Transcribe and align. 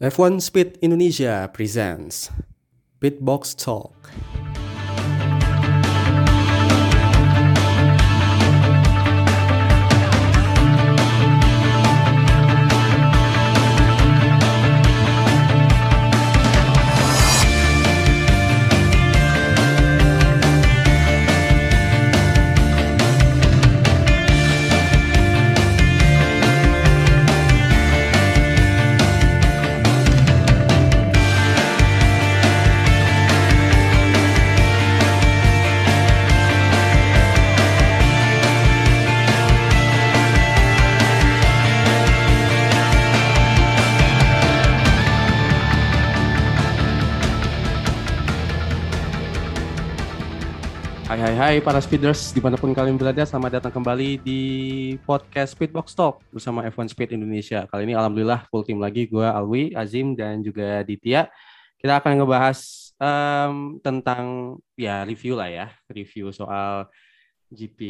F1 0.00 0.40
Speed 0.40 0.78
Indonesia 0.80 1.50
presents 1.52 2.30
Pitbox 3.02 3.50
Talk. 3.58 4.14
Hai 51.48 51.64
para 51.64 51.80
speeders 51.80 52.28
di 52.36 52.44
mana 52.44 52.60
pun 52.60 52.76
kalian 52.76 53.00
berada 53.00 53.24
selamat 53.24 53.56
datang 53.56 53.80
kembali 53.80 54.20
di 54.20 54.42
podcast 55.08 55.56
Speedbox 55.56 55.96
Talk 55.96 56.20
bersama 56.28 56.60
F1 56.68 56.92
Speed 56.92 57.16
Indonesia. 57.16 57.64
Kali 57.64 57.88
ini 57.88 57.96
alhamdulillah 57.96 58.44
full 58.52 58.68
team 58.68 58.76
lagi 58.76 59.08
gue 59.08 59.24
Alwi 59.24 59.72
Azim 59.72 60.12
dan 60.12 60.44
juga 60.44 60.84
Ditya. 60.84 61.24
Kita 61.80 62.04
akan 62.04 62.20
ngebahas 62.20 62.92
em, 63.00 63.80
tentang 63.80 64.60
ya 64.76 65.08
review 65.08 65.40
lah 65.40 65.48
ya. 65.48 65.66
Review 65.88 66.36
soal 66.36 66.84
GP 67.48 67.80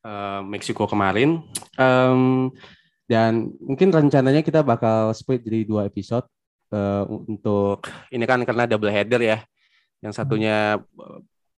em, 0.00 0.42
Meksiko 0.48 0.88
kemarin. 0.88 1.44
Em, 1.76 2.48
dan 3.04 3.52
mungkin 3.60 3.92
rencananya 3.92 4.40
kita 4.40 4.64
bakal 4.64 5.12
split 5.12 5.44
jadi 5.44 5.68
dua 5.68 5.84
episode 5.84 6.24
eh, 6.72 7.04
untuk 7.12 7.84
ini 8.08 8.24
kan 8.24 8.40
karena 8.40 8.64
double 8.64 8.88
header 8.88 9.20
ya. 9.20 9.44
Yang 10.00 10.16
satunya 10.16 10.80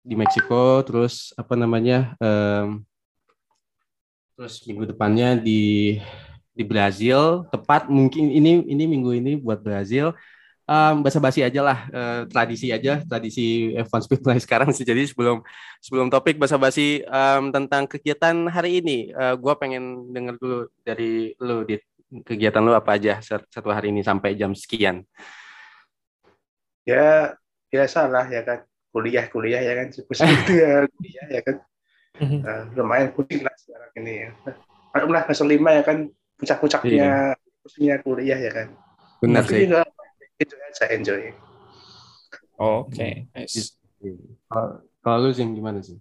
di 0.05 0.13
Meksiko 0.13 0.85
terus 0.85 1.33
apa 1.33 1.57
namanya 1.57 2.13
em, 2.21 2.85
terus 4.37 4.61
minggu 4.69 4.85
depannya 4.85 5.33
di 5.39 5.97
di 6.55 6.63
Brazil. 6.63 7.43
Tepat 7.49 7.89
mungkin 7.89 8.29
ini 8.29 8.61
ini 8.69 8.83
minggu 8.85 9.11
ini 9.17 9.31
buat 9.41 9.59
Brazil. 9.65 10.13
Um, 10.65 11.05
basa-basi 11.05 11.45
aja 11.45 11.61
lah 11.61 11.85
eh, 11.93 12.21
tradisi 12.25 12.73
aja 12.73 12.97
tradisi 13.05 13.69
F1 13.77 14.01
Speed 14.01 14.21
mulai 14.25 14.41
sekarang 14.41 14.73
sih. 14.73 14.81
Jadi 14.81 15.05
sebelum 15.05 15.45
sebelum 15.77 16.09
topik 16.09 16.41
basa-basi 16.41 17.05
em, 17.05 17.43
tentang 17.53 17.85
kegiatan 17.85 18.49
hari 18.49 18.81
ini 18.81 19.13
eh, 19.13 19.35
gua 19.37 19.53
pengen 19.57 20.09
denger 20.09 20.35
dulu 20.41 20.59
dari 20.81 21.37
lu 21.37 21.65
di 21.69 21.77
kegiatan 22.25 22.65
lu 22.65 22.73
apa 22.73 22.97
aja 22.97 23.21
sat- 23.21 23.45
satu 23.53 23.69
hari 23.69 23.93
ini 23.93 24.01
sampai 24.01 24.33
jam 24.33 24.57
sekian? 24.57 25.05
Ya 26.85 27.37
biasa 27.69 28.09
lah 28.09 28.25
ya 28.29 28.41
kan 28.45 28.65
kuliah 28.95 29.27
kuliah 29.27 29.59
ya 29.59 29.73
kan 29.75 29.87
pusing 30.07 30.31
itu 30.31 30.53
ya 30.63 30.87
kuliah 30.87 31.27
ya 31.27 31.41
kan. 31.43 31.55
Nah, 32.15 32.71
lumayan 32.79 33.11
pusing 33.11 33.43
lah 33.43 33.51
sekarang 33.59 33.91
ini 33.99 34.13
ya. 34.23 34.29
Maklum 34.95 35.11
lah 35.11 35.27
semester 35.27 35.47
lima 35.51 35.69
ya 35.75 35.83
kan 35.83 36.07
puncak-puncaknya 36.39 37.35
pusingnya 37.59 37.99
kuliah 37.99 38.39
ya 38.39 38.51
kan. 38.55 38.67
Benar 39.19 39.43
sih. 39.43 39.67
juga 39.67 39.83
itu 40.39 40.55
saya 40.71 40.95
enjoy. 40.95 41.31
Oke, 42.55 43.27
nice. 43.35 43.75
kalau 44.47 44.79
kalau 45.03 45.27
lu 45.27 45.35
sih 45.35 45.43
gimana 45.43 45.83
sih? 45.83 45.99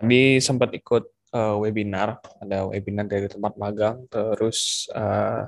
Tadi 0.00 0.40
sempat 0.40 0.72
ikut 0.72 1.04
eh, 1.32 1.56
webinar, 1.60 2.20
ada 2.40 2.68
webinar 2.72 3.04
dari 3.04 3.28
tempat 3.28 3.56
magang, 3.60 4.08
terus 4.08 4.88
eh, 4.96 5.44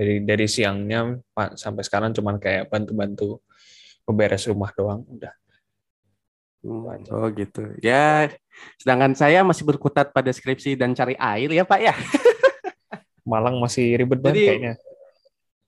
dari 0.00 0.24
dari 0.24 0.46
siangnya 0.48 1.12
sampai 1.60 1.84
sekarang 1.84 2.16
cuman 2.16 2.40
kayak 2.40 2.72
bantu-bantu 2.72 3.44
beberes 4.10 4.44
rumah 4.50 4.74
doang, 4.74 5.06
udah. 5.06 5.32
Hmm, 6.60 6.84
Oh 7.08 7.28
gitu. 7.32 7.72
Ya, 7.80 8.28
sedangkan 8.76 9.16
saya 9.16 9.40
masih 9.40 9.64
berkutat 9.64 10.12
pada 10.12 10.28
skripsi 10.28 10.76
dan 10.76 10.92
cari 10.92 11.16
air 11.16 11.48
ya 11.48 11.64
Pak 11.64 11.80
ya. 11.80 11.94
Malang 13.30 13.56
masih 13.62 13.96
ribet 13.96 14.20
banget 14.20 14.36
Jadi- 14.36 14.48
kayaknya. 14.48 14.74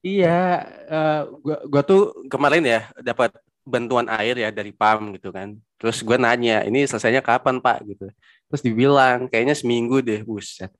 Iya, 0.03 0.67
eh, 0.91 1.21
gua, 1.47 1.57
gua 1.71 1.83
tuh 1.87 2.11
kemarin 2.27 2.67
ya 2.67 2.91
dapat 3.07 3.31
bantuan 3.63 4.11
air 4.11 4.35
ya 4.35 4.51
dari 4.51 4.75
PAM 4.75 5.15
gitu 5.15 5.31
kan. 5.31 5.55
Terus 5.79 6.03
gua 6.03 6.19
nanya, 6.19 6.67
ini 6.67 6.83
selesainya 6.91 7.23
kapan 7.23 7.63
Pak 7.63 7.87
gitu. 7.87 8.11
Terus 8.51 8.63
dibilang 8.67 9.31
kayaknya 9.31 9.55
seminggu 9.55 10.03
deh, 10.03 10.27
buset. 10.27 10.75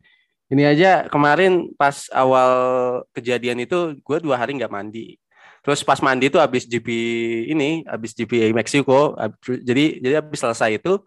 Ini 0.51 0.75
aja 0.75 0.91
kemarin 1.07 1.71
pas 1.79 2.11
awal 2.11 2.51
kejadian 3.15 3.63
itu 3.63 3.95
gua 4.03 4.19
dua 4.19 4.35
hari 4.35 4.59
nggak 4.59 4.75
mandi. 4.75 5.22
Terus 5.63 5.81
pas 5.87 6.03
mandi 6.03 6.27
itu 6.27 6.43
habis 6.43 6.67
GP 6.67 6.89
ini, 7.47 7.87
habis 7.87 8.11
GP 8.13 8.51
Meksiko. 8.51 9.15
Jadi 9.47 10.03
jadi 10.03 10.19
habis 10.19 10.43
selesai 10.43 10.83
itu 10.83 10.99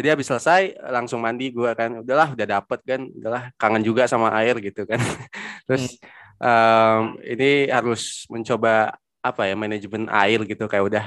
jadi 0.00 0.16
habis 0.16 0.32
selesai 0.32 0.80
langsung 0.88 1.20
mandi 1.20 1.52
gua 1.52 1.76
kan. 1.76 2.00
Udahlah 2.00 2.32
udah 2.32 2.46
dapet 2.46 2.80
kan. 2.88 3.04
Udahlah 3.12 3.52
kangen 3.60 3.84
juga 3.84 4.08
sama 4.08 4.32
air 4.32 4.56
gitu 4.64 4.88
kan. 4.88 4.96
Terus 5.68 6.00
em, 6.40 7.02
ini 7.26 7.68
harus 7.68 8.24
mencoba 8.32 8.96
apa 9.20 9.42
ya 9.44 9.54
manajemen 9.58 10.08
air 10.08 10.40
gitu. 10.48 10.64
Kayak 10.70 10.84
udah 10.88 11.04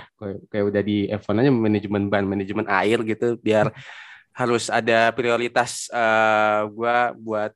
kayak, 0.51 0.65
udah 0.69 0.81
di 0.85 1.09
F1 1.09 1.41
aja 1.41 1.49
manajemen 1.49 2.03
ban 2.05 2.21
manajemen 2.21 2.69
air 2.69 3.01
gitu. 3.01 3.33
Biar 3.41 3.73
harus 4.29 4.69
ada 4.69 5.09
prioritas 5.17 5.89
eh, 5.89 6.61
gua 6.69 7.17
buat 7.17 7.49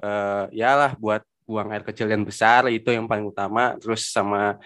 eh, 0.00 0.44
ya 0.56 0.72
lah 0.72 0.96
buat 0.96 1.20
buang 1.48 1.72
air 1.72 1.80
kecil 1.80 2.12
dan 2.12 2.20
besar 2.28 2.68
itu 2.68 2.92
yang 2.92 3.08
paling 3.08 3.24
utama. 3.24 3.80
Terus 3.80 4.12
sama 4.12 4.60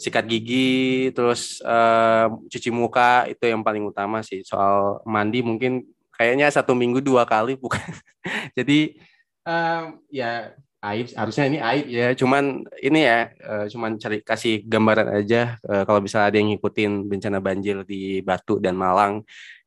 sikat 0.00 0.24
gigi 0.24 1.12
terus 1.12 1.60
eh, 1.60 2.26
cuci 2.48 2.72
muka 2.72 3.28
itu 3.28 3.44
yang 3.44 3.60
paling 3.60 3.84
utama 3.84 4.24
sih. 4.24 4.40
Soal 4.40 5.04
mandi 5.04 5.44
mungkin 5.44 5.84
kayaknya 6.16 6.48
satu 6.48 6.72
minggu 6.72 7.04
dua 7.04 7.28
kali 7.28 7.60
bukan? 7.60 7.84
Jadi 8.56 8.96
em, 9.44 10.00
ya 10.08 10.56
aib 10.82 11.12
harusnya 11.12 11.44
ini 11.52 11.58
aib 11.60 11.86
ya. 11.92 12.08
Cuman 12.16 12.64
ini 12.80 13.00
ya 13.04 13.28
eh, 13.28 13.66
cuman 13.68 14.00
cari 14.00 14.24
kasih 14.24 14.64
gambaran 14.64 15.12
aja 15.20 15.60
eh, 15.60 15.84
kalau 15.84 16.00
bisa 16.00 16.24
ada 16.24 16.40
yang 16.40 16.48
ngikutin 16.56 17.12
bencana 17.12 17.38
banjir 17.44 17.84
di 17.84 18.24
Batu 18.24 18.56
dan 18.56 18.80
Malang 18.80 19.22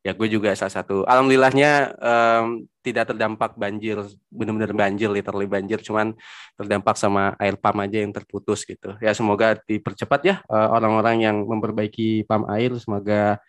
ya 0.06 0.14
gue 0.14 0.28
juga 0.30 0.54
salah 0.54 0.70
satu. 0.70 1.02
Alhamdulillahnya 1.10 1.98
em, 1.98 2.70
tidak 2.86 3.10
terdampak 3.10 3.58
banjir 3.58 3.98
benar-benar 4.30 4.70
banjir 4.78 5.10
literally 5.10 5.50
banjir. 5.50 5.82
Cuman 5.82 6.14
terdampak 6.54 6.94
sama 6.94 7.34
air 7.42 7.58
pam 7.58 7.74
aja 7.82 7.98
yang 8.06 8.14
terputus 8.14 8.62
gitu. 8.70 8.94
Ya 9.02 9.18
semoga 9.18 9.58
dipercepat 9.66 10.22
ya 10.22 10.36
eh, 10.46 10.68
orang-orang 10.70 11.26
yang 11.26 11.38
memperbaiki 11.50 12.30
pam 12.30 12.46
air. 12.54 12.70
Semoga 12.78 13.42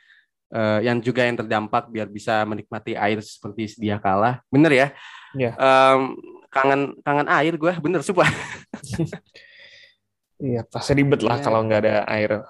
eh, 0.48 0.80
yang 0.88 0.96
juga 1.04 1.28
yang 1.28 1.36
terdampak 1.36 1.92
biar 1.92 2.08
bisa 2.08 2.48
menikmati 2.48 2.96
air 2.96 3.20
seperti 3.20 3.76
sedia 3.76 4.00
kala. 4.00 4.40
Bener 4.48 4.72
ya? 4.72 4.88
Iya. 5.36 5.52
Em, 5.60 6.16
kangen 6.48 6.96
kangen 7.04 7.28
air 7.28 7.52
gue. 7.60 7.72
Bener 7.84 8.00
sumpah. 8.00 8.32
Iya, 10.36 10.68
pasti 10.68 10.92
ribet 10.92 11.24
lah 11.24 11.40
Iya. 11.40 11.44
kalau 11.48 11.64
nggak 11.64 11.80
ada 11.80 11.94
air. 12.12 12.44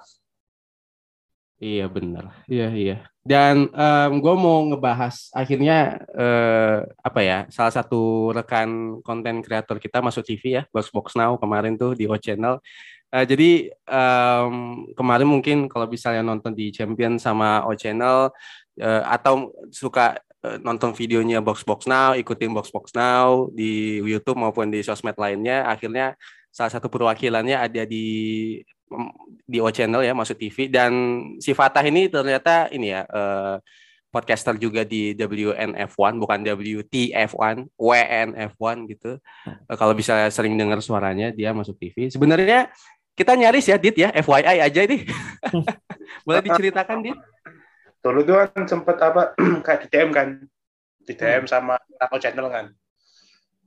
Iya 1.57 1.89
benar, 1.89 2.45
iya 2.45 2.69
iya. 2.69 2.95
Dan 3.25 3.67
gue 4.21 4.35
mau 4.37 4.61
ngebahas 4.69 5.33
akhirnya 5.33 5.99
eh, 6.13 6.85
apa 7.01 7.19
ya? 7.25 7.49
Salah 7.49 7.73
satu 7.73 8.29
rekan 8.29 9.01
konten 9.01 9.41
kreator 9.41 9.81
kita 9.81 9.99
masuk 10.05 10.21
TV 10.21 10.61
ya, 10.61 10.63
Box 10.69 10.93
Box 10.93 11.17
Now 11.17 11.33
kemarin 11.41 11.73
tuh 11.75 11.97
di 11.97 12.05
O 12.05 12.13
Channel. 12.15 12.61
Eh, 13.07 13.23
jadi 13.23 13.71
em, 13.87 14.55
kemarin 14.91 15.27
mungkin 15.27 15.57
kalau 15.71 15.87
misalnya 15.87 16.19
nonton 16.19 16.51
di 16.51 16.75
Champion 16.75 17.15
sama 17.15 17.63
O 17.63 17.71
Channel 17.71 18.35
eh, 18.83 19.03
atau 19.07 19.55
suka 19.71 20.19
eh, 20.43 20.59
nonton 20.59 20.91
videonya 20.91 21.39
Box 21.39 21.63
Box 21.63 21.87
Now, 21.87 22.19
ikutin 22.19 22.51
Box 22.51 22.67
Box 22.67 22.91
Now 22.91 23.47
di 23.55 24.03
YouTube 24.03 24.35
maupun 24.43 24.67
di 24.67 24.83
sosmed 24.83 25.15
lainnya, 25.15 25.63
akhirnya 25.71 26.19
salah 26.51 26.71
satu 26.73 26.91
perwakilannya 26.91 27.55
ada 27.55 27.83
di 27.87 28.05
di 29.47 29.59
O 29.59 29.69
Channel 29.71 30.03
ya 30.03 30.13
masuk 30.15 30.39
TV 30.39 30.71
dan 30.71 30.91
si 31.43 31.51
Fatah 31.51 31.83
ini 31.83 32.07
ternyata 32.07 32.71
ini 32.71 32.95
ya 32.95 33.03
eh, 33.03 33.55
podcaster 34.07 34.55
juga 34.55 34.87
di 34.87 35.11
WNF1 35.13 36.13
bukan 36.15 36.39
WTF1 36.43 37.55
WNF1 37.75 38.77
gitu. 38.91 39.11
Eh, 39.47 39.75
kalau 39.77 39.93
bisa 39.93 40.31
sering 40.31 40.55
dengar 40.55 40.79
suaranya 40.79 41.35
dia 41.35 41.51
masuk 41.51 41.75
TV 41.75 42.07
sebenarnya 42.07 42.71
kita 43.17 43.33
nyaris 43.33 43.65
ya 43.65 43.77
Dit 43.81 43.97
ya 43.97 44.13
FYI 44.13 44.61
aja 44.61 44.81
ini. 44.85 45.03
Boleh 46.25 46.41
diceritakan 46.45 47.01
Dit? 47.01 47.17
Dulu 47.99 48.21
tuh 48.23 48.35
kan 48.45 48.63
sempet 48.69 48.97
apa 49.01 49.33
kayak 49.65 49.79
di 49.83 49.87
DM 49.89 50.09
kan. 50.13 50.27
Di 51.07 51.13
DM 51.15 51.47
sama 51.47 51.79
Taco 51.97 52.19
channel 52.19 52.51
kan 52.51 52.67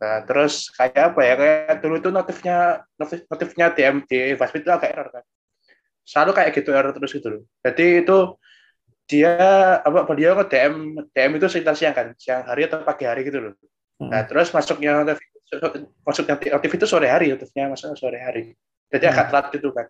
Nah, 0.00 0.24
terus 0.24 0.72
kayak 0.72 1.12
apa 1.12 1.20
ya? 1.20 1.34
Kayak 1.36 1.76
dulu 1.84 1.94
itu 2.00 2.08
notifnya 2.08 2.56
notif, 2.96 3.20
notifnya 3.28 3.66
DM 3.76 3.96
di 4.08 4.32
Fastbit 4.34 4.64
itu 4.64 4.72
agak 4.72 4.90
error 4.96 5.08
kan. 5.12 5.24
Selalu 6.08 6.30
kayak 6.32 6.50
gitu 6.56 6.70
error 6.72 6.92
terus 6.96 7.12
gitu 7.12 7.28
loh. 7.28 7.42
Jadi 7.60 7.86
itu 8.00 8.18
dia 9.04 9.34
apa 9.84 10.06
beliau 10.08 10.38
ke 10.40 10.56
DM 10.56 10.74
DM 11.12 11.32
itu 11.36 11.46
sekitar 11.52 11.76
siang 11.76 11.92
kan, 11.92 12.16
siang 12.16 12.48
hari 12.48 12.64
atau 12.64 12.80
pagi 12.80 13.04
hari 13.04 13.28
gitu 13.28 13.38
loh. 13.44 13.52
Nah, 14.00 14.24
terus 14.24 14.48
masuknya 14.56 15.04
notif 15.04 15.20
masuknya 16.06 16.40
notif 16.56 16.70
itu 16.72 16.86
sore 16.88 17.12
hari, 17.12 17.28
notifnya 17.36 17.68
masuk 17.68 17.92
sore 18.00 18.16
hari. 18.16 18.56
Jadi 18.88 19.04
agak 19.04 19.26
telat 19.28 19.46
gitu 19.52 19.68
kan. 19.76 19.86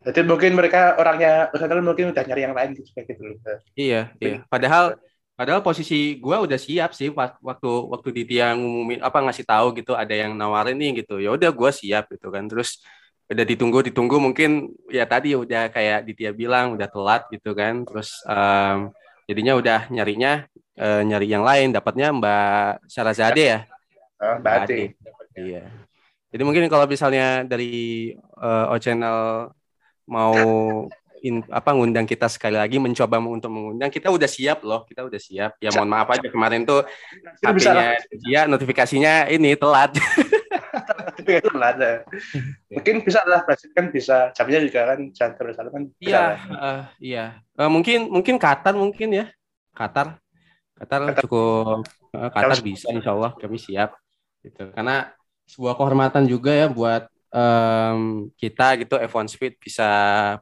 Jadi 0.00 0.20
mungkin 0.24 0.56
mereka 0.56 0.96
orangnya 0.96 1.52
mungkin 1.84 2.14
udah 2.14 2.24
nyari 2.24 2.42
yang 2.46 2.56
lain 2.56 2.72
gitu 2.72 2.88
kayak 2.96 3.06
gitu 3.12 3.22
loh. 3.26 3.36
Iya, 3.76 4.14
iya. 4.22 4.46
Padahal 4.48 4.96
Padahal 5.40 5.64
posisi 5.64 6.20
gue 6.20 6.36
udah 6.36 6.60
siap 6.60 6.92
sih 6.92 7.08
waktu 7.16 7.70
waktu 7.88 8.08
Ditya 8.12 8.52
ngumumin 8.60 9.00
apa 9.00 9.24
ngasih 9.24 9.48
tahu 9.48 9.72
gitu 9.72 9.96
ada 9.96 10.12
yang 10.12 10.36
nawarin 10.36 10.76
nih 10.76 11.00
gitu. 11.00 11.16
Ya 11.16 11.32
udah 11.32 11.48
gue 11.48 11.70
siap 11.72 12.12
gitu 12.12 12.28
kan. 12.28 12.44
Terus 12.44 12.84
udah 13.24 13.44
ditunggu 13.48 13.88
ditunggu 13.88 14.20
mungkin 14.20 14.68
ya 14.92 15.08
tadi 15.08 15.32
udah 15.32 15.72
kayak 15.72 16.04
Ditya 16.04 16.36
bilang 16.36 16.76
udah 16.76 16.84
telat 16.92 17.24
gitu 17.32 17.56
kan. 17.56 17.88
Terus 17.88 18.20
um, 18.28 18.92
jadinya 19.24 19.56
udah 19.56 19.88
nyarinya 19.88 20.44
uh, 20.76 21.00
nyari 21.08 21.32
yang 21.32 21.40
lain 21.40 21.72
dapatnya 21.72 22.12
Mbak 22.20 22.84
Sarazade 22.84 23.40
ya. 23.40 23.60
Oh, 24.20 24.44
Mbak 24.44 24.52
Ade. 24.68 24.92
Iya. 25.40 25.64
Jadi 26.36 26.42
mungkin 26.44 26.68
kalau 26.68 26.84
misalnya 26.84 27.48
dari 27.48 28.12
uh, 28.36 28.68
O 28.68 28.76
Channel 28.76 29.48
mau 30.04 30.36
in, 31.22 31.44
apa 31.48 31.72
ngundang 31.72 32.04
kita 32.08 32.26
sekali 32.26 32.56
lagi 32.56 32.80
mencoba 32.80 33.20
untuk 33.20 33.52
mengundang. 33.52 33.92
Kita 33.92 34.08
udah 34.08 34.28
siap 34.28 34.64
loh 34.64 34.84
kita 34.88 35.04
udah 35.06 35.20
siap. 35.20 35.56
Ya 35.60 35.70
mohon 35.76 35.88
maaf 35.92 36.08
aja 36.10 36.28
kemarin 36.28 36.64
tuh 36.64 36.84
HP-nya 37.44 38.00
dia 38.24 38.40
notifikasinya 38.48 39.28
ini 39.28 39.54
telat. 39.56 39.96
Telat 41.24 41.76
ya. 41.84 41.94
mungkin 42.72 43.04
bisa 43.04 43.20
lah 43.28 43.44
kan 43.46 43.86
bisa 43.92 44.32
jamnya 44.32 44.58
juga 44.64 44.80
kan 44.94 44.98
jam 45.12 45.30
terus 45.36 45.56
kan 45.58 45.82
iya 46.00 46.40
uh, 46.48 46.82
iya. 46.98 47.24
Uh, 47.54 47.68
mungkin 47.68 48.08
mungkin 48.08 48.40
Qatar 48.40 48.72
mungkin 48.72 49.08
ya. 49.12 49.26
Qatar 49.76 50.18
Qatar, 50.80 51.00
Qatar. 51.12 51.22
cukup 51.28 51.84
uh, 52.16 52.28
Qatar 52.32 52.58
bisa 52.64 52.88
Insya 52.88 53.12
Allah 53.12 53.36
kami 53.36 53.60
siap. 53.60 54.00
Gitu. 54.40 54.72
Karena 54.72 55.12
sebuah 55.44 55.76
kehormatan 55.76 56.24
juga 56.24 56.56
ya 56.56 56.72
buat 56.72 57.10
um, 57.30 58.28
kita 58.34 58.78
gitu 58.82 58.94
F1 58.98 59.26
Speed 59.30 59.58
bisa 59.62 59.90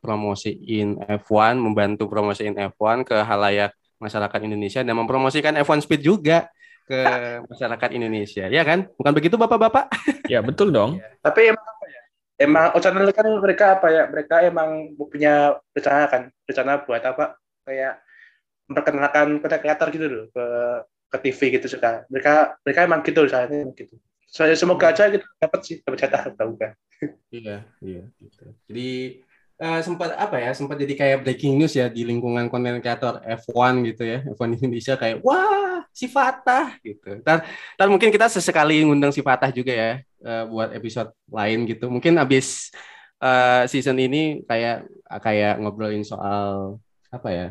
promosiin 0.01 0.99
F1, 1.25 1.61
membantu 1.61 2.09
promosiin 2.09 2.57
F1 2.57 3.05
ke 3.05 3.17
halayak 3.17 3.73
masyarakat 4.01 4.41
Indonesia 4.45 4.81
dan 4.81 4.95
mempromosikan 4.97 5.55
F1 5.61 5.85
Speed 5.85 6.03
juga 6.03 6.49
ke 6.89 6.99
masyarakat 7.53 7.91
Indonesia, 7.93 8.45
ya 8.49 8.63
kan? 8.65 8.89
Bukan 8.97 9.13
begitu 9.13 9.37
Bapak-bapak? 9.37 9.93
Ya, 10.27 10.41
betul 10.41 10.73
dong. 10.73 10.99
Ya. 10.99 11.09
Tapi 11.25 11.53
emang 11.53 11.67
apa 11.67 11.87
ya? 11.87 12.03
Emang 12.39 12.65
channel 12.79 13.11
kan 13.13 13.27
mereka 13.43 13.65
apa 13.79 13.87
ya? 13.91 14.03
Mereka 14.09 14.35
emang 14.47 14.95
punya 14.97 15.59
rencana 15.75 16.07
kan, 16.09 16.23
rencana 16.47 16.73
buat 16.87 17.03
apa? 17.05 17.37
Kayak 17.69 18.01
memperkenalkan 18.69 19.41
kreator 19.41 19.89
gitu 19.93 20.07
loh 20.07 20.25
ke 20.33 20.47
ke 21.09 21.17
TV 21.25 21.41
gitu 21.59 21.67
suka. 21.67 22.05
Mereka 22.13 22.61
mereka 22.63 22.81
emang 22.85 23.01
gitu 23.01 23.25
misalnya 23.25 23.65
gitu. 23.73 23.97
Saya 24.29 24.53
semoga 24.53 24.93
aja 24.93 25.09
kita 25.09 25.25
dapat 25.41 25.61
sih 25.65 25.81
dapat 25.81 25.99
jatah 26.05 26.23
tahu 26.37 26.53
kan. 26.61 26.73
Iya, 27.31 27.63
iya 27.79 28.03
gitu. 28.19 28.45
Jadi 28.67 29.23
uh, 29.63 29.81
sempat 29.87 30.19
apa 30.19 30.37
ya? 30.43 30.51
Sempat 30.51 30.77
jadi 30.83 30.95
kayak 30.99 31.19
breaking 31.23 31.55
news 31.55 31.73
ya 31.79 31.87
di 31.87 32.03
lingkungan 32.03 32.51
konten 32.51 32.83
kreator 32.83 33.23
F1 33.23 33.87
gitu 33.87 34.03
ya. 34.03 34.19
F1 34.35 34.59
Indonesia 34.59 34.99
kayak 34.99 35.23
wah, 35.23 35.87
si 35.95 36.11
Fatah 36.11 36.75
gitu. 36.83 37.23
Ntar, 37.23 37.47
ntar 37.79 37.87
mungkin 37.87 38.11
kita 38.11 38.27
sesekali 38.27 38.83
ngundang 38.83 39.15
si 39.15 39.23
Fatah 39.23 39.55
juga 39.55 39.71
ya 39.71 39.91
uh, 40.27 40.45
buat 40.51 40.75
episode 40.75 41.15
lain 41.31 41.71
gitu. 41.71 41.87
Mungkin 41.87 42.19
abis 42.19 42.75
uh, 43.23 43.63
season 43.71 43.99
ini 44.03 44.43
kayak 44.43 44.91
kayak 45.23 45.63
ngobrolin 45.63 46.03
soal 46.03 46.79
apa 47.09 47.29
ya 47.33 47.47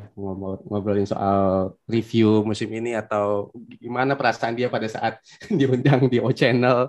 ngobrolin 0.69 1.09
soal 1.09 1.73
review 1.89 2.45
musim 2.45 2.69
ini 2.69 2.93
atau 2.93 3.49
gimana 3.81 4.13
perasaan 4.13 4.53
dia 4.53 4.69
pada 4.69 4.85
saat 4.85 5.17
diundang 5.57 6.05
di 6.05 6.21
O 6.21 6.29
Channel 6.29 6.85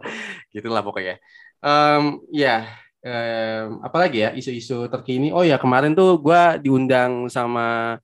gitulah 0.52 0.84
pokoknya. 0.84 1.16
Um, 1.64 2.20
ya 2.28 2.68
um, 3.00 3.80
apalagi 3.80 4.20
ya 4.20 4.30
isu-isu 4.36 4.84
terkini. 4.92 5.32
Oh 5.32 5.40
ya 5.40 5.56
kemarin 5.56 5.96
tuh 5.96 6.20
gue 6.20 6.42
diundang 6.60 7.32
sama 7.32 7.96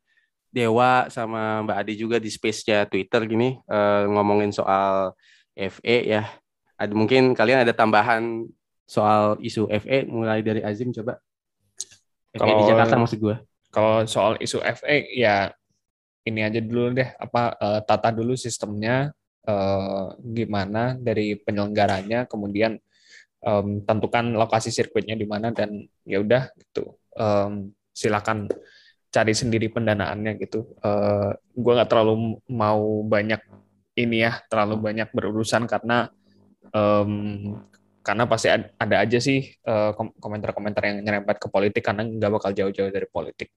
Dewa 0.49 1.13
sama 1.13 1.61
Mbak 1.67 1.77
Adi 1.85 1.95
juga 2.01 2.17
di 2.17 2.33
space-nya 2.33 2.89
Twitter 2.89 3.21
gini 3.29 3.61
uh, 3.69 4.09
ngomongin 4.09 4.49
soal 4.49 5.13
FE 5.53 5.99
ya. 6.09 6.25
Ada 6.81 6.97
mungkin 6.97 7.37
kalian 7.37 7.69
ada 7.69 7.77
tambahan 7.77 8.49
soal 8.89 9.37
isu 9.45 9.69
FE 9.69 10.09
mulai 10.09 10.41
dari 10.41 10.65
Azim 10.65 10.89
coba. 10.89 11.21
FE 12.33 12.49
di 12.49 12.65
Jakarta 12.65 12.97
maksud 12.97 13.21
gue 13.21 13.37
kalau 13.75 14.07
soal 14.07 14.39
isu 14.39 14.63
FA 14.63 14.97
ya 15.11 15.51
ini 16.23 16.41
aja 16.47 16.63
dulu 16.63 16.95
deh. 16.95 17.11
Apa 17.19 17.59
uh, 17.59 17.81
tata 17.83 18.15
dulu 18.15 18.39
sistemnya 18.39 19.11
uh, 19.51 20.15
gimana 20.23 20.95
dari 20.95 21.35
penyelenggaranya 21.35 22.31
kemudian 22.31 22.79
um, 23.43 23.83
tentukan 23.83 24.39
lokasi 24.39 24.71
sirkuitnya 24.71 25.19
di 25.19 25.27
mana 25.27 25.51
dan 25.51 25.83
ya 26.07 26.23
udah 26.23 26.55
gitu. 26.55 26.95
Um, 27.19 27.75
silakan 27.91 28.47
cari 29.11 29.35
sendiri 29.35 29.71
pendanaannya 29.71 30.39
gitu. 30.39 30.79
Uh, 30.79 31.35
gue 31.55 31.73
nggak 31.75 31.91
terlalu 31.91 32.39
mau 32.51 33.03
banyak 33.03 33.43
ini 33.95 34.27
ya 34.27 34.43
terlalu 34.51 34.91
banyak 34.91 35.11
berurusan 35.15 35.71
karena 35.71 36.11
um, 36.75 37.55
karena 38.05 38.29
pasti 38.29 38.53
ada 38.53 38.97
aja 39.01 39.19
sih 39.19 39.49
eh, 39.49 39.91
komentar-komentar 39.97 40.85
yang 40.85 40.97
nyerempet 41.01 41.41
ke 41.41 41.49
politik 41.49 41.81
karena 41.81 42.05
nggak 42.05 42.33
bakal 42.37 42.51
jauh-jauh 42.53 42.93
dari 42.93 43.09
politik. 43.09 43.49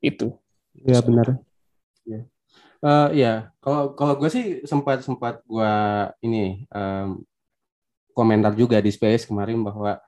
Itu. 0.00 0.40
Ya 0.80 1.04
benar. 1.04 1.36
Ya 2.08 2.24
uh, 2.84 3.08
ya 3.12 3.52
kalau 3.60 3.92
kalau 3.96 4.14
gue 4.16 4.30
sih 4.32 4.44
sempat 4.64 5.04
sempat 5.04 5.44
gue 5.44 5.74
ini 6.24 6.64
um, 6.72 7.20
komentar 8.16 8.52
juga 8.56 8.80
di 8.82 8.90
space 8.90 9.28
kemarin 9.28 9.60
bahwa 9.60 10.00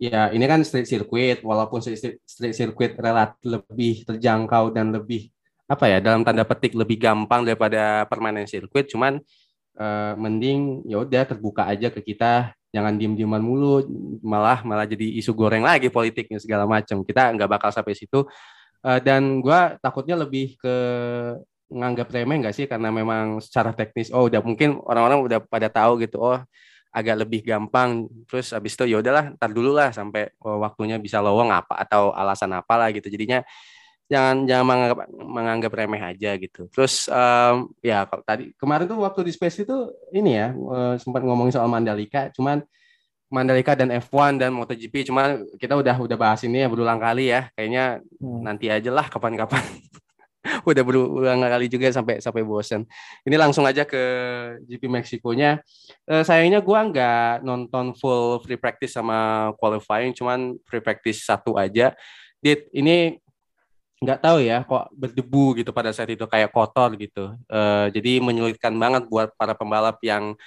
ya 0.00 0.32
ini 0.32 0.44
kan 0.46 0.60
street 0.62 0.88
circuit 0.88 1.38
walaupun 1.42 1.80
street, 1.80 2.22
street 2.24 2.54
circuit 2.56 2.92
relatif 2.98 3.38
lebih 3.44 4.04
terjangkau 4.08 4.74
dan 4.74 4.92
lebih 4.94 5.30
apa 5.68 5.84
ya 5.84 5.98
dalam 6.00 6.24
tanda 6.24 6.48
petik 6.48 6.72
lebih 6.72 6.96
gampang 6.96 7.44
daripada 7.44 8.08
permanen 8.08 8.48
sirkuit 8.48 8.88
cuman 8.88 9.20
uh, 9.78 10.12
mending 10.18 10.82
ya 10.84 11.00
udah 11.00 11.22
terbuka 11.24 11.64
aja 11.64 11.88
ke 11.88 12.02
kita. 12.02 12.52
Jangan 12.68 13.00
diem-dieman 13.00 13.40
mulu 13.40 13.80
malah 14.20 14.60
malah 14.60 14.84
jadi 14.84 15.16
isu 15.16 15.32
goreng 15.32 15.64
lagi 15.64 15.88
politiknya 15.88 16.36
segala 16.36 16.68
macam 16.68 17.00
kita 17.00 17.32
nggak 17.32 17.48
bakal 17.48 17.70
sampai 17.72 17.96
situ. 17.96 18.28
Uh, 18.84 19.00
dan 19.00 19.40
gue 19.40 19.60
takutnya 19.80 20.14
lebih 20.20 20.54
ke 20.60 20.74
nganggap 21.72 22.12
remeh 22.12 22.36
nggak 22.44 22.54
sih? 22.54 22.66
Karena 22.68 22.92
memang 22.92 23.40
secara 23.40 23.72
teknis 23.72 24.12
oh 24.12 24.28
udah 24.28 24.44
mungkin 24.44 24.76
orang-orang 24.84 25.24
udah 25.24 25.38
pada 25.48 25.72
tahu 25.72 26.04
gitu 26.04 26.20
oh 26.20 26.38
agak 26.92 27.24
lebih 27.24 27.40
gampang. 27.46 28.04
Terus 28.28 28.52
habis 28.52 28.76
itu 28.76 28.84
ya 28.84 29.00
udahlah 29.00 29.32
ntar 29.36 29.48
dulu 29.52 29.72
lah 29.72 29.88
sampai 29.94 30.28
oh, 30.44 30.60
waktunya 30.60 31.00
bisa 31.00 31.24
lowong 31.24 31.48
apa 31.48 31.80
atau 31.88 32.12
alasan 32.12 32.52
apa 32.52 32.74
lah 32.76 32.88
gitu. 32.92 33.08
Jadinya 33.08 33.40
jangan 34.08 34.48
jangan 34.48 34.64
menganggap 34.64 34.98
menganggap 35.12 35.72
remeh 35.76 36.02
aja 36.02 36.30
gitu. 36.40 36.66
Terus 36.72 37.06
um, 37.12 37.68
ya 37.84 38.08
kalau 38.08 38.24
tadi 38.24 38.56
kemarin 38.56 38.88
tuh 38.88 38.98
waktu 39.04 39.20
di 39.28 39.32
space 39.36 39.68
itu 39.68 39.76
ini 40.16 40.40
ya 40.40 40.56
uh, 40.56 40.96
sempat 40.96 41.20
ngomongin 41.20 41.52
soal 41.52 41.68
Mandalika, 41.68 42.32
cuman 42.32 42.64
Mandalika 43.28 43.76
dan 43.76 43.92
F1 43.92 44.40
dan 44.40 44.56
MotoGP, 44.56 45.12
cuman 45.12 45.44
kita 45.60 45.76
udah 45.76 46.00
udah 46.00 46.16
bahas 46.16 46.40
ini 46.48 46.64
ya 46.64 46.68
berulang 46.72 46.96
kali 46.96 47.28
ya. 47.28 47.52
Kayaknya 47.52 48.00
hmm. 48.00 48.40
nanti 48.40 48.72
aja 48.72 48.88
lah 48.88 49.04
kapan-kapan. 49.04 49.60
udah 50.68 50.80
berulang 50.80 51.44
kali 51.44 51.68
juga 51.68 51.92
sampai 51.92 52.24
sampai 52.24 52.40
bosen. 52.40 52.88
Ini 53.28 53.36
langsung 53.36 53.68
aja 53.68 53.84
ke 53.84 54.00
GP 54.64 54.88
Meksikonya. 54.88 55.60
Uh, 56.08 56.24
sayangnya 56.24 56.64
gua 56.64 56.88
nggak 56.88 57.44
nonton 57.44 57.92
full 58.00 58.40
free 58.40 58.56
practice 58.56 58.96
sama 58.96 59.52
qualifying, 59.60 60.16
cuman 60.16 60.56
free 60.64 60.80
practice 60.80 61.28
satu 61.28 61.60
aja. 61.60 61.92
Dit, 62.40 62.64
ini 62.72 63.20
nggak 63.98 64.20
tahu 64.22 64.38
ya 64.38 64.62
kok 64.62 64.94
berdebu 64.94 65.58
gitu 65.58 65.70
pada 65.74 65.90
saat 65.90 66.10
itu 66.14 66.22
kayak 66.30 66.54
kotor 66.54 66.94
gitu. 66.94 67.34
Uh, 67.50 67.90
jadi 67.90 68.22
menyulitkan 68.22 68.70
banget 68.78 69.10
buat 69.10 69.34
para 69.34 69.58
pembalap 69.58 69.98
yang 70.06 70.38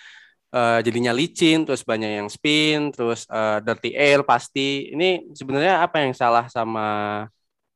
uh, 0.56 0.80
jadinya 0.80 1.12
licin 1.12 1.68
terus 1.68 1.84
banyak 1.84 2.24
yang 2.24 2.30
spin 2.32 2.96
terus 2.96 3.28
uh, 3.28 3.60
dirty 3.60 3.92
air 3.92 4.24
pasti. 4.24 4.96
Ini 4.96 5.36
sebenarnya 5.36 5.84
apa 5.84 6.00
yang 6.00 6.16
salah 6.16 6.48
sama 6.48 6.88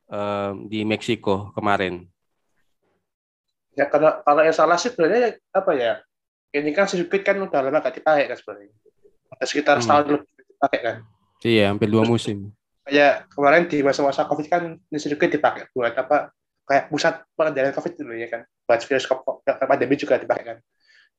uh, 0.07 0.51
di 0.63 0.87
Meksiko 0.87 1.51
kemarin? 1.51 2.07
Ya 3.75 3.91
kalau 3.91 4.23
kalau 4.23 4.41
yang 4.47 4.55
salah 4.55 4.79
sih 4.79 4.95
sebenarnya 4.95 5.35
apa 5.51 5.71
ya? 5.75 5.99
Ini 6.55 6.71
kan 6.71 6.87
sirkuit 6.87 7.27
kan 7.27 7.35
udah 7.35 7.59
lama 7.59 7.83
gak 7.83 7.99
dipakai 7.99 8.31
kan 8.31 8.37
sebenarnya. 8.39 8.71
Sekitar 9.43 9.75
hmm. 9.75 9.83
setahun 9.83 10.05
lebih 10.07 10.43
dipakai 10.55 10.79
kan. 10.79 10.95
Iya 11.43 11.67
hampir 11.67 11.91
dua 11.91 12.07
musim 12.07 12.55
kayak 12.85 13.25
kemarin 13.33 13.65
di 13.65 13.81
masa-masa 13.81 14.29
covid 14.29 14.45
kan 14.45 14.77
ini 14.77 14.97
sirkuit 15.01 15.33
dipakai 15.33 15.73
buat 15.73 15.97
apa 15.97 16.29
kayak 16.69 16.93
pusat 16.93 17.25
pengendalian 17.33 17.73
covid 17.73 17.93
dulu 17.97 18.13
ya 18.13 18.29
kan. 18.29 18.41
Buat 18.65 18.85
virus 18.85 19.05
pandemi 19.41 19.95
juga 19.97 20.21
dipakai 20.21 20.43
kan. 20.45 20.57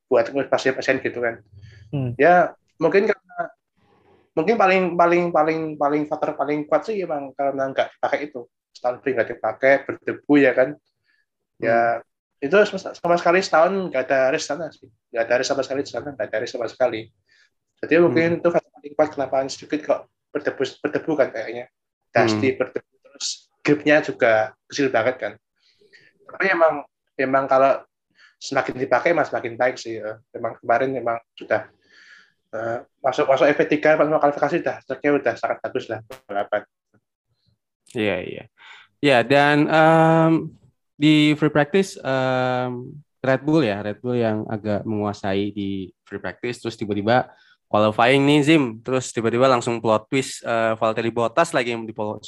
Buat 0.06 0.30
pasien-pasien 0.46 1.02
gitu 1.02 1.18
kan. 1.18 1.42
Hmm. 1.90 2.14
Ya 2.14 2.54
mungkin 2.78 3.10
karena 3.10 3.38
mungkin 4.38 4.54
paling 4.54 4.82
paling 4.94 5.22
paling 5.34 5.60
paling 5.74 6.02
faktor 6.06 6.38
paling 6.38 6.70
kuat 6.70 6.86
sih 6.86 7.02
emang 7.02 7.34
karena 7.34 7.66
nggak 7.74 7.98
dipakai 7.98 8.30
itu. 8.30 8.46
Setahun 8.70 9.02
lebih 9.02 9.10
nggak 9.18 9.28
dipakai 9.34 9.72
berdebu 9.86 10.34
ya 10.38 10.52
kan. 10.54 10.68
Ya 11.58 11.98
hmm. 11.98 12.46
itu 12.46 12.56
sama 13.02 13.16
sekali 13.18 13.42
setahun 13.42 13.90
nggak 13.90 14.02
ada 14.06 14.30
res 14.30 14.46
sana 14.46 14.70
sih. 14.70 14.86
Nggak 15.10 15.22
ada 15.26 15.34
res 15.42 15.46
sama 15.50 15.62
sekali 15.66 15.82
di 15.82 15.90
sana 15.90 16.14
nggak 16.14 16.26
ada 16.30 16.38
res 16.38 16.50
sama 16.54 16.70
sekali. 16.70 17.10
Jadi 17.82 17.94
mungkin 17.98 18.38
hmm. 18.38 18.40
itu 18.42 18.48
faktor 18.54 18.70
paling 18.70 18.92
kuat 18.94 19.08
kenapa 19.14 19.36
sedikit 19.50 19.80
kok 19.82 20.00
berdebu 20.36 20.62
berdebu 20.84 21.12
kan 21.16 21.28
kayaknya 21.32 21.72
dusty 22.12 22.52
hmm. 22.52 22.58
berdebu 22.60 22.92
terus 23.00 23.28
gripnya 23.64 24.04
juga 24.04 24.52
kecil 24.68 24.92
banget 24.92 25.16
kan 25.16 25.32
tapi 26.28 26.44
emang 26.52 26.84
emang 27.16 27.48
kalau 27.48 27.80
semakin 28.36 28.76
dipakai 28.76 29.16
mas 29.16 29.32
semakin 29.32 29.56
baik 29.56 29.80
sih 29.80 29.96
ya. 29.96 30.20
memang 30.36 30.60
kemarin 30.60 30.92
memang 30.92 31.16
sudah 31.32 31.72
uh, 32.52 32.84
masuk 33.00 33.24
masuk 33.26 33.48
FP3 33.56 33.96
pas 33.96 34.06
mau 34.06 34.20
kualifikasi 34.20 34.60
udah 34.60 34.76
stoknya 34.84 35.10
udah 35.16 35.34
sangat 35.40 35.58
bagus 35.64 35.84
lah 35.88 36.00
balapan. 36.28 36.62
Iya 37.96 38.16
iya. 38.20 38.44
Ya 39.00 39.18
dan 39.24 39.68
um, 39.68 40.32
di 40.96 41.32
free 41.40 41.52
practice 41.52 41.96
um, 42.00 42.92
Red 43.24 43.42
Bull 43.44 43.64
ya 43.64 43.80
Red 43.80 43.98
Bull 44.04 44.20
yang 44.20 44.44
agak 44.48 44.84
menguasai 44.84 45.52
di 45.52 45.88
free 46.04 46.20
practice 46.20 46.60
terus 46.60 46.76
tiba-tiba 46.76 47.32
qualifying 47.66 48.22
nih 48.24 48.40
Zim. 48.46 48.64
Terus 48.80 49.10
tiba-tiba 49.10 49.50
langsung 49.50 49.82
plot 49.82 50.06
twist 50.10 50.42
uh, 50.46 50.78
Valtteri 50.78 51.10
Bottas 51.10 51.50
lagi 51.50 51.74
di 51.74 51.92
pole, 51.94 52.18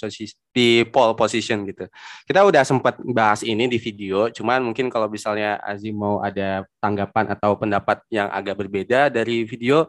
di 0.52 0.83
pole 0.87 1.14
position 1.14 1.64
gitu. 1.66 1.87
Kita 2.26 2.42
udah 2.42 2.62
sempat 2.66 2.99
bahas 3.02 3.47
ini 3.47 3.71
di 3.71 3.78
video 3.78 4.28
cuman 4.28 4.71
mungkin 4.71 4.90
kalau 4.90 5.07
misalnya 5.07 5.62
Azim 5.62 5.95
mau 5.95 6.21
ada 6.21 6.66
tanggapan 6.83 7.33
atau 7.33 7.54
pendapat 7.54 8.02
yang 8.11 8.28
agak 8.28 8.59
berbeda 8.59 9.09
dari 9.09 9.47
video 9.47 9.87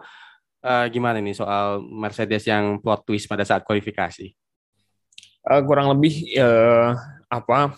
uh, 0.63 0.85
gimana 0.87 1.19
nih 1.19 1.35
soal 1.35 1.81
Mercedes 1.83 2.45
yang 2.47 2.79
plot 2.79 3.03
twist 3.03 3.25
pada 3.25 3.43
saat 3.43 3.65
kualifikasi? 3.65 4.31
Uh, 5.43 5.61
kurang 5.65 5.89
lebih 5.95 6.35
uh, 6.37 6.93
apa 7.31 7.73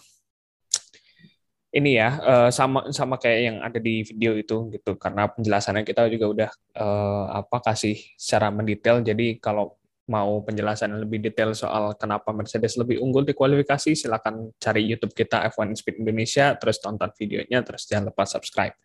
ini 1.71 1.95
ya 1.95 2.19
uh, 2.19 2.49
sama 2.51 2.91
sama 2.91 3.15
kayak 3.15 3.39
yang 3.39 3.57
ada 3.63 3.79
di 3.79 4.03
video 4.03 4.35
itu 4.35 4.67
gitu. 4.75 4.99
Karena 4.99 5.31
penjelasannya 5.31 5.87
kita 5.87 6.11
juga 6.11 6.25
udah 6.27 6.49
uh, 6.75 7.25
apa 7.43 7.71
kasih 7.71 7.95
secara 8.19 8.51
mendetail. 8.51 8.99
Jadi 8.99 9.39
kalau 9.39 9.79
mau 10.11 10.43
penjelasan 10.43 10.91
lebih 10.99 11.23
detail 11.23 11.55
soal 11.55 11.95
kenapa 11.95 12.35
Mercedes 12.35 12.75
lebih 12.75 12.99
unggul 12.99 13.23
di 13.23 13.31
kualifikasi 13.31 13.95
silakan 13.95 14.51
cari 14.59 14.83
YouTube 14.83 15.15
kita 15.15 15.47
F1 15.47 15.71
Speed 15.79 16.03
Indonesia 16.03 16.51
terus 16.59 16.83
tonton 16.83 17.07
videonya 17.15 17.63
terus 17.63 17.87
jangan 17.87 18.11
lupa 18.11 18.27
subscribe. 18.27 18.75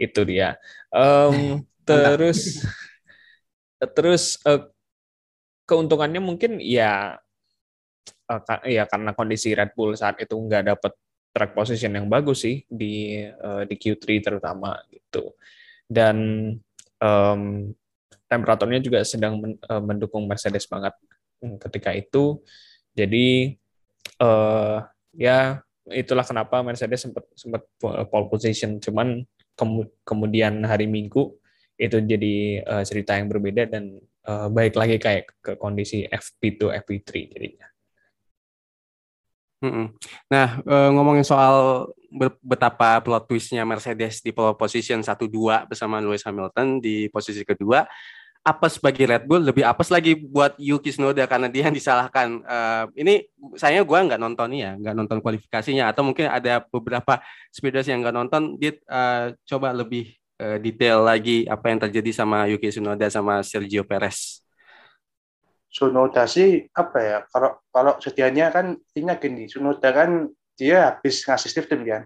Itu 0.00 0.24
dia. 0.24 0.56
Um, 0.88 1.60
terus 1.88 2.64
terus 3.92 4.40
uh, 4.48 4.64
keuntungannya 5.68 6.24
mungkin 6.24 6.56
ya 6.56 7.20
uh, 8.32 8.60
ya 8.64 8.88
karena 8.88 9.12
kondisi 9.12 9.52
Red 9.52 9.76
Bull 9.76 9.92
saat 9.92 10.16
itu 10.16 10.32
nggak 10.32 10.72
dapat 10.72 10.92
track 11.30 11.54
position 11.54 11.94
yang 11.94 12.06
bagus 12.10 12.42
sih 12.42 12.66
di 12.66 13.22
uh, 13.26 13.62
di 13.64 13.74
Q3 13.78 14.04
terutama 14.20 14.74
gitu. 14.90 15.34
Dan 15.86 16.16
um, 16.98 17.42
temperaturnya 18.30 18.78
juga 18.78 19.02
sedang 19.02 19.38
men, 19.38 19.54
uh, 19.66 19.82
mendukung 19.82 20.26
Mercedes 20.26 20.66
banget 20.66 20.94
ketika 21.40 21.90
itu. 21.94 22.38
Jadi 22.94 23.56
uh, 24.22 24.84
ya 25.14 25.62
itulah 25.90 26.22
kenapa 26.22 26.62
Mercedes 26.62 27.02
sempat 27.02 27.24
sempat 27.34 27.62
pole 27.80 28.26
position 28.30 28.78
cuman 28.78 29.26
kemudian 30.06 30.62
hari 30.64 30.86
Minggu 30.86 31.36
itu 31.80 31.96
jadi 32.04 32.60
uh, 32.64 32.84
cerita 32.84 33.16
yang 33.16 33.32
berbeda 33.32 33.64
dan 33.72 33.96
uh, 34.28 34.52
baik 34.52 34.76
lagi 34.76 35.00
kayak 35.00 35.32
ke 35.40 35.52
kondisi 35.56 36.04
FP2 36.04 36.76
FP3 36.84 37.10
jadinya. 37.32 37.66
Nah, 40.32 40.48
eh, 40.64 40.88
ngomongin 40.92 41.20
soal 41.20 41.84
betapa 42.40 42.98
plot 43.04 43.28
twistnya 43.28 43.62
Mercedes 43.68 44.24
di 44.24 44.32
position 44.32 45.04
1-2 45.04 45.68
bersama 45.68 46.00
Lewis 46.00 46.24
Hamilton 46.26 46.80
di 46.82 47.06
posisi 47.12 47.44
kedua, 47.44 47.84
apes 48.40 48.80
bagi 48.80 49.04
Red 49.04 49.28
Bull, 49.28 49.44
lebih 49.44 49.62
apes 49.62 49.92
lagi 49.92 50.16
buat 50.16 50.56
Yuki 50.56 50.90
Tsunoda 50.90 51.28
karena 51.28 51.46
dia 51.52 51.68
yang 51.68 51.76
disalahkan. 51.76 52.40
Uh, 52.42 52.84
ini 52.96 53.28
saya 53.54 53.84
gue 53.84 53.98
nggak 54.00 54.18
nonton 54.18 54.48
ya, 54.56 54.74
nggak 54.80 54.94
nonton 54.96 55.18
kualifikasinya, 55.20 55.92
atau 55.92 56.02
mungkin 56.02 56.26
ada 56.26 56.64
beberapa 56.72 57.20
speeders 57.52 57.86
yang 57.86 58.00
nggak 58.00 58.16
nonton, 58.16 58.56
dia 58.56 58.74
uh, 58.88 59.36
coba 59.44 59.76
lebih 59.76 60.16
detail 60.64 61.04
lagi 61.04 61.44
apa 61.44 61.68
yang 61.68 61.84
terjadi 61.84 62.24
sama 62.24 62.48
Yuki 62.48 62.72
Tsunoda 62.72 63.12
sama 63.12 63.44
Sergio 63.44 63.84
Perez. 63.84 64.40
Sunoda 65.70 66.26
sih 66.26 66.66
apa 66.74 66.98
ya 66.98 67.16
kalau 67.30 67.62
kalau 67.70 67.92
sedianya 68.02 68.50
kan 68.50 68.74
intinya 68.74 69.14
gini 69.14 69.46
Sunoda 69.46 69.94
kan 69.94 70.26
dia 70.58 70.90
habis 70.90 71.22
ngasih 71.22 71.50
sistem 71.50 71.86
kan. 71.86 72.04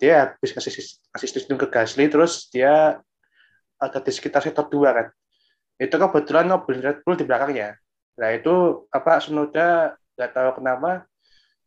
Dia 0.00 0.30
habis 0.30 0.54
ngasih 0.54 0.72
ngasih 1.12 1.28
sistem 1.28 1.58
ke 1.58 1.66
Gasly 1.66 2.06
terus 2.06 2.48
dia 2.54 3.02
ada 3.82 3.98
di 3.98 4.12
sekitar 4.14 4.46
sektor 4.46 4.70
dua 4.70 4.94
kan. 4.94 5.06
Itu 5.76 5.98
kebetulan 5.98 6.46
mobil 6.46 6.78
Red 6.78 7.02
Bull 7.02 7.18
di 7.18 7.26
belakangnya 7.26 7.76
nah 8.20 8.36
itu 8.36 8.84
apa 8.92 9.16
Sunoda 9.24 9.96
nggak 10.18 10.30
tahu 10.36 10.50
kenapa 10.60 11.08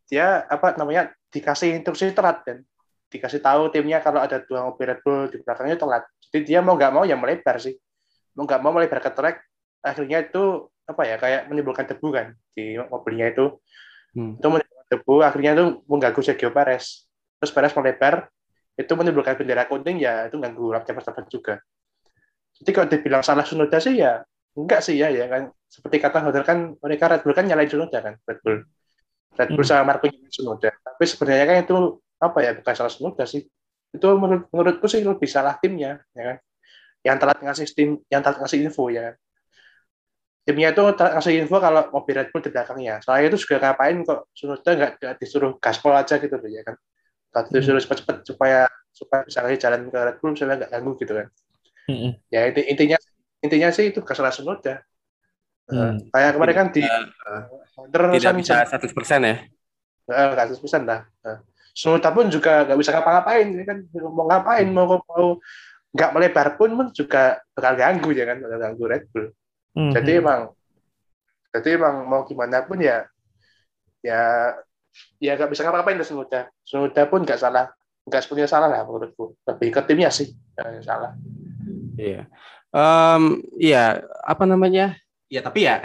dia 0.05 0.45
apa 0.45 0.77
namanya 0.77 1.09
dikasih 1.33 1.73
instruksi 1.75 2.13
telat 2.13 2.45
kan. 2.45 2.62
Dikasih 3.09 3.41
tahu 3.41 3.73
timnya 3.73 4.00
kalau 4.00 4.21
ada 4.21 4.39
dua 4.41 4.69
mobil 4.69 4.85
Red 4.95 5.01
Bull 5.01 5.27
di 5.27 5.41
belakangnya 5.41 5.75
telat. 5.81 6.03
Jadi 6.29 6.55
dia 6.55 6.59
mau 6.62 6.77
nggak 6.77 6.91
mau 6.93 7.03
ya 7.03 7.17
melebar 7.17 7.57
sih. 7.57 7.73
Mau 8.38 8.45
nggak 8.45 8.62
mau 8.62 8.71
melebar 8.71 9.01
ke 9.01 9.12
track 9.12 9.38
akhirnya 9.83 10.23
itu 10.23 10.71
apa 10.84 11.02
ya 11.08 11.16
kayak 11.16 11.42
menimbulkan 11.48 11.88
debu 11.88 12.08
kan 12.12 12.28
di 12.52 12.75
mobilnya 12.78 13.32
itu. 13.32 13.60
Hmm. 14.13 14.38
itu 14.38 14.48
menimbulkan 14.48 14.88
debu 14.94 15.13
akhirnya 15.25 15.52
itu 15.58 15.66
mengganggu 15.88 16.22
Sergio 16.22 16.50
Perez. 16.52 17.08
Terus 17.40 17.52
Perez 17.52 17.74
melebar 17.74 18.30
itu 18.78 18.94
menimbulkan 18.94 19.38
bendera 19.38 19.66
kuning 19.70 20.02
ya 20.02 20.28
itu 20.28 20.36
ganggu 20.38 20.74
lap 20.74 20.84
cepat 20.86 21.25
juga. 21.30 21.56
Jadi 22.54 22.70
kalau 22.70 22.88
dibilang 22.90 23.24
salah 23.25 23.46
Sunoda 23.48 23.82
sih 23.82 23.98
ya 23.98 24.22
enggak 24.54 24.84
sih 24.86 25.00
ya 25.00 25.10
ya 25.10 25.25
kan. 25.32 25.50
Seperti 25.66 25.98
kata 25.98 26.22
Hodel 26.22 26.46
kan 26.46 26.78
mereka 26.78 27.10
Red 27.10 27.25
Bull 27.25 27.34
kan 27.34 27.46
nyalain 27.48 27.70
Sunoda 27.72 28.00
kan 28.04 28.16
Red 28.28 28.40
Bull. 28.44 28.58
Red 29.34 29.50
Bull 29.56 29.66
hmm. 29.66 29.72
sama 29.74 29.84
Marco 29.88 30.06
nyalain 30.06 30.34
Sunoda 30.34 30.70
tapi 30.70 31.04
sebenarnya 31.10 31.46
kan 31.50 31.58
itu 31.66 31.75
apa 32.22 32.40
ya 32.44 32.52
bukan 32.54 32.74
salah 32.75 32.94
Sunoda 32.94 33.24
sih. 33.25 33.48
Itu 33.94 34.08
menurut 34.18 34.50
menurutku 34.52 34.86
sih 34.86 35.02
lebih 35.02 35.30
salah 35.32 35.56
timnya 35.58 36.04
ya 36.13 36.24
kan. 36.34 36.38
Yang 37.04 37.18
telat 37.20 37.40
ngasih 37.42 37.66
tim 37.74 37.90
yang 38.13 38.22
telat 38.22 38.38
ngasih 38.46 38.60
info 38.62 38.88
ya 38.94 39.12
kan 39.12 39.16
timnya 40.43 40.75
itu 40.75 40.83
kasih 41.00 41.33
info 41.39 41.57
kalau 41.63 41.88
mobil 41.91 42.19
Red 42.19 42.29
Bull 42.35 42.43
di 42.43 42.51
belakangnya. 42.51 43.00
Soalnya 43.00 43.31
itu 43.31 43.38
juga 43.47 43.63
ngapain 43.63 44.03
kok 44.03 44.27
Sunoda 44.35 44.71
nggak 44.75 45.15
disuruh 45.19 45.55
gaspol 45.57 45.95
aja 45.95 46.19
gitu 46.19 46.35
loh 46.35 46.50
ya 46.51 46.62
kan. 46.67 46.75
Tadi 47.31 47.47
hmm. 47.50 47.55
disuruh 47.63 47.79
cepet-cepet 47.79 48.17
supaya 48.27 48.67
supaya 48.93 49.25
bisa 49.25 49.39
jalan 49.57 49.88
ke 49.88 49.97
Red 49.97 50.17
Bull 50.19 50.35
supaya 50.35 50.59
nggak 50.59 50.71
ganggu 50.71 50.91
gitu 51.00 51.13
kan. 51.15 51.27
Hmm. 51.88 52.12
Ya 52.27 52.51
inti, 52.51 52.62
intinya 52.67 52.97
intinya 53.39 53.69
sih 53.71 53.91
itu 53.91 54.00
kesalahan 54.03 54.35
Sunoda. 54.35 54.83
Hmm. 55.63 55.95
kayak 56.12 56.35
kemarin 56.35 56.55
kan 56.59 56.67
di 56.75 56.83
uh, 56.83 57.47
tidak 58.12 58.35
bisa 58.35 58.67
satu 58.67 58.83
persen 58.91 59.23
ya. 59.23 59.35
Nggak 60.12 60.51
satu 60.51 60.59
persen 60.59 60.83
lah. 60.83 61.07
Uh, 61.23 61.39
Sunoda 61.71 62.12
pun 62.12 62.27
juga 62.27 62.67
nggak 62.67 62.77
bisa 62.83 62.91
ngapa-ngapain, 62.91 63.47
ini 63.47 63.63
kan 63.63 63.79
mau 64.12 64.27
ngapain 64.27 64.67
mau 64.69 65.00
mau 65.00 65.39
nggak 65.95 66.12
melebar 66.12 66.47
pun 66.59 66.91
juga 66.91 67.39
bakal 67.55 67.73
ganggu 67.79 68.12
ya 68.12 68.27
kan, 68.27 68.43
bakal 68.43 68.59
ganggu 68.59 68.83
Red 68.91 69.03
Bull. 69.09 69.31
Mm-hmm. 69.74 69.94
Jadi 69.94 70.12
emang 70.22 70.42
jadi 71.53 71.70
emang 71.77 71.96
mau 72.10 72.22
gimana 72.25 72.65
pun 72.65 72.82
ya 72.82 73.06
ya 74.01 74.53
ya 75.22 75.32
nggak 75.38 75.50
bisa 75.53 75.65
ngapa-ngapain 75.65 76.01
tuh 76.01 76.08
Sunoda. 76.10 76.50
Sunoda 76.65 77.01
pun 77.10 77.22
nggak 77.25 77.39
salah, 77.42 77.70
nggak 78.06 78.22
sepenuhnya 78.22 78.50
salah 78.50 78.70
lah 78.70 78.82
menurutku. 78.86 79.38
Lebih 79.46 79.70
ke 79.74 79.82
timnya 79.86 80.10
sih 80.13 80.34
yang 80.58 80.82
salah. 80.86 81.12
Iya. 81.98 82.25
Um, 82.74 83.46
iya, 83.62 84.01
apa 84.25 84.50
namanya? 84.50 84.98
Ya 85.30 85.46
tapi 85.46 85.65
ya 85.65 85.82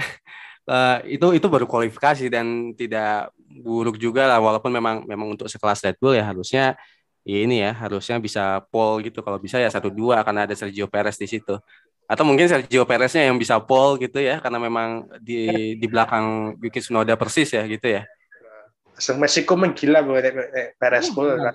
uh, 0.68 1.00
itu 1.14 1.36
itu 1.36 1.46
baru 1.48 1.64
kualifikasi 1.64 2.28
dan 2.28 2.72
tidak 2.76 3.32
buruk 3.48 3.96
juga 3.96 4.28
lah 4.28 4.38
walaupun 4.38 4.72
memang 4.72 4.96
memang 5.08 5.34
untuk 5.36 5.48
sekelas 5.48 5.80
Red 5.80 5.96
Bull 5.98 6.16
ya 6.16 6.24
harusnya 6.28 6.76
ya 7.28 7.38
ini 7.44 7.60
ya 7.60 7.76
harusnya 7.76 8.16
bisa 8.20 8.64
pole 8.72 9.08
gitu 9.08 9.20
kalau 9.20 9.36
bisa 9.36 9.60
ya 9.60 9.68
satu 9.68 9.92
dua 9.92 10.24
karena 10.24 10.48
ada 10.48 10.54
Sergio 10.56 10.88
Perez 10.88 11.16
di 11.20 11.28
situ 11.28 11.60
atau 12.08 12.24
mungkin 12.24 12.48
Sergio 12.48 12.88
Pereznya 12.88 13.28
yang 13.28 13.36
bisa 13.36 13.60
pole 13.60 14.00
gitu 14.00 14.16
ya 14.16 14.40
karena 14.40 14.56
memang 14.56 15.04
di 15.20 15.76
di 15.76 15.86
belakang 15.86 16.56
Yuki 16.56 16.80
Tsunoda 16.80 17.20
persis 17.20 17.52
ya 17.52 17.68
gitu 17.68 17.84
ya. 17.84 18.08
Sang 18.96 19.20
Meksiko 19.20 19.54
menggila 19.54 20.00
buat 20.02 20.24
Perez 20.80 21.12
pole. 21.12 21.36
Nah, 21.38 21.52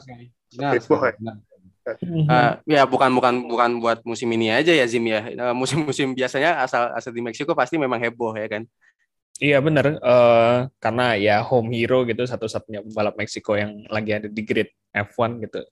uh, 2.30 2.52
ya 2.64 2.86
bukan 2.88 3.12
bukan 3.12 3.34
bukan 3.50 3.70
buat 3.82 4.00
musim 4.06 4.30
ini 4.32 4.54
aja 4.54 4.72
ya 4.72 4.86
Zim 4.86 5.04
ya. 5.10 5.26
Uh, 5.34 5.58
musim-musim 5.58 6.14
biasanya 6.14 6.62
asal 6.64 6.94
asal 6.94 7.12
di 7.12 7.20
Meksiko 7.20 7.58
pasti 7.58 7.82
memang 7.82 8.00
heboh 8.00 8.38
ya 8.38 8.48
kan. 8.48 8.64
Iya 9.42 9.58
benar, 9.66 9.98
uh, 9.98 10.70
karena 10.78 11.18
ya 11.18 11.42
home 11.42 11.74
hero 11.74 12.06
gitu 12.06 12.22
satu-satunya 12.22 12.86
pembalap 12.86 13.18
Meksiko 13.18 13.58
yang 13.58 13.82
lagi 13.90 14.14
ada 14.14 14.30
di 14.30 14.42
grid 14.46 14.70
F1 14.94 15.42
gitu. 15.50 15.66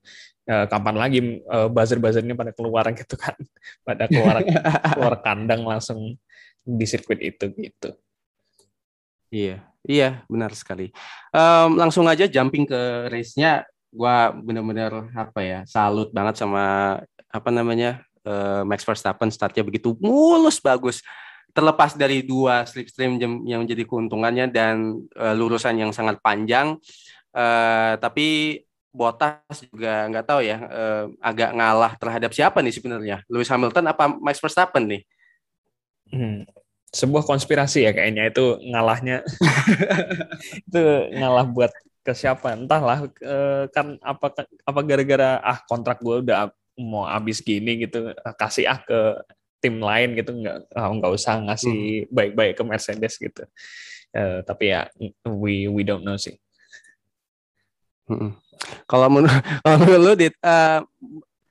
Uh, 0.49 0.65
kapan 0.65 0.95
lagi 0.97 1.19
uh, 1.45 1.69
buzzer-buzzernya 1.69 2.33
pada 2.33 2.51
keluar 2.57 2.89
gitu 2.97 3.13
kan, 3.13 3.37
pada 3.85 4.09
keluar 4.09 4.41
keluar 4.97 5.13
kandang 5.21 5.61
langsung 5.61 6.17
di 6.65 6.85
sirkuit 6.89 7.21
itu 7.21 7.53
gitu. 7.53 7.93
Iya, 9.29 9.61
iya 9.85 10.25
benar 10.25 10.57
sekali. 10.57 10.89
Um, 11.29 11.77
langsung 11.77 12.09
aja 12.09 12.25
jumping 12.25 12.65
ke 12.65 13.13
race-nya, 13.13 13.69
gua 13.93 14.33
bener-bener 14.33 15.11
apa 15.13 15.39
ya 15.43 15.59
salut 15.69 16.09
banget 16.09 16.39
sama 16.39 16.97
apa 17.29 17.49
namanya 17.53 18.01
uh, 18.23 18.63
Max 18.63 18.87
Verstappen 18.87 19.27
startnya 19.29 19.67
begitu 19.67 19.95
mulus 19.99 20.63
bagus 20.63 21.03
terlepas 21.51 21.95
dari 21.95 22.23
dua 22.23 22.63
slipstream 22.63 23.19
yang 23.45 23.63
menjadi 23.63 23.83
keuntungannya 23.83 24.51
dan 24.51 25.03
uh, 25.15 25.35
lurusan 25.35 25.77
yang 25.77 25.91
sangat 25.91 26.19
panjang, 26.23 26.79
uh, 27.35 27.93
tapi 27.99 28.59
Bottas 28.91 29.63
juga 29.71 30.03
nggak 30.11 30.25
tahu 30.27 30.43
ya 30.43 30.57
uh, 30.67 31.05
agak 31.23 31.55
ngalah 31.55 31.95
terhadap 31.95 32.35
siapa 32.35 32.59
nih 32.59 32.75
sebenarnya 32.75 33.23
Lewis 33.31 33.47
Hamilton 33.47 33.87
apa 33.87 34.11
Max 34.19 34.43
Verstappen 34.43 34.83
nih? 34.83 35.01
Hmm. 36.11 36.43
Sebuah 36.91 37.23
konspirasi 37.23 37.87
ya 37.87 37.95
kayaknya 37.95 38.27
itu 38.27 38.59
ngalahnya 38.67 39.23
itu 40.67 40.83
ngalah 41.15 41.47
buat 41.47 41.71
ke 42.03 42.11
siapa 42.11 42.51
entahlah 42.51 43.07
kan 43.71 43.95
apa 44.03 44.43
apa 44.43 44.79
gara-gara 44.83 45.39
ah 45.39 45.63
kontrak 45.63 46.03
gue 46.03 46.19
udah 46.19 46.51
mau 46.83 47.07
habis 47.07 47.39
gini 47.39 47.87
gitu 47.87 48.11
kasih 48.35 48.67
ah 48.67 48.79
ke 48.83 48.99
tim 49.61 49.77
lain 49.77 50.17
gitu 50.17 50.33
nggak 50.33 50.73
oh, 50.73 50.91
nggak 50.97 51.11
usah 51.13 51.37
ngasih 51.45 52.05
hmm. 52.05 52.09
baik-baik 52.09 52.57
ke 52.57 52.63
Mercedes 52.65 53.13
gitu 53.21 53.45
uh, 54.17 54.41
tapi 54.41 54.73
ya 54.73 54.89
we 55.29 55.69
we 55.69 55.85
don't 55.85 56.01
know 56.01 56.17
sih 56.17 56.35
hmm. 58.09 58.33
kalau 58.89 59.07
menurut 59.07 59.31
kalau 59.63 59.77
menurut 59.85 60.01
lu 60.01 60.13
dit 60.17 60.33
uh, 60.41 60.81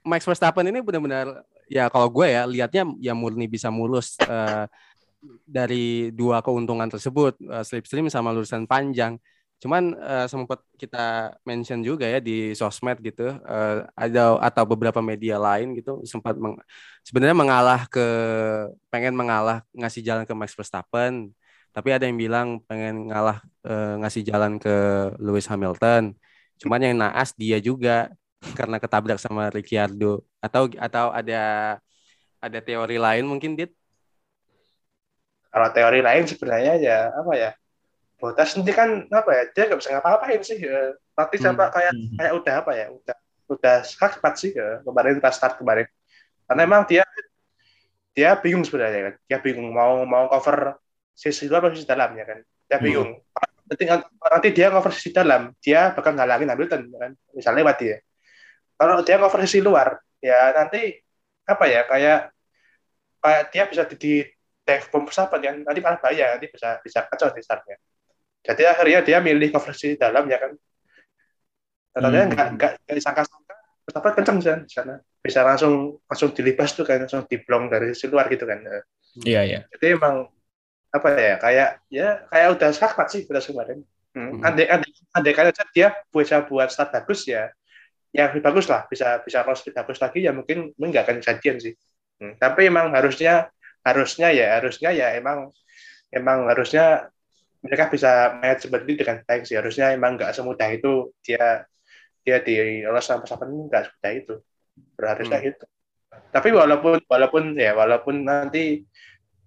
Max 0.03 0.27
Verstappen 0.27 0.67
ini 0.67 0.83
benar-benar 0.83 1.47
ya 1.71 1.87
kalau 1.87 2.11
gue 2.11 2.27
ya 2.27 2.43
lihatnya 2.51 2.83
ya 2.99 3.15
murni 3.15 3.47
bisa 3.47 3.71
mulus 3.71 4.19
uh, 4.27 4.67
dari 5.47 6.11
dua 6.11 6.43
keuntungan 6.43 6.91
tersebut 6.91 7.39
uh, 7.47 7.63
slipstream 7.63 8.11
sama 8.11 8.35
lurusan 8.35 8.67
panjang 8.67 9.15
Cuman 9.61 9.93
uh, 9.93 10.25
sempat 10.25 10.65
kita 10.81 11.37
mention 11.45 11.85
juga 11.85 12.09
ya 12.09 12.17
di 12.17 12.57
sosmed 12.57 12.97
gitu, 13.05 13.29
uh, 13.45 13.85
ada 13.93 14.41
atau 14.41 14.65
beberapa 14.65 15.05
media 15.05 15.37
lain 15.37 15.77
gitu 15.77 16.01
sempat 16.09 16.33
meng, 16.41 16.57
sebenarnya 17.05 17.37
mengalah 17.37 17.85
ke 17.85 18.07
pengen 18.89 19.13
mengalah 19.13 19.61
ngasih 19.77 20.01
jalan 20.01 20.25
ke 20.25 20.33
Max 20.33 20.57
Verstappen, 20.57 21.29
tapi 21.77 21.93
ada 21.93 22.09
yang 22.09 22.17
bilang 22.17 22.49
pengen 22.65 23.13
ngalah 23.13 23.45
uh, 23.69 24.01
ngasih 24.01 24.25
jalan 24.25 24.57
ke 24.57 24.75
Lewis 25.21 25.45
Hamilton. 25.45 26.17
Cuman 26.61 26.81
yang 26.81 26.97
naas 26.97 27.37
dia 27.37 27.61
juga 27.61 28.09
karena 28.57 28.81
ketabrak 28.81 29.21
sama 29.21 29.53
Ricciardo 29.53 30.25
atau 30.41 30.73
atau 30.81 31.07
ada 31.13 31.41
ada 32.41 32.59
teori 32.65 32.97
lain 32.97 33.29
mungkin 33.29 33.53
dit 33.53 33.71
kalau 35.53 35.69
teori 35.77 36.01
lain 36.01 36.25
sebenarnya 36.25 36.81
ya 36.81 36.99
apa 37.13 37.33
ya 37.37 37.51
Botas 38.21 38.53
nanti 38.53 38.73
kan 38.77 39.09
apa 39.09 39.31
ya 39.33 39.43
dia 39.51 39.63
nggak 39.73 39.79
bisa 39.81 39.91
ngapa-ngapain 39.97 40.41
sih 40.45 40.59
ya. 40.61 40.93
Tapi 41.17 41.35
hmm. 41.41 41.57
kayak 41.57 41.93
hmm. 41.97 42.17
kayak 42.21 42.33
udah 42.37 42.55
apa 42.61 42.73
ya 42.77 42.87
udah 42.93 43.17
udah 43.51 43.77
cepat 43.83 44.35
sih 44.39 44.55
ya. 44.55 44.85
kemarin 44.87 45.19
pas 45.19 45.35
start 45.35 45.59
kemarin 45.59 45.91
karena 46.47 46.63
emang 46.67 46.83
dia 46.87 47.03
dia 48.15 48.35
bingung 48.39 48.63
sebenarnya 48.67 49.01
kan 49.11 49.15
dia 49.27 49.39
bingung 49.39 49.71
mau 49.71 50.03
mau 50.07 50.27
cover 50.31 50.79
sisi 51.15 51.47
luar 51.51 51.67
atau 51.67 51.79
sisi 51.79 51.87
dalam 51.87 52.11
ya 52.15 52.25
kan 52.27 52.39
dia 52.43 52.79
hmm. 52.79 52.85
bingung 52.87 53.11
hmm. 53.19 53.67
nanti 53.71 53.85
nanti 54.19 54.49
dia 54.55 54.67
cover 54.71 54.91
sisi 54.95 55.11
dalam 55.15 55.55
dia 55.63 55.95
bakal 55.95 56.15
ngalangin 56.15 56.51
Hamilton 56.51 56.81
ya 56.91 56.99
kan 56.99 57.13
misalnya 57.35 57.59
lewat 57.63 57.77
dia 57.79 57.97
kalau 58.79 59.03
dia 59.03 59.17
cover 59.19 59.41
sisi 59.47 59.59
luar 59.63 59.99
ya 60.23 60.55
nanti 60.55 60.99
apa 61.47 61.65
ya 61.67 61.81
kayak 61.87 62.21
kayak 63.21 63.43
dia 63.51 63.65
bisa 63.67 63.83
di, 63.87 63.97
di 63.99 64.15
dive 64.67 64.87
bom 64.91 65.07
pesawat 65.07 65.39
kan 65.39 65.57
nanti 65.63 65.81
malah 65.83 65.99
bahaya 65.99 66.35
nanti 66.35 66.47
bisa 66.51 66.79
bisa 66.83 67.07
kacau 67.07 67.31
di 67.35 67.43
startnya 67.43 67.79
jadi 68.41 68.63
akhirnya 68.73 69.01
dia 69.05 69.19
milih 69.21 69.53
konversi 69.53 70.01
dalam 70.01 70.25
ya 70.27 70.41
kan. 70.41 70.53
Ternyata 71.93 72.25
hmm. 72.25 72.33
nggak 72.57 72.73
nggak 72.87 72.97
disangka-sangka 72.97 73.55
betapa 73.85 74.09
kencang 74.17 74.65
di 74.65 74.73
sana. 74.73 74.97
Bisa 75.21 75.45
langsung 75.45 76.01
langsung 76.09 76.31
dilibas 76.33 76.73
tuh 76.73 76.89
kan 76.89 77.05
langsung 77.05 77.29
diblong 77.29 77.69
dari 77.69 77.93
sisi 77.93 78.09
luar 78.09 78.33
gitu 78.33 78.49
kan. 78.49 78.65
Iya 79.21 79.41
iya. 79.45 79.61
Jadi 79.77 79.87
emang 79.99 80.31
apa 80.91 81.09
ya 81.15 81.35
kayak 81.39 81.71
ya 81.93 82.09
kayak 82.33 82.49
udah 82.59 82.71
sakmat 82.73 83.07
sih 83.13 83.23
udah 83.29 83.43
kemarin. 83.43 83.79
Hmm. 84.11 84.43
Andai, 84.43 84.67
andai, 84.67 84.91
andai 85.15 85.33
kan 85.37 85.55
dia 85.71 85.95
bisa 86.11 86.43
buat 86.43 86.67
start 86.67 86.91
bagus 86.91 87.31
ya, 87.31 87.47
ya 88.11 88.27
lebih 88.27 88.43
bagus 88.43 88.67
lah 88.67 88.91
bisa 88.91 89.23
bisa 89.23 89.47
kalau 89.47 89.55
lebih 89.55 89.71
bagus 89.71 89.99
lagi 90.03 90.19
ya 90.27 90.35
mungkin 90.35 90.75
mungkin 90.75 90.91
nggak 90.91 91.05
akan 91.07 91.17
kejadian 91.23 91.57
sih. 91.63 91.75
Hmm. 92.19 92.35
Tapi 92.41 92.73
emang 92.73 92.91
harusnya 92.91 93.53
harusnya 93.87 94.35
ya 94.35 94.59
harusnya 94.59 94.91
ya 94.91 95.15
emang 95.15 95.55
emang 96.11 96.51
harusnya 96.51 97.07
mereka 97.61 97.93
bisa 97.93 98.41
main 98.41 98.57
seperti 98.57 98.97
dengan 98.97 99.21
baik 99.25 99.45
sih. 99.45 99.57
Harusnya 99.57 99.93
emang 99.93 100.17
nggak 100.17 100.33
semudah 100.33 100.69
itu 100.73 101.13
dia 101.21 101.65
dia 102.21 102.37
di 102.41 102.85
lolos 102.85 103.05
sama 103.05 103.25
pasangan 103.25 103.49
nggak 103.49 103.83
semudah 103.89 104.13
itu. 104.17 104.35
Berharusnya 104.97 105.39
hmm. 105.41 105.47
gitu. 105.53 105.65
Tapi 106.31 106.49
walaupun 106.51 106.99
walaupun 107.07 107.43
ya 107.55 107.73
walaupun 107.77 108.25
nanti 108.25 108.85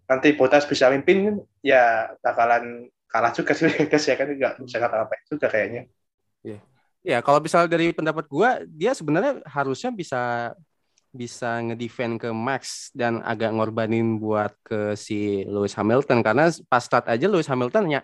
nanti 0.08 0.30
Botas 0.36 0.67
bisa 0.69 0.91
mimpin 0.93 1.41
ya 1.65 2.13
bakalan 2.21 2.88
kalah 3.10 3.34
juga 3.34 3.58
sih. 3.58 3.69
Guys 3.89 4.06
ya 4.06 4.15
kan 4.15 4.30
nggak 4.30 4.62
bisa 4.62 4.78
kata 4.78 5.10
apa 5.10 5.13
juga 5.26 5.47
kayaknya. 5.49 5.89
Ya 6.45 6.60
ya 7.04 7.19
kalau 7.19 7.43
misalnya 7.43 7.67
dari 7.67 7.91
pendapat 7.91 8.26
gua 8.32 8.63
dia 8.63 8.95
sebenarnya 8.95 9.43
harusnya 9.43 9.91
bisa 9.91 10.54
bisa 11.13 11.62
ngedefend 11.62 12.17
ke 12.17 12.34
Max 12.34 12.89
dan 12.97 13.21
agak 13.21 13.54
ngorbanin 13.54 14.17
buat 14.17 14.58
ke 14.65 14.97
si 14.97 15.45
Lewis 15.45 15.78
Hamilton. 15.78 16.26
Karena 16.26 16.49
pas 16.65 16.82
start 16.82 17.06
aja 17.06 17.30
Lewis 17.30 17.45
Hamilton 17.45 17.86
ya 17.93 18.02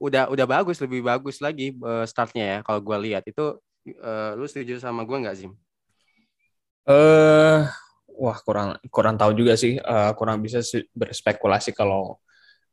udah 0.00 0.32
udah 0.32 0.46
bagus 0.48 0.80
lebih 0.80 1.04
bagus 1.04 1.40
lagi 1.44 1.76
uh, 1.84 2.08
startnya 2.08 2.44
ya 2.44 2.58
kalau 2.64 2.80
gue 2.80 2.96
lihat. 3.12 3.22
Itu 3.28 3.60
uh, 4.00 4.32
lu 4.34 4.48
setuju 4.48 4.80
sama 4.80 5.04
gue 5.04 5.16
nggak 5.20 5.36
Zim? 5.36 5.52
Eh 6.88 6.92
uh, 6.96 7.68
wah 8.16 8.38
kurang 8.40 8.80
kurang 8.88 9.20
tahu 9.20 9.36
juga 9.36 9.52
sih. 9.60 9.76
Uh, 9.76 10.16
kurang 10.16 10.40
bisa 10.40 10.64
berspekulasi 10.96 11.76
kalau 11.76 12.16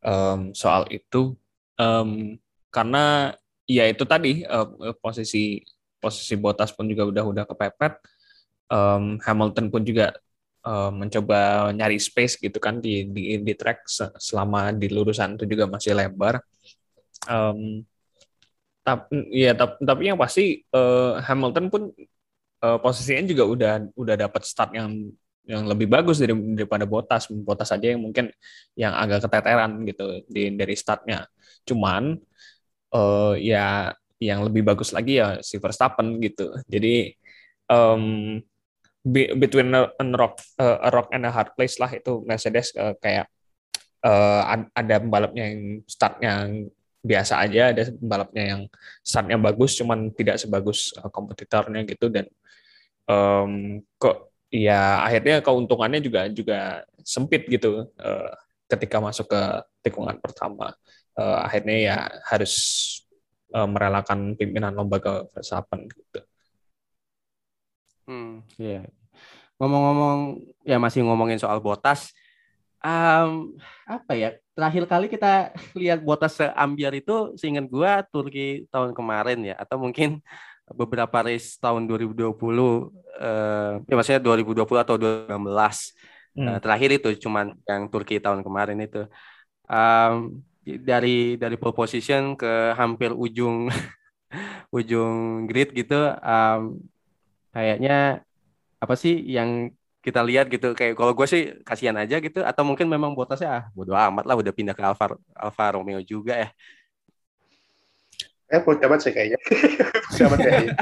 um, 0.00 0.56
soal 0.56 0.88
itu. 0.88 1.36
Um, 1.76 2.40
karena 2.72 3.36
ya 3.68 3.84
itu 3.84 4.08
tadi 4.08 4.48
uh, 4.48 4.96
posisi 4.96 5.60
posisi 6.00 6.36
Bottas 6.40 6.72
pun 6.72 6.88
juga 6.88 7.08
udah 7.08 7.24
udah 7.24 7.44
kepepet 7.48 8.13
um, 8.74 9.22
Hamilton 9.22 9.70
pun 9.70 9.86
juga 9.86 10.10
um, 10.66 11.06
mencoba 11.06 11.70
nyari 11.70 12.02
space 12.02 12.34
gitu 12.42 12.58
kan 12.58 12.82
di 12.82 13.06
di, 13.06 13.38
di 13.38 13.54
track 13.54 13.86
selama 14.18 14.74
di 14.74 14.90
lurusan 14.90 15.38
itu 15.38 15.46
juga 15.46 15.70
masih 15.70 15.94
lebar. 15.94 16.42
Um, 17.30 17.86
tapi 18.84 19.16
ya 19.32 19.56
tapi, 19.56 19.80
tapi 19.80 20.02
yang 20.12 20.18
pasti 20.20 20.60
uh, 20.74 21.16
Hamilton 21.22 21.66
pun 21.72 21.82
uh, 22.60 22.78
posisinya 22.82 23.24
juga 23.24 23.44
udah 23.48 23.72
udah 23.96 24.16
dapat 24.28 24.42
start 24.44 24.76
yang 24.76 24.90
yang 25.44 25.68
lebih 25.68 25.88
bagus 25.88 26.20
dari, 26.20 26.32
daripada 26.56 26.84
Bottas. 26.88 27.28
Bottas 27.28 27.72
aja 27.72 27.92
yang 27.92 28.00
mungkin 28.00 28.32
yang 28.76 28.92
agak 28.96 29.28
keteteran 29.28 29.84
gitu 29.88 30.24
di 30.28 30.52
dari 30.52 30.74
startnya. 30.76 31.28
Cuman 31.64 32.16
uh, 32.92 33.34
ya 33.36 33.92
yang 34.20 34.40
lebih 34.44 34.64
bagus 34.64 34.92
lagi 34.92 35.20
ya 35.20 35.40
si 35.44 35.60
Verstappen 35.60 36.20
gitu. 36.20 36.52
Jadi 36.68 37.12
um, 37.68 38.36
between 39.04 39.68
a, 39.76 39.92
rock 40.16 40.40
uh, 40.56 40.80
a 40.80 40.88
rock 40.88 41.12
and 41.12 41.28
a 41.28 41.30
hard 41.30 41.52
place 41.52 41.76
lah 41.76 41.92
itu 41.92 42.24
Mercedes 42.24 42.72
uh, 42.80 42.96
kayak 42.96 43.28
uh, 44.00 44.64
ada 44.72 44.96
pembalapnya 44.96 45.44
yang 45.52 45.84
startnya 45.84 46.32
biasa 47.04 47.44
aja 47.44 47.76
ada 47.76 47.84
pembalapnya 47.92 48.44
yang 48.56 48.62
startnya 49.04 49.36
bagus 49.36 49.76
cuman 49.76 50.08
tidak 50.16 50.40
sebagus 50.40 50.96
uh, 50.96 51.12
kompetitornya 51.12 51.84
gitu 51.84 52.08
dan 52.08 52.24
um, 53.04 53.84
kok 54.00 54.32
ya 54.48 55.04
akhirnya 55.04 55.44
keuntungannya 55.44 56.00
juga 56.00 56.32
juga 56.32 56.88
sempit 57.04 57.44
gitu 57.44 57.92
uh, 58.00 58.32
ketika 58.72 59.04
masuk 59.04 59.28
ke 59.28 59.42
tikungan 59.84 60.16
pertama 60.16 60.72
uh, 61.20 61.38
akhirnya 61.44 61.76
ya 61.76 61.96
harus 62.32 62.54
uh, 63.52 63.68
merelakan 63.68 64.34
pimpinan 64.34 64.74
lomba 64.74 64.98
ke 64.98 65.12
Verstappen 65.30 65.86
gitu. 65.92 66.20
Hmm, 68.04 68.44
iya. 68.60 68.82
Yeah. 68.82 68.84
Ngomong-ngomong, 69.60 70.18
ya 70.66 70.76
masih 70.82 71.06
ngomongin 71.06 71.38
soal 71.38 71.62
botas. 71.62 72.10
Um, 72.84 73.56
apa 73.88 74.12
ya? 74.12 74.36
Terakhir 74.52 74.84
kali 74.86 75.06
kita 75.08 75.54
lihat 75.80 76.04
botas 76.04 76.36
seambiar 76.36 76.92
itu, 76.92 77.32
seingat 77.40 77.66
gua 77.70 78.04
Turki 78.04 78.68
tahun 78.68 78.92
kemarin 78.92 79.40
ya, 79.40 79.54
atau 79.56 79.80
mungkin 79.80 80.20
beberapa 80.64 81.24
race 81.24 81.60
tahun 81.60 81.84
2020, 81.84 82.32
uh, 83.20 83.80
ya 83.84 83.94
maksudnya 83.94 84.20
2020 84.20 84.84
atau 84.84 84.96
2019. 84.96 85.92
Hmm. 86.34 86.50
Uh, 86.50 86.58
terakhir 86.58 86.90
itu 86.98 87.08
cuman 87.24 87.54
yang 87.64 87.86
Turki 87.88 88.18
tahun 88.18 88.42
kemarin 88.42 88.78
itu. 88.82 89.06
Um, 89.64 90.44
dari 90.64 91.36
dari 91.36 91.56
pole 91.60 91.76
position 91.76 92.36
ke 92.40 92.72
hampir 92.72 93.12
ujung 93.12 93.68
ujung 94.76 95.44
grid 95.44 95.76
gitu 95.76 96.16
um, 96.24 96.80
kayaknya 97.54 98.26
apa 98.82 98.94
sih 98.98 99.14
yang 99.22 99.70
kita 100.04 100.20
lihat 100.20 100.52
gitu 100.52 100.76
kayak 100.76 100.98
kalau 100.98 101.16
gue 101.16 101.24
sih 101.24 101.42
kasihan 101.64 101.96
aja 101.96 102.20
gitu 102.20 102.44
atau 102.44 102.60
mungkin 102.66 102.84
memang 102.90 103.16
Bottasnya 103.16 103.48
ah 103.48 103.64
bodo 103.72 103.96
amat 103.96 104.28
lah 104.28 104.36
udah 104.36 104.52
pindah 104.52 104.76
ke 104.76 104.82
Alfa 104.84 105.16
Alfa 105.32 105.64
Romeo 105.72 106.04
juga 106.04 106.36
ya. 106.36 106.48
Eh 108.52 108.60
bodo 108.60 108.84
amat 108.84 109.00
sih 109.00 109.14
kayaknya. 109.16 109.40
Kayaknya. 110.14 110.76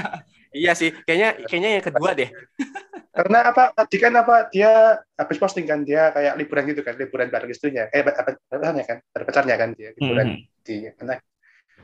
Iya 0.53 0.73
sih 0.77 0.93
kayaknya 0.93 1.49
kayaknya 1.49 1.71
yang 1.81 1.85
kedua 1.87 2.11
deh. 2.13 2.29
Karena 3.17 3.39
apa 3.53 3.73
tadi 3.77 3.97
kan 4.01 4.13
apa 4.17 4.49
dia 4.49 5.01
habis 5.17 5.37
posting 5.37 5.69
kan 5.69 5.85
dia 5.85 6.13
kayak 6.13 6.37
liburan 6.37 6.65
gitu 6.73 6.81
kan 6.85 6.97
liburan 6.97 7.29
bareng 7.29 7.53
istrinya. 7.53 7.89
Eh 7.89 8.03
apa 8.03 8.37
ya 8.53 8.85
kan 8.85 8.99
berpacarnya 9.13 9.57
kan 9.57 9.71
dia 9.77 9.93
liburan 9.97 10.27
hmm. 10.35 10.45
di 10.65 10.75
mana 10.99 11.21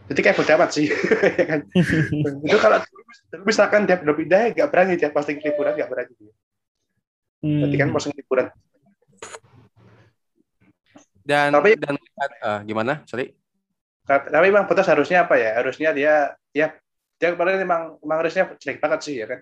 jadi 0.08 0.20
kayak 0.24 0.36
bodo 0.40 0.52
amat 0.56 0.70
sih 0.72 0.86
ya 1.40 1.44
kan 1.46 1.60
itu 2.48 2.58
kalau 2.58 2.78
misalkan 3.44 3.84
dia 3.84 4.00
belum 4.00 4.16
pindah 4.16 4.56
nggak 4.56 4.68
berani 4.72 4.94
dia 4.96 5.12
posting 5.12 5.38
liburan 5.40 5.76
nggak 5.76 5.90
berani 5.90 6.12
dia 6.16 6.32
Hmm. 7.42 7.62
Berarti 7.62 7.76
kan 7.78 7.88
posting 7.94 8.14
liburan. 8.18 8.46
Dan 11.22 11.52
tapi 11.52 11.76
dan 11.76 11.94
uh, 12.42 12.60
gimana? 12.64 13.04
Sorry. 13.04 13.36
Tapi 14.08 14.48
memang 14.48 14.64
Botas 14.64 14.88
harusnya 14.88 15.28
apa 15.28 15.36
ya? 15.36 15.60
Harusnya 15.60 15.92
dia 15.92 16.32
dia 16.50 16.72
dia 17.20 17.28
kemarin 17.34 17.60
memang 17.60 18.00
memang 18.00 18.18
harusnya 18.24 18.48
jelek 18.56 18.80
banget 18.80 19.00
sih 19.04 19.14
ya 19.20 19.26
kan. 19.28 19.40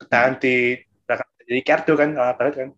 Ketahan 0.00 0.34
di 0.40 0.80
belakang 1.04 1.30
Ricardo 1.44 1.92
kan, 1.92 2.08
lama 2.16 2.34
banget 2.34 2.54
kan. 2.56 2.68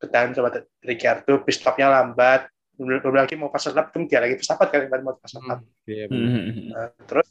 Ketahan 0.00 0.30
sama 0.32 0.48
Ricardo, 0.80 1.32
pit 1.44 1.54
stopnya 1.60 1.92
lambat. 1.92 2.48
Belum 2.80 3.12
lagi 3.12 3.36
mau 3.36 3.52
pas 3.52 3.60
lap 3.68 3.92
pun 3.92 4.08
dia 4.08 4.24
lagi 4.24 4.40
pesawat 4.40 4.72
kan, 4.72 4.88
mau 5.04 5.12
pas 5.20 5.32
lap. 5.36 5.60
Hmm, 5.60 5.84
iya, 5.84 6.04
hmm. 6.08 6.72
Nah, 6.72 6.88
terus 7.04 7.28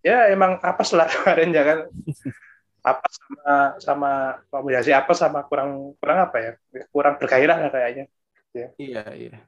ya 0.00 0.32
emang 0.32 0.58
apa 0.60 0.82
setelah 0.82 1.08
kemarin 1.12 1.50
ya 1.52 1.62
kan 1.64 1.78
apa 2.80 3.06
sama 3.12 3.52
sama 3.76 4.10
kombinasi 4.48 4.90
apa 4.96 5.12
sama 5.12 5.44
kurang 5.44 5.92
kurang 6.00 6.18
apa 6.24 6.36
ya 6.40 6.52
kurang 6.88 7.20
bergairah 7.20 7.56
lah 7.60 7.70
kayaknya 7.70 8.04
ya. 8.56 8.68
iya 8.80 9.04
iya 9.12 9.38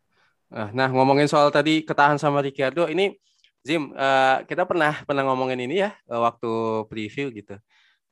nah 0.53 0.93
ngomongin 0.93 1.25
soal 1.25 1.49
tadi 1.49 1.81
ketahan 1.81 2.21
sama 2.21 2.45
Ricardo 2.45 2.85
ini 2.93 3.17
Zim 3.65 3.97
uh, 3.97 4.45
kita 4.45 4.69
pernah 4.69 5.01
pernah 5.09 5.25
ngomongin 5.33 5.65
ini 5.65 5.81
ya 5.81 5.97
eh, 5.97 6.21
waktu 6.21 6.85
preview 6.93 7.33
gitu 7.33 7.57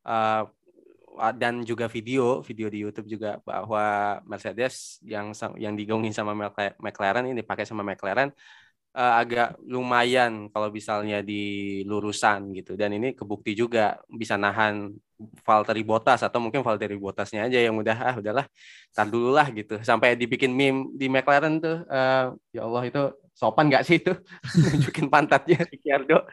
uh, 0.09 0.49
dan 1.37 1.61
juga 1.67 1.87
video 1.87 2.41
video 2.41 2.73
di 2.73 2.79
YouTube 2.85 3.09
juga 3.11 3.37
bahwa 3.45 4.19
Mercedes 4.25 4.99
yang 5.05 5.37
yang 5.61 5.75
digongin 5.77 6.15
sama 6.17 6.33
McLaren 6.81 7.29
ini 7.29 7.45
dipakai 7.45 7.69
sama 7.69 7.85
McLaren 7.85 8.33
uh, 8.95 9.15
agak 9.21 9.59
lumayan 9.67 10.51
kalau 10.51 10.71
misalnya 10.71 11.23
di 11.23 11.43
lurusan 11.87 12.51
gitu. 12.57 12.75
Dan 12.75 12.97
ini 12.97 13.15
kebukti 13.15 13.55
juga 13.55 13.99
bisa 14.11 14.35
nahan 14.35 14.95
Valtteri 15.45 15.85
Bottas 15.85 16.25
atau 16.25 16.41
mungkin 16.41 16.65
Valtteri 16.65 16.97
Bottasnya 16.97 17.45
aja 17.45 17.61
yang 17.61 17.77
udah 17.77 17.97
ah 18.01 18.15
udahlah 18.17 18.47
tar 18.91 19.07
dulu 19.07 19.37
lah 19.37 19.53
gitu. 19.53 19.79
Sampai 19.85 20.17
dibikin 20.17 20.51
meme 20.51 20.97
di 20.97 21.07
McLaren 21.13 21.61
tuh 21.61 21.85
uh, 21.87 22.35
ya 22.51 22.65
Allah 22.65 22.83
itu 22.89 23.03
sopan 23.37 23.69
nggak 23.69 23.85
sih 23.85 24.01
itu? 24.01 24.13
Nunjukin 24.73 25.07
pantatnya. 25.13 25.61
Ricciardo. 25.73 26.25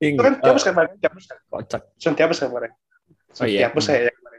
Itu 0.00 0.20
kan 0.20 0.40
kan 0.40 0.56
kemarin 0.56 0.96
dihapus 0.96 1.24
kan? 1.28 1.38
kocak. 1.52 1.82
Kan 2.00 2.14
kemarin 2.16 2.72
oh 3.38 3.46
iya 3.46 3.66
dihapus 3.66 3.84
saya 3.86 4.10
ya 4.10 4.12
kemarin 4.14 4.38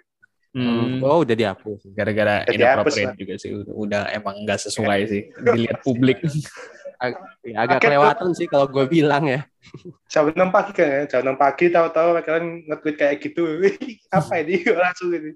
Hmm. 0.52 1.00
Oh 1.00 1.24
udah 1.24 1.32
dihapus 1.32 1.96
gara-gara 1.96 2.44
inappropriate 2.44 3.16
juga 3.16 3.40
sih 3.40 3.56
udah 3.56 4.12
emang 4.12 4.44
nggak 4.44 4.60
sesuai 4.68 5.00
sih 5.08 5.32
dilihat 5.48 5.80
publik 5.80 6.20
Ag 7.02 7.18
ya, 7.42 7.66
agak 7.66 7.82
kelewatan 7.82 8.30
sih 8.38 8.46
kalau 8.46 8.70
gue 8.70 8.86
bilang 8.86 9.26
ya. 9.26 9.42
Jam 10.14 10.30
enam 10.30 10.54
pagi 10.54 10.70
kan 10.70 10.86
ya, 10.86 11.02
jam 11.10 11.26
enam 11.26 11.34
pagi 11.34 11.74
tahu-tahu 11.74 12.14
kalian 12.22 12.70
nge-tweet 12.70 12.96
kayak 13.02 13.18
gitu. 13.26 13.42
Apa 14.14 14.46
ini 14.46 14.62
langsung 14.70 15.10
ini. 15.10 15.34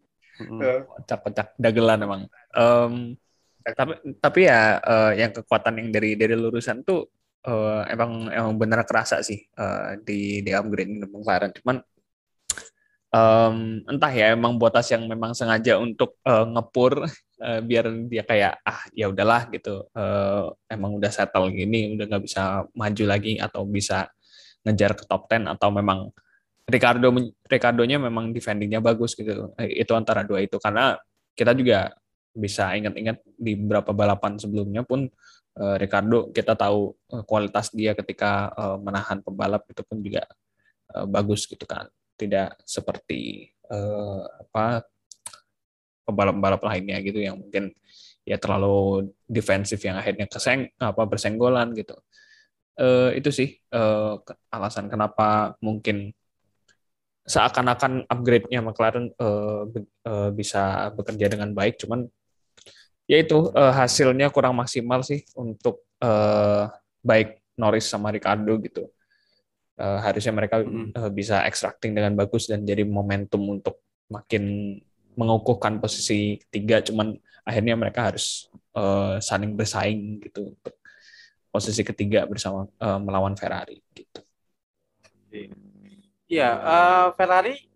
Kocak-kocak 0.85 1.57
dagelan 1.57 2.05
emang. 2.05 2.21
Um, 2.53 3.17
tapi 3.65 3.97
tapi 4.21 4.39
ya 4.45 4.77
uh, 4.77 5.11
yang 5.17 5.33
kekuatan 5.33 5.81
yang 5.81 5.89
dari 5.89 6.13
dari 6.13 6.37
lurusan 6.37 6.85
tuh 6.85 7.09
uh, 7.49 7.81
emang 7.89 8.29
emang 8.29 8.53
benar 8.61 8.85
kerasa 8.85 9.25
sih 9.25 9.41
uh, 9.57 9.97
di 10.05 10.45
di 10.45 10.53
upgrade 10.53 11.01
di 11.01 11.07
McLaren. 11.09 11.49
Cuman 11.49 11.81
um, 13.15 13.57
entah 13.87 14.11
ya 14.11 14.35
emang 14.35 14.59
botas 14.59 14.91
yang 14.91 15.07
memang 15.07 15.31
sengaja 15.31 15.79
untuk 15.79 16.19
uh, 16.27 16.43
ngepur 16.43 17.07
uh, 17.39 17.59
biar 17.63 17.85
dia 18.11 18.23
kayak 18.27 18.59
ah 18.61 18.83
ya 18.91 19.07
udahlah 19.07 19.47
gitu. 19.51 19.87
Uh, 19.95 20.51
emang 20.67 20.99
udah 20.99 21.11
settle 21.11 21.47
gini 21.51 21.95
udah 21.95 22.05
nggak 22.11 22.23
bisa 22.27 22.67
maju 22.75 23.03
lagi 23.07 23.39
atau 23.39 23.63
bisa 23.63 24.11
ngejar 24.67 24.97
ke 24.97 25.03
top 25.07 25.29
10 25.31 25.47
atau 25.55 25.69
memang 25.71 26.09
Ricardo 26.65 27.13
Ricardonya 27.45 28.01
memang 28.01 28.33
defendingnya 28.33 28.81
bagus 28.81 29.13
gitu. 29.13 29.53
Itu 29.61 29.93
antara 29.93 30.25
dua 30.25 30.41
itu. 30.41 30.57
Karena 30.57 30.97
kita 31.37 31.53
juga 31.53 31.93
bisa 32.35 32.73
ingat-ingat 32.75 33.21
di 33.37 33.55
beberapa 33.55 33.95
balapan 33.95 34.35
sebelumnya 34.35 34.83
pun 34.83 35.07
uh, 35.61 35.75
Ricardo 35.79 36.33
kita 36.35 36.57
tahu 36.57 36.91
kualitas 37.29 37.71
dia 37.71 37.95
ketika 37.95 38.51
uh, 38.51 38.77
menahan 38.81 39.23
pembalap 39.23 39.63
itu 39.71 39.81
pun 39.87 40.03
juga 40.03 40.27
bagus 41.11 41.43
gitu 41.49 41.67
kan 41.67 41.91
tidak 42.15 42.59
seperti 42.63 43.51
uh, 43.71 44.23
apa 44.47 44.87
pembalap-pembalap 46.05 46.61
lainnya 46.63 46.97
gitu 47.01 47.19
yang 47.19 47.37
mungkin 47.39 47.73
ya 48.25 48.37
terlalu 48.41 49.11
defensif 49.25 49.81
yang 49.85 49.97
akhirnya 50.01 50.25
keseng 50.25 50.69
apa 50.81 51.03
bersenggolan 51.05 51.73
gitu. 51.77 51.95
Uh, 52.75 53.15
itu 53.15 53.31
sih 53.31 53.55
uh, 53.71 54.19
alasan 54.51 54.91
kenapa 54.91 55.55
mungkin 55.63 56.11
seakan-akan 57.25 58.05
upgrade-nya 58.05 58.61
McLaren 58.61 59.09
uh, 59.17 59.65
uh, 60.05 60.29
bisa 60.29 60.93
bekerja 60.93 61.25
dengan 61.25 61.55
baik, 61.57 61.81
cuman 61.81 62.05
ya 63.09 63.17
itu 63.17 63.49
uh, 63.49 63.73
hasilnya 63.73 64.29
kurang 64.29 64.61
maksimal 64.61 65.01
sih 65.01 65.25
untuk 65.33 65.85
uh, 66.05 66.69
baik 67.01 67.41
Norris 67.57 67.89
sama 67.89 68.13
Ricardo 68.13 68.59
gitu 68.61 68.91
uh, 69.79 69.99
harusnya 70.03 70.33
mereka 70.35 70.63
uh, 70.63 71.11
bisa 71.11 71.43
extracting 71.47 71.95
dengan 71.95 72.15
bagus 72.15 72.47
dan 72.47 72.63
jadi 72.63 72.83
momentum 72.83 73.59
untuk 73.59 73.81
makin 74.11 74.77
mengukuhkan 75.15 75.79
posisi 75.79 76.37
tiga 76.51 76.83
cuman 76.83 77.15
akhirnya 77.47 77.77
mereka 77.77 78.11
harus 78.11 78.51
uh, 78.75 79.17
saling 79.21 79.55
bersaing 79.55 80.19
gitu 80.21 80.51
untuk 80.51 80.75
posisi 81.53 81.87
ketiga 81.87 82.27
bersama 82.27 82.67
uh, 82.83 82.99
melawan 82.99 83.37
Ferrari 83.39 83.79
gitu. 83.95 84.19
Iya, 86.27 86.49
uh, 86.59 87.07
Ferrari 87.15 87.69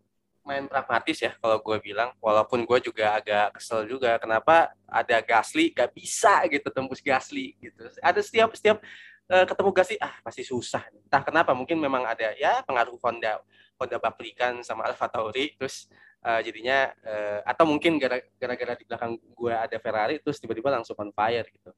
main 0.44 0.66
pragmatis 0.66 1.22
ya 1.22 1.32
kalau 1.38 1.62
gue 1.62 1.78
bilang. 1.80 2.10
Walaupun 2.18 2.66
gue 2.66 2.80
juga 2.82 3.16
agak 3.16 3.62
kesel 3.62 3.86
juga 3.86 4.18
kenapa 4.18 4.74
ada 4.90 5.22
Gasly 5.22 5.70
gak 5.70 5.94
bisa 5.94 6.44
gitu 6.50 6.68
tembus 6.74 7.00
Gasly 7.00 7.54
gitu. 7.62 7.86
Ada 8.02 8.20
setiap 8.26 8.50
setiap 8.58 8.82
uh, 9.30 9.46
ketemu 9.46 9.70
Gasly 9.72 9.98
ah 10.02 10.14
pasti 10.26 10.42
susah. 10.44 10.84
Entah 10.90 11.22
kenapa 11.22 11.54
mungkin 11.54 11.78
memang 11.78 12.04
ada 12.04 12.34
ya 12.36 12.66
pengaruh 12.66 12.98
Honda 13.00 13.40
Honda 13.78 13.98
Baplikan 14.02 14.60
sama 14.66 14.90
Alfa 14.90 15.08
Tauri 15.08 15.56
terus 15.56 15.88
uh, 16.26 16.42
jadinya 16.42 16.90
uh, 17.06 17.40
atau 17.46 17.64
mungkin 17.70 18.02
gara-gara 18.02 18.76
di 18.76 18.86
belakang 18.90 19.16
gue 19.16 19.54
ada 19.54 19.78
Ferrari 19.78 20.20
terus 20.20 20.42
tiba-tiba 20.42 20.74
langsung 20.74 20.98
on 20.98 21.14
fire 21.14 21.46
gitu. 21.48 21.72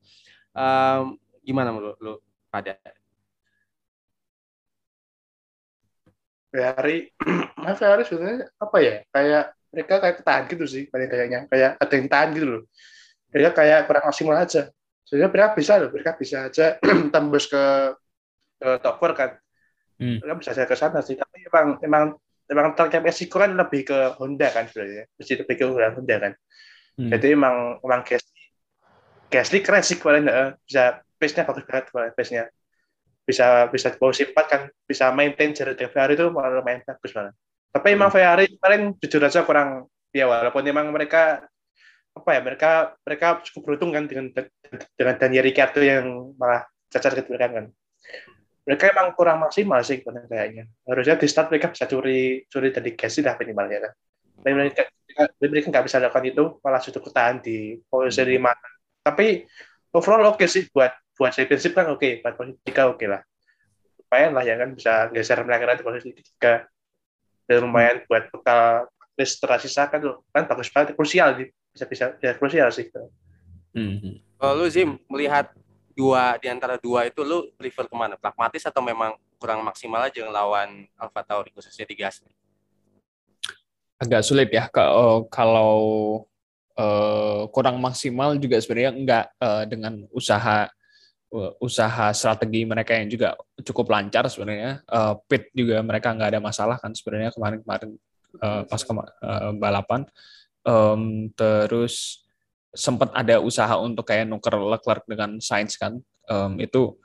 Um, 0.56 1.20
gimana 1.44 1.70
menurut 1.76 2.00
lu 2.00 2.16
pada? 2.48 2.76
Ferrari, 6.52 7.08
nah 7.64 7.76
Ferrari 7.80 8.04
sebenarnya 8.04 8.52
apa 8.60 8.78
ya? 8.84 8.96
Kayak 9.08 9.46
mereka 9.72 9.94
kayak 10.04 10.16
ketahan 10.20 10.44
gitu 10.52 10.66
sih, 10.68 10.84
kayak 10.92 11.08
kayaknya 11.08 11.40
kayak 11.48 11.72
ada 11.80 11.94
yang 11.96 12.08
tahan 12.12 12.30
gitu 12.36 12.48
loh. 12.48 12.64
Mereka 13.32 13.50
kayak 13.56 13.80
kurang 13.88 14.04
maksimal 14.12 14.36
aja 14.36 14.68
sebenarnya 15.12 15.28
mereka 15.36 15.50
bisa 15.60 15.74
loh 15.76 15.90
mereka 15.92 16.12
bisa 16.16 16.38
aja 16.48 16.80
tembus 17.14 17.52
ke, 17.52 17.64
ke 18.64 18.68
top 18.80 18.96
4 19.04 19.12
kan 19.20 19.32
hmm. 20.00 20.24
mereka 20.24 20.36
bisa 20.40 20.50
aja 20.56 20.64
ke 20.64 20.76
sana 20.80 21.04
sih 21.04 21.20
tapi 21.20 21.44
emang 21.44 21.68
emang 21.84 22.04
emang 22.48 22.68
target 22.80 23.04
resiko 23.04 23.44
kan 23.44 23.52
lebih 23.52 23.92
ke 23.92 24.16
Honda 24.16 24.48
kan 24.56 24.72
sebenarnya 24.72 25.12
mesti 25.20 25.34
lebih 25.44 25.56
ke 25.60 25.64
Honda 25.68 26.16
kan 26.16 26.34
hmm. 26.96 27.12
jadi 27.12 27.28
emang 27.36 27.84
emang 27.84 28.02
Gasly 28.08 28.44
Gasly 29.28 29.60
keren 29.60 29.84
sih 29.84 30.00
kemarin 30.00 30.32
uh, 30.32 30.56
bisa 30.64 31.04
pace-nya 31.20 31.44
bagus 31.44 31.68
banget 31.68 31.86
kemarin 31.92 32.12
pace-nya 32.16 32.44
bisa 33.28 33.68
bisa 33.68 33.92
posisi 34.00 34.32
4 34.32 34.48
kan 34.48 34.62
bisa 34.88 35.12
maintain 35.12 35.52
jarak 35.52 35.76
dengan 35.76 35.92
Ferrari 35.92 36.16
itu 36.16 36.32
malah 36.32 36.56
lumayan 36.56 36.88
bagus 36.88 37.12
banget 37.12 37.36
tapi 37.76 37.88
emang 37.92 38.08
hmm. 38.08 38.16
Ferrari 38.16 38.46
kemarin 38.56 38.82
jujur 38.96 39.20
aja 39.28 39.44
kurang 39.44 39.92
ya 40.16 40.32
walaupun 40.32 40.64
emang 40.64 40.88
mereka 40.88 41.51
apa 42.12 42.30
ya 42.36 42.40
mereka 42.44 42.72
mereka 43.08 43.28
cukup 43.48 43.62
beruntung 43.66 43.92
kan 43.96 44.04
dengan 44.06 44.30
dengan 45.00 45.16
Daniel 45.16 45.46
Ricciardo 45.48 45.80
yang 45.80 46.36
malah 46.36 46.68
cacat 46.92 47.16
ke 47.18 47.24
belakang 47.28 47.52
kan 47.56 47.66
mereka 48.68 48.84
emang 48.92 49.08
kurang 49.16 49.42
maksimal 49.42 49.80
sih 49.82 50.04
kayaknya 50.04 50.68
harusnya 50.86 51.16
di 51.18 51.28
start 51.32 51.50
mereka 51.50 51.72
bisa 51.72 51.88
curi 51.88 52.46
curi 52.52 52.70
dari 52.70 52.94
gas 52.94 53.16
lah 53.24 53.36
minimalnya 53.40 53.80
kan 53.90 53.94
tapi 54.42 54.52
mereka 54.54 54.82
mereka 55.40 55.68
nggak 55.72 55.86
bisa 55.88 55.98
lakukan 56.04 56.26
itu 56.28 56.44
malah 56.60 56.82
sudah 56.84 57.02
ketahan 57.02 57.38
di 57.40 57.80
posisi 57.88 58.22
lima 58.28 58.52
tapi 59.02 59.48
overall 59.96 60.36
oke 60.36 60.44
okay 60.44 60.48
sih 60.48 60.64
buat 60.70 60.92
buat 61.22 61.38
championship 61.38 61.78
kan 61.78 61.86
oke, 61.92 62.02
okay. 62.02 62.12
buat 62.26 62.34
posisi 62.34 62.58
tiga 62.66 62.90
oke 62.90 62.98
okay 62.98 63.08
lah. 63.14 63.22
Lumayan 64.02 64.32
lah 64.34 64.44
ya 64.44 64.56
kan 64.58 64.70
bisa 64.74 64.94
geser 65.14 65.40
mereka 65.46 65.78
di 65.78 65.86
posisi 65.86 66.10
tiga. 66.18 66.66
Dan 67.46 67.68
lumayan 67.68 68.02
hmm. 68.02 68.08
buat 68.10 68.24
bekal 68.34 68.90
list 69.14 69.38
tersisa 69.38 69.86
kan. 69.86 70.02
Kan 70.34 70.44
bagus 70.50 70.74
banget, 70.74 70.98
krusial 70.98 71.38
bisa 71.72 71.86
bisa 71.88 72.06
ya 72.20 72.36
krusial 72.36 72.70
sih. 72.72 72.92
Hmm. 73.72 74.20
Kalau 74.36 74.54
lu 74.60 74.68
Zim 74.68 75.00
melihat 75.08 75.52
dua 75.96 76.36
di 76.40 76.48
antara 76.52 76.76
dua 76.76 77.08
itu 77.08 77.24
lu 77.24 77.48
prefer 77.56 77.88
ke 77.88 77.96
mana? 77.96 78.20
Pragmatis 78.20 78.64
atau 78.68 78.84
memang 78.84 79.16
kurang 79.40 79.64
maksimal 79.64 80.06
aja 80.06 80.28
lawan 80.28 80.86
Alpha 81.00 81.22
Tauri 81.24 81.50
khususnya 81.56 81.88
di 81.88 81.96
gas? 81.96 82.22
Agak 84.02 84.26
sulit 84.26 84.50
ya 84.50 84.68
kalau 85.30 85.84
uh, 86.76 87.48
kurang 87.54 87.80
maksimal 87.80 88.36
juga 88.38 88.58
sebenarnya 88.60 88.92
enggak 88.94 89.26
uh, 89.38 89.64
dengan 89.70 90.06
usaha 90.12 90.68
uh, 91.32 91.52
usaha 91.62 92.12
strategi 92.12 92.66
mereka 92.68 92.98
yang 92.98 93.08
juga 93.08 93.38
cukup 93.62 93.88
lancar 93.94 94.28
sebenarnya. 94.28 94.82
Uh, 94.90 95.16
pit 95.26 95.50
juga 95.56 95.80
mereka 95.86 96.12
nggak 96.12 96.38
ada 96.38 96.42
masalah 96.42 96.78
kan 96.82 96.92
sebenarnya 96.92 97.32
kemarin-kemarin 97.34 97.90
uh, 98.42 98.64
pas 98.68 98.82
kema 98.84 99.04
uh, 99.22 99.52
balapan. 99.56 100.04
Um, 100.62 101.34
terus 101.34 102.22
sempat 102.72 103.12
ada 103.12 103.44
usaha 103.44 103.76
untuk 103.82 104.08
kayak 104.08 104.30
nuker 104.32 104.56
Leclerc 104.56 105.04
dengan 105.08 105.38
Sainz 105.44 105.76
kan. 105.76 106.00
Um, 106.30 106.56
itu 106.62 106.96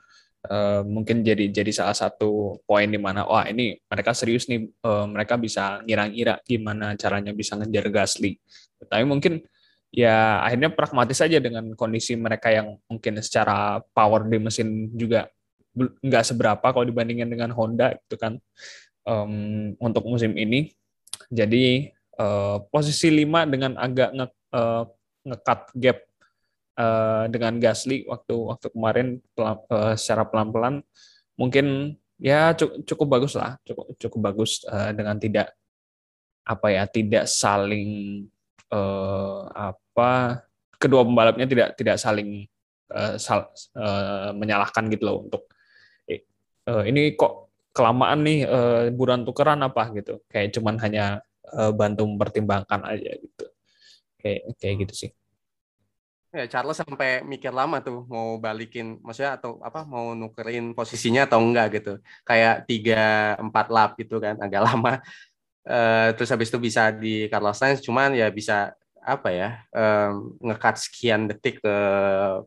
uh, 0.47 0.81
mungkin 0.87 1.25
jadi 1.25 1.51
jadi 1.51 1.71
salah 1.75 1.97
satu 1.97 2.61
poin 2.63 2.87
di 2.87 2.95
mana 3.01 3.27
wah 3.27 3.43
ini 3.49 3.75
mereka 3.89 4.15
serius 4.15 4.47
nih 4.47 4.69
uh, 4.87 5.03
mereka 5.09 5.35
bisa 5.35 5.83
ngira-ngira 5.83 6.39
gimana 6.47 6.95
caranya 6.95 7.35
bisa 7.35 7.59
ngejar 7.59 7.91
Gasly? 7.91 8.39
Tapi 8.87 9.03
mungkin 9.03 9.43
ya 9.91 10.43
akhirnya 10.43 10.71
pragmatis 10.71 11.19
saja 11.19 11.39
dengan 11.41 11.73
kondisi 11.75 12.15
mereka 12.15 12.51
yang 12.51 12.77
mungkin 12.87 13.19
secara 13.19 13.81
power 13.91 14.27
di 14.27 14.37
mesin 14.39 14.91
juga 14.95 15.27
nggak 15.77 16.23
seberapa 16.25 16.63
kalau 16.73 16.85
dibandingkan 16.87 17.29
dengan 17.29 17.51
Honda 17.53 17.93
itu 17.93 18.15
kan. 18.15 18.39
Um, 19.07 19.71
untuk 19.79 20.03
musim 20.03 20.35
ini. 20.35 20.75
Jadi 21.31 21.95
uh, 22.17 22.57
posisi 22.69 23.09
5 23.09 23.53
dengan 23.53 23.71
agak 23.77 24.09
nge, 24.13 24.27
uh, 24.53 24.83
ngekat 25.27 25.59
gap 25.77 25.97
uh, 26.77 27.25
dengan 27.31 27.53
Gasly 27.61 28.05
waktu 28.05 28.35
waktu 28.35 28.67
kemarin 28.73 29.07
uh, 29.39 29.93
secara 29.97 30.27
pelan-pelan. 30.27 30.83
Mungkin 31.37 31.97
ya 32.17 32.53
cukup, 32.57 32.81
cukup 32.89 33.07
bagus 33.13 33.33
lah 33.37 33.61
cukup 33.61 33.93
cukup 34.01 34.19
bagus 34.33 34.65
uh, 34.65 34.89
dengan 34.89 35.21
tidak 35.21 35.53
apa 36.49 36.67
ya 36.73 36.83
tidak 36.89 37.29
saling 37.29 38.25
uh, 38.73 39.45
apa 39.53 40.41
kedua 40.81 41.05
pembalapnya 41.05 41.45
tidak 41.45 41.77
tidak 41.77 42.01
saling 42.01 42.49
uh, 42.89 43.21
sal, 43.21 43.53
uh, 43.77 44.33
menyalahkan 44.33 44.89
gitu 44.89 45.03
loh 45.05 45.29
untuk 45.29 45.45
uh, 46.67 46.83
ini 46.83 47.15
kok 47.15 47.47
kelamaan 47.71 48.25
nih 48.25 48.39
uh, 48.43 48.89
buruan 48.91 49.23
tukeran 49.23 49.63
apa 49.63 49.93
gitu. 49.95 50.19
Kayak 50.27 50.57
cuman 50.57 50.75
hanya 50.83 51.21
uh, 51.53 51.71
bantu 51.71 52.03
mempertimbangkan 52.07 52.81
aja 52.83 53.11
gitu. 53.15 53.45
Kayak 54.19 54.41
kayak 54.59 54.75
gitu 54.87 54.93
sih. 55.07 55.11
Ya 56.35 56.43
Charles 56.45 56.75
sampai 56.75 57.23
mikir 57.23 57.55
lama 57.55 57.79
tuh 57.79 58.03
mau 58.05 58.35
balikin 58.35 58.99
maksudnya 58.99 59.39
atau 59.39 59.63
apa 59.63 59.87
mau 59.87 60.11
nukerin 60.11 60.75
posisinya 60.75 61.23
atau 61.23 61.39
enggak 61.39 61.79
gitu. 61.79 61.93
Kayak 62.27 62.67
tiga 62.67 63.33
empat 63.39 63.67
lap 63.71 63.95
gitu 63.95 64.19
kan 64.19 64.35
agak 64.45 64.61
lama. 64.67 64.99
Uh, 65.67 66.15
terus 66.15 66.31
habis 66.31 66.47
itu 66.47 66.59
bisa 66.59 66.95
di 66.95 67.27
Carlos 67.27 67.59
Sainz 67.59 67.83
cuman 67.83 68.15
ya 68.15 68.31
bisa 68.31 68.71
apa 69.03 69.31
ya 69.31 69.63
um, 69.71 70.35
ngekat 70.43 70.79
sekian 70.83 71.31
detik 71.31 71.63
ke 71.63 71.75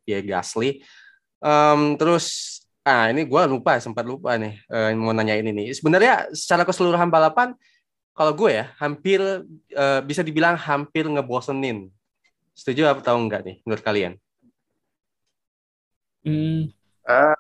Pierre 0.05 0.29
Gasly. 0.29 0.85
Um, 1.41 1.97
terus 1.97 2.61
ah 2.85 3.09
ini 3.09 3.25
gue 3.25 3.43
lupa 3.49 3.77
sempat 3.81 4.05
lupa 4.05 4.37
nih 4.37 4.61
uh, 4.69 4.93
mau 4.97 5.17
nanya 5.17 5.41
ini. 5.41 5.57
Nih 5.57 5.73
sebenarnya 5.73 6.29
secara 6.37 6.69
keseluruhan 6.69 7.09
balapan 7.09 7.57
kalau 8.21 8.37
gue 8.37 8.53
ya 8.53 8.69
hampir 8.77 9.17
uh, 9.73 10.01
bisa 10.05 10.21
dibilang 10.21 10.53
hampir 10.53 11.09
ngebosenin. 11.09 11.89
Setuju 12.53 12.93
atau 12.93 13.17
enggak 13.17 13.49
nih 13.49 13.65
menurut 13.65 13.81
kalian? 13.81 14.13
Hmm. 16.21 16.69
Uh, 17.09 17.33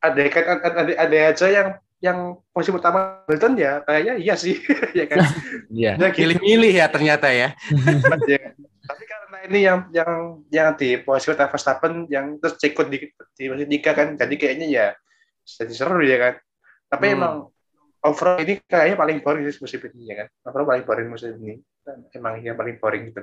ada 0.00 0.20
kan 0.32 0.64
ada, 0.64 0.92
ada 0.96 1.16
aja 1.28 1.46
yang 1.52 1.68
yang 2.00 2.18
posisi 2.56 2.72
pertama 2.72 3.20
Hamilton 3.28 3.52
ya 3.60 3.84
kayaknya 3.84 4.14
iya 4.16 4.34
sih 4.40 4.56
ya 4.98 5.04
kan. 5.12 5.28
Iya. 5.68 6.00
Yeah. 6.00 6.16
Milih-milih 6.16 6.72
ya 6.72 6.86
ternyata 6.88 7.28
ya. 7.28 7.52
ya. 8.32 8.56
Tapi 8.88 9.02
karena 9.04 9.38
ini 9.44 9.58
yang 9.60 9.78
yang 9.92 10.12
yang 10.48 10.68
di 10.72 11.04
posisi 11.04 11.36
pertama 11.36 11.52
Verstappen 11.52 12.08
yang 12.08 12.40
terus 12.40 12.56
cekut 12.56 12.88
di 12.88 13.12
di 13.12 13.44
posisi 13.44 13.68
tiga 13.68 13.92
kan 13.92 14.16
jadi 14.16 14.34
kayaknya 14.40 14.66
ya 14.72 14.86
jadi 15.44 15.72
seru 15.76 16.00
ya 16.00 16.16
kan. 16.16 16.34
Tapi 16.88 17.12
hmm. 17.12 17.16
emang 17.20 17.34
overall 18.04 18.38
ini 18.40 18.60
kayaknya 18.68 18.96
paling 19.00 19.18
boring 19.24 19.48
sih 19.48 19.60
musim 19.60 19.80
ini 19.88 20.12
ya 20.12 20.14
kan 20.24 20.28
overall 20.46 20.68
paling 20.68 20.84
boring 20.84 21.08
musim 21.08 21.32
ini 21.40 21.58
emang 22.12 22.40
yang 22.44 22.56
paling 22.56 22.76
boring 22.76 23.10
gitu 23.10 23.22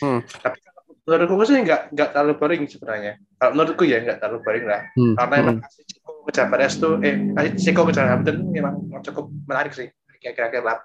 hmm. 0.00 0.20
tapi 0.40 0.58
menurutku 1.02 1.44
sih 1.44 1.58
nggak 1.60 1.92
nggak 1.92 2.08
terlalu 2.14 2.34
boring 2.40 2.62
sebenarnya 2.64 3.12
kalau 3.36 3.52
menurutku 3.52 3.84
ya 3.84 3.98
nggak 4.00 4.18
terlalu 4.22 4.38
boring 4.40 4.66
lah 4.66 4.80
hmm. 4.96 5.14
karena 5.20 5.34
emang 5.36 5.56
hmm. 5.60 5.64
kasih 5.68 5.84
Ciko 5.84 6.10
ke 6.22 6.30
Jabares 6.32 6.74
tuh 6.80 6.94
eh 7.04 7.14
kasih 7.36 7.52
Ciko 7.60 7.82
ke 7.84 7.92
Hamilton 7.94 8.36
memang 8.48 8.74
cukup 9.04 9.24
menarik 9.44 9.72
sih 9.76 9.88
kira-kira 10.22 10.62
lah 10.64 10.78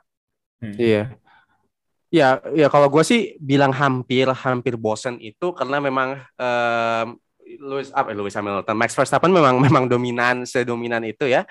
hmm. 0.61 0.75
iya 0.77 1.03
Ya, 2.07 2.39
ya 2.55 2.71
kalau 2.71 2.87
gue 2.87 3.03
sih 3.03 3.35
bilang 3.35 3.75
hampir 3.75 4.31
hampir 4.31 4.79
bosen 4.79 5.19
itu 5.19 5.51
karena 5.51 5.83
memang 5.83 6.15
um, 6.39 7.19
Lewis 7.59 7.91
apa 7.91 8.11
eh, 8.11 8.15
Lewis 8.15 8.31
Hamilton 8.31 8.77
Max 8.79 8.95
Verstappen 8.95 9.27
memang 9.27 9.59
memang 9.67 9.91
dominan 9.91 10.47
sedominan 10.47 11.03
itu 11.03 11.27
ya 11.27 11.43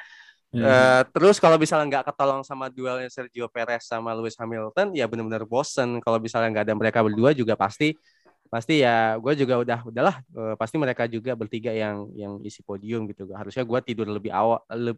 Hmm. 0.55 0.63
Uh, 0.63 1.03
terus 1.11 1.43
kalau 1.43 1.59
misalnya 1.59 1.87
nggak 1.99 2.15
ketolong 2.15 2.47
sama 2.47 2.71
duelnya 2.71 3.11
Sergio 3.11 3.51
Perez 3.51 3.85
sama 3.85 4.15
Lewis 4.15 4.39
Hamilton, 4.39 4.95
ya 4.95 5.05
benar-benar 5.11 5.43
bosen. 5.45 5.99
Kalau 6.01 6.23
misalnya 6.23 6.49
nggak 6.55 6.65
ada 6.71 6.75
mereka 6.79 6.99
berdua 7.03 7.35
juga 7.35 7.59
pasti 7.59 7.99
pasti 8.47 8.79
ya 8.79 9.19
gue 9.19 9.35
juga 9.35 9.59
udah 9.59 9.79
udahlah 9.91 10.17
uh, 10.39 10.55
pasti 10.55 10.79
mereka 10.79 11.11
juga 11.11 11.35
bertiga 11.35 11.75
yang 11.75 12.07
yang 12.15 12.39
isi 12.47 12.63
podium 12.63 13.11
gitu. 13.11 13.27
Harusnya 13.35 13.67
gue 13.67 13.81
tidur 13.83 14.07
lebih 14.07 14.31
awal 14.31 14.63
le, 14.71 14.95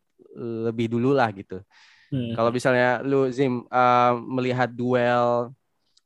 lebih 0.69 0.93
dulu 0.93 1.17
lah 1.17 1.33
gitu. 1.33 1.65
Hmm. 2.13 2.33
Kalau 2.37 2.51
misalnya 2.53 3.01
lu 3.05 3.29
Zim 3.33 3.65
uh, 3.69 4.15
melihat 4.21 4.69
duel 4.69 5.53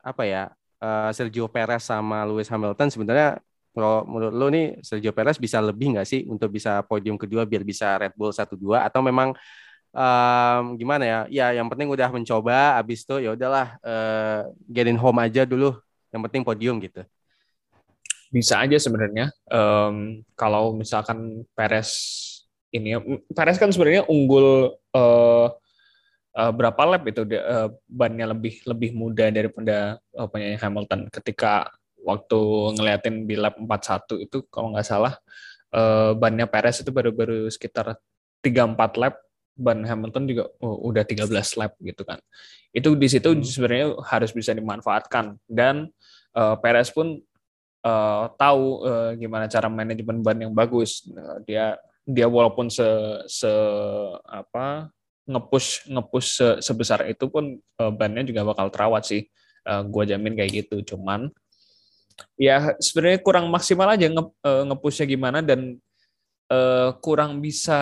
apa 0.03 0.23
ya 0.27 0.45
uh, 0.83 1.11
Sergio 1.15 1.47
Perez 1.47 1.83
sama 1.87 2.27
Lewis 2.27 2.51
Hamilton 2.51 2.91
sebenarnya 2.91 3.39
kalau 3.73 4.05
menurut 4.05 4.35
lo 4.37 4.47
nih 4.53 4.79
Sergio 4.85 5.17
Perez 5.17 5.41
bisa 5.41 5.59
lebih 5.59 5.97
nggak 5.97 6.05
sih 6.05 6.29
untuk 6.29 6.53
bisa 6.53 6.85
podium 6.85 7.17
kedua 7.17 7.49
biar 7.49 7.65
bisa 7.65 7.97
Red 7.97 8.13
Bull 8.13 8.33
satu 8.33 8.55
dua 8.55 8.85
atau 8.85 9.01
memang 9.01 9.33
um, 9.93 10.65
gimana 10.77 11.05
ya? 11.05 11.21
Ya 11.29 11.47
yang 11.61 11.69
penting 11.69 11.89
udah 11.89 12.09
mencoba, 12.13 12.81
abis 12.81 13.05
itu 13.05 13.17
ya 13.23 13.37
udahlah 13.37 13.77
uh, 13.85 14.49
get 14.69 14.89
in 14.89 14.99
home 14.99 15.21
aja 15.21 15.45
dulu. 15.45 15.77
Yang 16.13 16.23
penting 16.29 16.43
podium 16.45 16.77
gitu. 16.81 17.05
Bisa 18.33 18.61
aja 18.61 18.77
sebenarnya. 18.81 19.29
Um, 19.49 20.25
kalau 20.37 20.73
misalkan 20.77 21.45
Perez 21.53 21.89
ini, 22.73 22.97
Perez 23.33 23.61
kan 23.61 23.69
sebenarnya 23.69 24.09
unggul 24.09 24.77
uh, 24.97 25.49
uh, 26.37 26.53
berapa 26.53 26.83
lap 26.89 27.05
itu 27.09 27.25
uh, 27.29 27.69
bannya 27.89 28.33
lebih 28.33 28.65
lebih 28.65 28.91
muda 28.97 29.29
daripada 29.29 30.01
uh, 30.17 30.29
penyanyi 30.29 30.57
Hamilton 30.61 31.01
ketika 31.13 31.69
waktu 32.03 32.39
ngeliatin 32.79 33.25
di 33.25 33.35
lap 33.39 33.57
41 33.59 34.27
itu 34.27 34.45
kalau 34.51 34.75
nggak 34.75 34.87
salah 34.87 35.15
uh, 35.73 36.13
bannya 36.15 36.47
Perez 36.47 36.85
itu 36.85 36.91
baru-baru 36.93 37.49
sekitar 37.49 37.97
3-4 38.45 39.01
lap 39.01 39.15
ban 39.53 39.85
Hamilton 39.85 40.25
juga 40.25 40.45
oh, 40.65 40.89
udah 40.89 41.05
13 41.05 41.29
lap 41.61 41.73
gitu 41.81 42.03
kan. 42.03 42.19
Itu 42.73 42.97
di 42.97 43.09
situ 43.09 43.37
hmm. 43.37 43.45
sebenarnya 43.45 43.89
harus 44.09 44.33
bisa 44.33 44.57
dimanfaatkan 44.57 45.37
dan 45.45 45.93
uh, 46.33 46.57
Perez 46.57 46.89
pun 46.89 47.21
uh, 47.85 48.25
tahu 48.41 48.87
uh, 48.87 49.11
gimana 49.17 49.47
cara 49.47 49.69
manajemen 49.69 50.25
ban 50.25 50.39
yang 50.41 50.53
bagus. 50.57 51.05
Uh, 51.13 51.39
dia 51.45 51.77
dia 52.03 52.27
walaupun 52.27 52.67
se, 52.67 52.85
se 53.31 53.53
apa 54.27 54.91
ngepush 55.29 55.87
ngepush 55.87 56.29
se, 56.35 56.49
sebesar 56.65 57.07
itu 57.07 57.31
pun 57.31 57.61
uh, 57.79 57.93
bannya 57.93 58.27
juga 58.27 58.43
bakal 58.49 58.73
terawat 58.73 59.05
sih. 59.07 59.29
Uh, 59.63 59.87
gua 59.87 60.03
jamin 60.03 60.35
kayak 60.35 60.67
gitu. 60.67 60.97
Cuman 60.97 61.31
ya 62.37 62.75
sebenarnya 62.79 63.21
kurang 63.21 63.47
maksimal 63.49 63.89
aja 63.93 64.07
nge, 64.09 64.25
uh, 64.45 64.63
ngepushnya 64.69 65.07
gimana 65.07 65.39
dan 65.41 65.77
uh, 66.53 66.97
kurang 66.99 67.39
bisa 67.39 67.81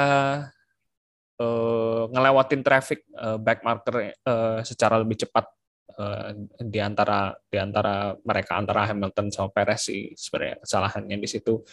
uh, 1.40 2.03
ngelewatin 2.11 2.62
traffic 2.62 3.07
uh, 3.16 3.40
back 3.40 3.64
marker 3.64 4.14
uh, 4.27 4.61
secara 4.62 5.01
lebih 5.01 5.27
cepat 5.27 5.49
uh, 5.97 6.37
di 6.61 6.79
antara 6.79 7.35
di 7.49 7.59
antara 7.59 8.14
mereka 8.23 8.61
antara 8.61 8.87
Hamilton 8.90 9.33
sama 9.33 9.49
Perez 9.51 9.88
sih 9.88 10.12
sebenarnya 10.14 10.62
kesalahannya 10.62 11.16
di 11.19 11.29
situ. 11.29 11.64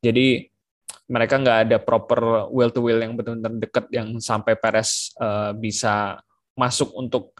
Jadi 0.00 0.46
mereka 1.06 1.38
nggak 1.38 1.58
ada 1.70 1.78
proper 1.82 2.50
wheel 2.50 2.70
to 2.74 2.82
wheel 2.82 2.98
yang 2.98 3.14
benar-benar 3.14 3.54
deket 3.62 3.86
yang 3.94 4.18
sampai 4.18 4.58
Perez 4.58 5.14
uh, 5.18 5.54
bisa 5.54 6.18
masuk 6.58 6.90
untuk 6.96 7.36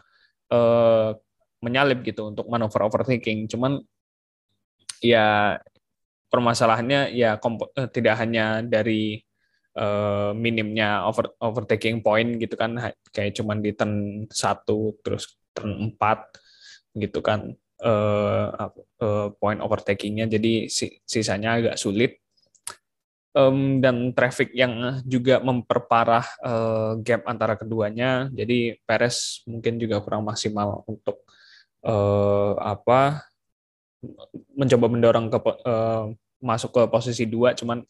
uh, 0.51 1.11
menyalip 1.59 2.05
gitu 2.05 2.31
untuk 2.31 2.45
manuver 2.47 2.85
overthinking. 2.85 3.49
Cuman 3.49 3.81
ya 5.03 5.57
permasalahannya 6.27 7.15
ya 7.15 7.39
uh, 7.39 7.87
tidak 7.89 8.15
hanya 8.19 8.61
dari 8.61 9.21
uh, 9.77 10.35
minimnya 10.35 11.05
over 11.07 11.31
overtaking 11.39 12.03
point 12.03 12.35
gitu 12.41 12.59
kan 12.59 12.75
kayak 13.13 13.37
cuman 13.37 13.63
di 13.63 13.71
turn 13.71 14.25
satu 14.27 14.97
terus 15.05 15.39
turn 15.55 15.95
4 15.95 16.97
gitu 16.97 17.21
kan 17.21 17.53
uh, 17.81 18.47
uh, 19.01 19.27
point 19.37 19.59
overtakingnya. 19.61 20.25
Jadi 20.29 20.69
sisanya 21.05 21.61
agak 21.61 21.77
sulit. 21.77 22.21
Um, 23.37 23.85
dan 23.85 24.17
traffic 24.17 24.49
yang 24.57 24.97
juga 25.05 25.37
memperparah 25.37 26.25
uh, 26.41 26.91
gap 27.05 27.21
antara 27.29 27.53
keduanya. 27.53 28.33
Jadi 28.33 28.81
Perez 28.81 29.45
mungkin 29.45 29.77
juga 29.77 30.01
kurang 30.01 30.25
maksimal 30.25 30.81
untuk 30.89 31.21
uh, 31.85 32.57
apa 32.57 33.29
mencoba 34.53 34.85
mendorong 34.89 35.27
ke 35.33 35.39
uh, 35.65 36.13
masuk 36.37 36.69
ke 36.69 36.81
posisi 36.89 37.25
dua 37.25 37.57
cuman 37.57 37.81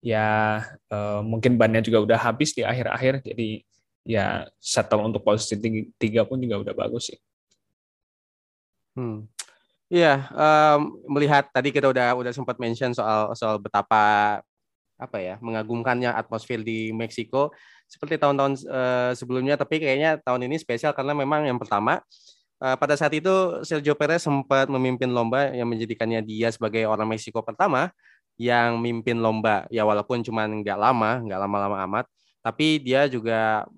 ya 0.00 0.60
uh, 0.88 1.20
mungkin 1.24 1.56
bannya 1.60 1.84
juga 1.84 2.00
udah 2.04 2.18
habis 2.20 2.56
di 2.56 2.64
akhir-akhir 2.64 3.24
jadi 3.24 3.64
ya 4.04 4.48
settle 4.56 5.04
untuk 5.04 5.20
posisi 5.20 5.56
tiga 6.00 6.24
pun 6.24 6.40
juga 6.40 6.60
udah 6.60 6.74
bagus 6.76 7.12
sih. 7.12 7.18
Hmm. 8.96 9.28
Iya, 9.90 10.30
um, 10.30 11.02
melihat 11.10 11.50
tadi 11.50 11.74
kita 11.74 11.90
udah 11.90 12.14
udah 12.14 12.30
sempat 12.30 12.56
mention 12.62 12.94
soal 12.94 13.34
soal 13.34 13.58
betapa 13.58 14.38
apa 15.00 15.18
ya 15.18 15.34
mengagumkannya 15.42 16.14
atmosfer 16.14 16.60
di 16.62 16.94
Meksiko 16.94 17.50
seperti 17.90 18.20
tahun-tahun 18.22 18.54
uh, 18.70 19.12
sebelumnya, 19.18 19.58
tapi 19.58 19.82
kayaknya 19.82 20.22
tahun 20.22 20.46
ini 20.46 20.62
spesial 20.62 20.94
karena 20.94 21.10
memang 21.10 21.42
yang 21.42 21.58
pertama 21.58 21.98
uh, 22.60 22.76
pada 22.76 22.94
saat 22.94 23.10
itu 23.16 23.64
Sergio 23.64 23.96
Perez 23.96 24.22
sempat 24.22 24.68
memimpin 24.68 25.08
lomba 25.10 25.50
yang 25.50 25.66
menjadikannya 25.66 26.20
dia 26.22 26.52
sebagai 26.52 26.84
orang 26.86 27.08
Meksiko 27.10 27.40
pertama 27.40 27.90
yang 28.40 28.80
mimpin 28.80 29.20
lomba 29.20 29.68
ya 29.68 29.84
walaupun 29.84 30.24
cuma 30.24 30.48
nggak 30.48 30.78
lama 30.78 31.20
nggak 31.24 31.40
lama-lama 31.40 31.76
amat 31.88 32.06
tapi 32.40 32.80
dia 32.80 33.04
juga 33.04 33.68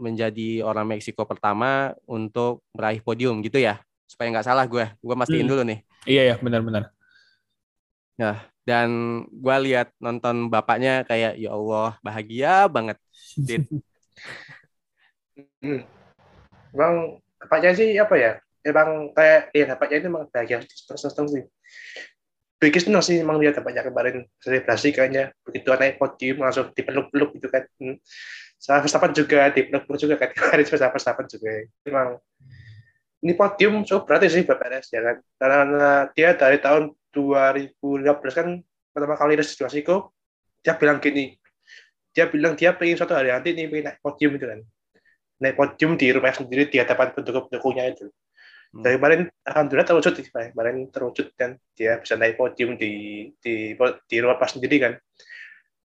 menjadi 0.00 0.64
orang 0.64 0.96
Meksiko 0.96 1.28
pertama 1.28 1.92
untuk 2.08 2.64
meraih 2.72 3.04
podium 3.04 3.44
gitu 3.44 3.60
ya 3.60 3.80
supaya 4.08 4.32
nggak 4.32 4.46
salah 4.48 4.64
gue 4.64 4.88
gue 4.96 5.16
mastiin 5.16 5.44
hmm. 5.44 5.52
dulu 5.52 5.62
nih 5.68 5.78
iya 6.08 6.22
ya 6.32 6.34
benar-benar 6.40 6.88
nah 8.16 8.48
dan 8.64 8.88
gue 9.28 9.56
lihat 9.68 9.92
nonton 10.00 10.48
bapaknya 10.48 11.04
kayak 11.04 11.36
ya 11.36 11.52
Allah 11.52 11.96
bahagia 12.00 12.64
banget 12.68 12.96
Dit. 13.36 13.68
hmm. 15.64 15.84
bang 16.72 16.96
bapaknya 17.38 17.70
sih 17.74 17.94
apa 17.96 18.14
ya 18.18 18.32
emang 18.66 19.14
kayak 19.14 19.40
ya 19.54 19.64
bapaknya 19.74 19.96
itu 20.02 20.08
emang 20.10 20.24
bahagia 20.28 20.58
terus 20.62 21.02
terus 21.02 21.30
sih. 21.30 21.44
Bikin 22.58 22.90
senang 22.90 23.04
sih 23.06 23.22
emang 23.22 23.38
lihat 23.38 23.62
banyak 23.62 23.86
kemarin 23.86 24.26
selebrasi 24.42 24.90
kayaknya. 24.90 25.30
Begitu 25.46 25.70
naik 25.70 25.96
podium 26.02 26.42
langsung 26.42 26.74
dipeluk-peluk 26.74 27.38
gitu 27.38 27.48
kan. 27.48 27.64
Hmm. 27.78 27.96
Sama 28.58 28.82
Verstappen 28.82 29.14
juga 29.14 29.54
dipeluk-peluk 29.54 29.98
juga 30.02 30.14
kan 30.18 30.30
kemarin 30.36 30.66
sama 30.66 30.90
Verstappen 30.90 31.26
juga. 31.30 31.50
Emang 31.86 32.18
ini 33.22 33.32
podium 33.34 33.86
cukup 33.86 34.10
berarti 34.10 34.26
sih 34.26 34.42
buat 34.42 34.58
Perez 34.58 34.90
ya 34.90 35.00
kan. 35.06 35.16
Karena 35.38 36.10
dia 36.10 36.34
dari 36.34 36.58
tahun 36.58 36.90
2015 37.14 38.02
kan 38.34 38.48
pertama 38.90 39.14
kali 39.14 39.38
registrasi 39.38 39.86
kok 39.86 40.10
dia 40.66 40.74
bilang 40.74 40.98
gini. 40.98 41.38
Dia 42.10 42.26
bilang 42.26 42.58
dia 42.58 42.74
pengen 42.74 42.98
suatu 42.98 43.14
hari 43.14 43.30
nanti 43.30 43.54
nih 43.54 43.70
pengen 43.70 43.94
naik 43.94 44.02
podium 44.02 44.34
itu 44.34 44.46
kan 44.50 44.60
naik 45.38 45.54
podium 45.54 45.94
di 45.94 46.10
rumah 46.10 46.34
sendiri 46.34 46.66
di 46.66 46.82
hadapan 46.82 47.14
pendukung-pendukungnya 47.14 47.94
itu 47.94 48.10
Hmm. 48.68 48.84
Dari 48.84 49.00
kemarin 49.00 49.20
alhamdulillah 49.48 49.88
terwujud 49.88 50.14
kemarin 50.28 50.76
terwujud 50.92 51.26
kan 51.40 51.56
dia 51.72 51.96
bisa 52.04 52.20
naik 52.20 52.36
podium 52.36 52.76
di 52.76 53.24
di 53.40 53.72
di 53.80 54.16
rumah 54.20 54.36
pas 54.36 54.52
sendiri 54.52 54.76
kan. 54.76 54.92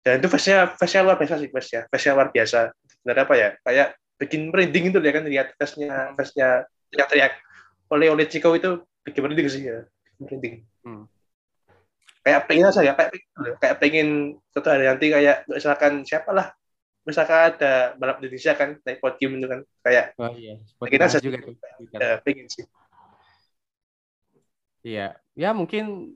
Dan 0.03 0.19
itu 0.19 0.27
face-nya 0.27 1.01
luar 1.07 1.15
biasa 1.15 1.39
sih 1.39 1.47
face-nya. 1.47 1.87
Face-nya 1.87 2.13
luar 2.19 2.35
biasa. 2.35 2.75
Benar 3.07 3.17
apa 3.23 3.35
ya? 3.39 3.49
Kayak 3.63 3.89
bikin 4.19 4.51
merinding 4.51 4.91
itu 4.91 4.99
ya 4.99 5.13
kan 5.15 5.25
lihat 5.31 5.49
face-nya 5.55 5.91
face-nya 6.19 6.67
teriak-teriak 6.91 7.33
oleh 7.95 8.09
oleh 8.11 8.27
Chico 8.27 8.51
itu 8.59 8.83
bikin 9.07 9.21
merinding 9.23 9.47
sih 9.47 9.63
ya. 9.63 9.87
Merinding. 10.19 10.67
Hmm. 10.83 11.07
Kayak 12.27 12.51
pengen 12.51 12.67
aja 12.71 12.83
ya, 12.87 12.95
kayak 12.95 13.11
pengen, 13.15 13.55
kayak 13.59 13.77
pengen 13.83 14.09
suatu 14.55 14.69
hari 14.71 14.87
nanti 14.87 15.07
kayak 15.11 15.43
misalkan 15.51 16.07
siapa 16.07 16.31
lah 16.31 16.55
misalkan 17.03 17.55
ada 17.55 17.99
balap 17.99 18.23
Indonesia 18.23 18.55
kan 18.55 18.79
naik 18.87 19.03
podium 19.03 19.39
itu 19.39 19.47
kan 19.51 19.61
kayak 19.83 20.15
oh, 20.19 20.31
iya. 20.35 20.55
kita 20.87 21.07
saja 21.11 21.23
juga 21.23 21.39
ya, 21.91 22.23
pengen 22.23 22.47
sih. 22.47 22.65
Iya. 24.83 25.19
Ya 25.35 25.51
mungkin 25.51 26.15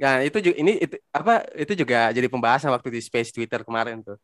ya 0.00 0.24
itu 0.24 0.40
juga 0.40 0.56
ini 0.56 0.72
itu 0.80 0.96
apa 1.12 1.44
itu 1.52 1.72
juga 1.76 2.10
jadi 2.12 2.28
pembahasan 2.28 2.72
waktu 2.72 2.88
di 2.92 3.00
space 3.00 3.32
Twitter 3.32 3.64
kemarin 3.64 4.04
tuh. 4.04 4.20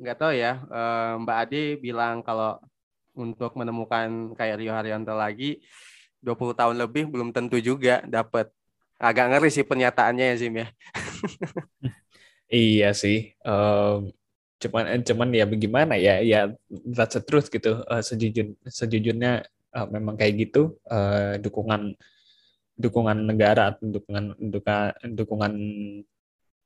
Nggak 0.00 0.16
uh, 0.16 0.20
tahu 0.20 0.32
ya 0.36 0.60
uh, 0.68 1.20
Mbak 1.20 1.36
Ade 1.48 1.62
bilang 1.80 2.20
kalau 2.24 2.60
untuk 3.12 3.52
menemukan 3.56 4.32
kayak 4.36 4.56
Rio 4.60 4.72
Haryanto 4.72 5.12
lagi 5.12 5.60
20 6.24 6.56
tahun 6.56 6.76
lebih 6.80 7.12
belum 7.12 7.28
tentu 7.34 7.60
juga 7.60 8.00
dapat 8.08 8.48
agak 8.96 9.36
ngeri 9.36 9.50
sih 9.52 9.66
pernyataannya 9.66 10.24
ya 10.32 10.36
Zim 10.40 10.54
ya. 10.56 10.68
Iya 12.52 12.92
sih 12.92 13.32
um, 13.48 14.12
cuman 14.62 14.84
eh, 14.86 15.02
cuman 15.02 15.28
ya 15.34 15.44
bagaimana 15.44 15.94
ya 15.98 16.22
ya 16.22 16.40
that's 16.94 17.18
the 17.18 17.22
truth 17.22 17.50
gitu. 17.50 17.82
Uh, 17.90 18.00
sejujur 18.00 18.54
sejujurnya 18.64 19.42
uh, 19.74 19.86
memang 19.90 20.14
kayak 20.14 20.48
gitu. 20.48 20.78
Uh, 20.86 21.36
dukungan 21.42 21.98
dukungan 22.78 23.18
negara 23.28 23.74
atau 23.74 23.84
dukungan 24.00 24.38
dukungan 24.38 24.92
dukungan 25.12 25.52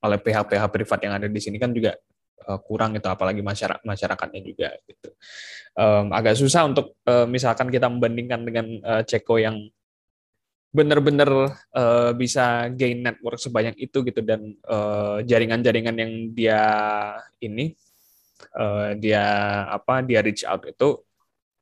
oleh 0.07 0.19
pihak-pihak 0.21 0.71
privat 0.71 1.01
yang 1.03 1.15
ada 1.19 1.27
di 1.27 1.41
sini 1.43 1.57
kan 1.59 1.75
juga 1.75 1.99
uh, 2.47 2.61
kurang 2.63 2.95
itu 2.95 3.09
apalagi 3.11 3.43
masyarakat 3.43 3.83
masyarakatnya 3.83 4.41
juga 4.45 4.69
gitu. 4.87 5.11
Um, 5.77 6.15
agak 6.15 6.39
susah 6.39 6.69
untuk 6.69 6.97
uh, 7.05 7.27
misalkan 7.27 7.69
kita 7.69 7.91
membandingkan 7.91 8.41
dengan 8.47 8.67
uh, 8.87 9.03
Ceko 9.03 9.37
yang 9.43 9.67
benar-benar 10.77 11.57
uh, 11.73 12.13
bisa 12.13 12.69
gain 12.77 13.01
network 13.01 13.41
sebanyak 13.41 13.81
itu 13.81 14.05
gitu 14.05 14.21
dan 14.21 14.53
jaringan-jaringan 15.25 15.97
uh, 15.97 16.01
yang 16.05 16.13
dia 16.37 16.61
ini 17.41 17.73
uh, 18.55 18.95
dia 18.99 19.25
apa 19.71 20.05
dia 20.07 20.23
reach 20.23 20.47
out 20.47 20.63
itu 20.67 21.03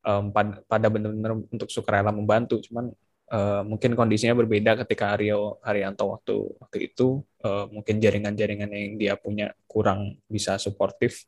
um, 0.04 0.30
pada, 0.30 0.60
pada 0.68 0.86
benar-benar 0.92 1.32
untuk 1.48 1.68
sukarela 1.72 2.12
membantu. 2.12 2.60
Cuman 2.60 2.92
uh, 3.32 3.62
mungkin 3.64 3.96
kondisinya 3.96 4.36
berbeda 4.36 4.76
ketika 4.84 5.16
Rio 5.16 5.58
Haryanto 5.64 6.12
waktu 6.12 6.36
waktu 6.60 6.78
itu 6.92 7.24
uh, 7.42 7.66
mungkin 7.72 7.98
jaringan-jaringan 7.98 8.70
yang 8.70 8.94
dia 9.00 9.14
punya 9.16 9.50
kurang 9.64 10.20
bisa 10.28 10.60
suportif. 10.60 11.24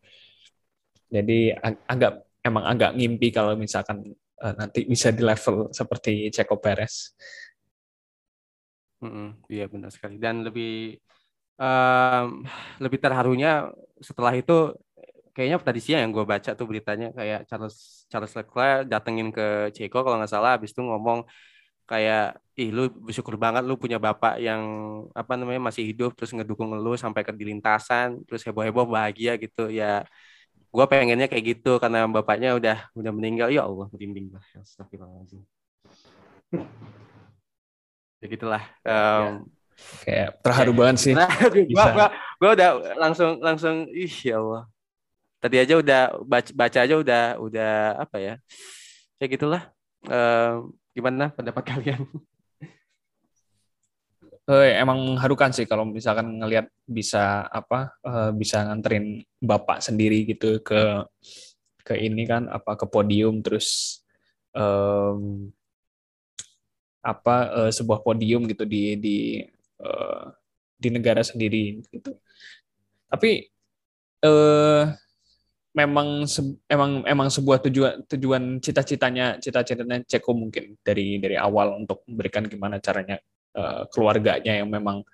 Jadi 1.08 1.54
ag 1.54 1.80
agak 1.88 2.12
emang 2.44 2.64
agak 2.66 2.94
ngimpi 2.94 3.32
kalau 3.32 3.56
misalkan 3.56 4.14
uh, 4.42 4.54
nanti 4.54 4.84
bisa 4.84 5.10
di 5.10 5.22
level 5.24 5.72
seperti 5.72 6.28
Checo 6.30 6.60
Perez. 6.60 7.16
Mm 9.00 9.10
-hmm, 9.12 9.28
iya 9.52 9.64
benar 9.68 9.92
sekali. 9.92 10.16
Dan 10.16 10.40
lebih 10.40 10.96
um, 11.60 12.44
lebih 12.80 12.98
terharunya 13.00 13.68
setelah 14.00 14.32
itu 14.36 14.72
kayaknya 15.36 15.60
tadi 15.60 15.80
siang 15.84 16.00
yang 16.08 16.12
gue 16.16 16.24
baca 16.24 16.50
tuh 16.56 16.64
beritanya 16.64 17.12
kayak 17.12 17.44
Charles 17.44 18.08
Charles 18.08 18.32
Leclerc 18.32 18.88
datengin 18.88 19.28
ke 19.28 19.68
Ceko 19.76 20.00
kalau 20.00 20.16
nggak 20.16 20.32
salah 20.32 20.56
habis 20.56 20.72
itu 20.72 20.80
ngomong 20.80 21.28
kayak 21.84 22.40
ih 22.56 22.72
lu 22.72 22.88
bersyukur 22.88 23.36
banget 23.36 23.62
lu 23.68 23.76
punya 23.76 24.00
bapak 24.00 24.40
yang 24.40 24.64
apa 25.12 25.36
namanya 25.36 25.68
masih 25.68 25.84
hidup 25.92 26.16
terus 26.16 26.32
ngedukung 26.32 26.72
lu 26.72 26.96
sampai 26.96 27.20
ke 27.20 27.36
di 27.36 27.52
lintasan 27.52 28.24
terus 28.24 28.42
heboh-heboh 28.48 28.88
bahagia 28.88 29.36
gitu. 29.36 29.68
Ya 29.68 30.08
gue 30.72 30.84
pengennya 30.88 31.28
kayak 31.28 31.44
gitu 31.52 31.76
karena 31.76 32.08
bapaknya 32.08 32.56
udah 32.56 32.88
udah 32.96 33.12
meninggal. 33.12 33.52
Ya 33.52 33.68
Allah 33.68 33.86
merinding 33.92 34.32
lah 34.32 34.42
astagfirullahaladzim. 34.56 35.44
Ya 38.18 38.26
gitulah 38.32 38.64
um, 38.88 39.44
kayak 40.02 40.40
terharu 40.40 40.72
ya, 40.72 40.78
banget 40.80 40.96
sih. 40.96 41.14
Gue 41.52 41.68
gua, 41.76 42.08
gua 42.40 42.50
udah 42.56 42.70
langsung 42.96 43.36
langsung 43.44 43.84
ih 43.92 44.08
ya 44.24 44.40
Allah 44.40 44.64
tadi 45.46 45.62
aja 45.62 45.78
udah 45.78 46.02
baca, 46.26 46.50
baca 46.50 46.78
aja 46.82 46.94
udah 46.98 47.22
udah 47.38 47.72
apa 48.02 48.16
ya? 48.18 48.34
Kayak 49.22 49.30
gitulah. 49.38 49.62
Uh, 50.02 50.74
gimana 50.90 51.30
pendapat 51.30 51.62
kalian? 51.70 52.02
Uh, 54.46 54.66
emang 54.74 55.18
harukan 55.18 55.50
sih 55.54 55.66
kalau 55.66 55.86
misalkan 55.86 56.38
ngelihat 56.42 56.66
bisa 56.86 57.46
apa 57.50 57.94
uh, 58.02 58.30
bisa 58.34 58.62
nganterin 58.66 59.22
bapak 59.38 59.82
sendiri 59.82 60.22
gitu 60.26 60.62
ke 60.62 61.02
ke 61.86 61.94
ini 61.98 62.26
kan 62.26 62.50
apa 62.50 62.74
ke 62.74 62.86
podium 62.90 63.42
terus 63.42 63.98
apa 67.06 67.36
uh, 67.54 67.70
sebuah 67.70 68.02
podium 68.02 68.48
gitu 68.50 68.66
di 68.66 68.98
di 68.98 69.16
uh, 69.78 70.32
di 70.74 70.88
negara 70.90 71.22
sendiri 71.22 71.86
gitu. 71.94 72.18
Tapi 73.06 73.46
uh, 74.26 74.90
memang 75.76 76.24
se, 76.24 76.40
emang 76.72 77.04
emang 77.04 77.28
sebuah 77.28 77.60
tujuan 77.68 78.08
tujuan 78.08 78.42
cita-citanya 78.64 79.36
cita-citanya 79.36 80.00
Ceko 80.08 80.32
mungkin 80.32 80.80
dari 80.80 81.20
dari 81.20 81.36
awal 81.36 81.84
untuk 81.84 82.00
memberikan 82.08 82.48
gimana 82.48 82.80
caranya 82.80 83.20
uh, 83.52 83.84
keluarganya 83.92 84.56
yang 84.56 84.72
memang 84.72 85.04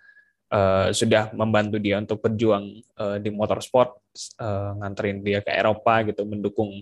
uh, 0.52 0.88
sudah 0.94 1.32
membantu 1.34 1.82
dia 1.82 1.98
untuk 1.98 2.22
berjuang 2.22 2.78
uh, 3.00 3.16
di 3.18 3.34
motorsport, 3.34 3.96
uh, 4.38 4.78
nganterin 4.78 5.24
dia 5.24 5.40
ke 5.40 5.50
Eropa 5.50 6.04
gitu, 6.06 6.22
mendukung 6.28 6.78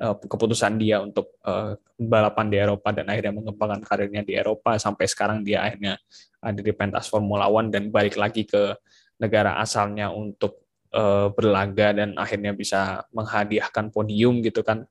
uh, 0.00 0.14
keputusan 0.16 0.80
dia 0.80 1.04
untuk 1.04 1.36
uh, 1.44 1.76
balapan 2.00 2.46
di 2.48 2.56
Eropa 2.56 2.90
dan 2.90 3.06
akhirnya 3.12 3.36
mengembangkan 3.36 3.84
karirnya 3.84 4.22
di 4.24 4.34
Eropa. 4.34 4.80
Sampai 4.80 5.06
sekarang 5.06 5.44
dia 5.44 5.62
akhirnya 5.62 6.00
ada 6.40 6.58
di 6.58 6.72
pentas 6.72 7.06
Formula 7.06 7.46
One 7.46 7.68
dan 7.68 7.92
balik 7.92 8.16
lagi 8.16 8.48
ke 8.48 8.74
negara 9.20 9.60
asalnya 9.60 10.08
untuk 10.08 10.59
uh, 10.94 11.28
berlaga 11.34 11.94
dan 11.94 12.14
akhirnya 12.18 12.54
bisa 12.54 13.06
menghadiahkan 13.14 13.90
podium 13.90 14.42
gitu 14.42 14.62
kan. 14.62 14.86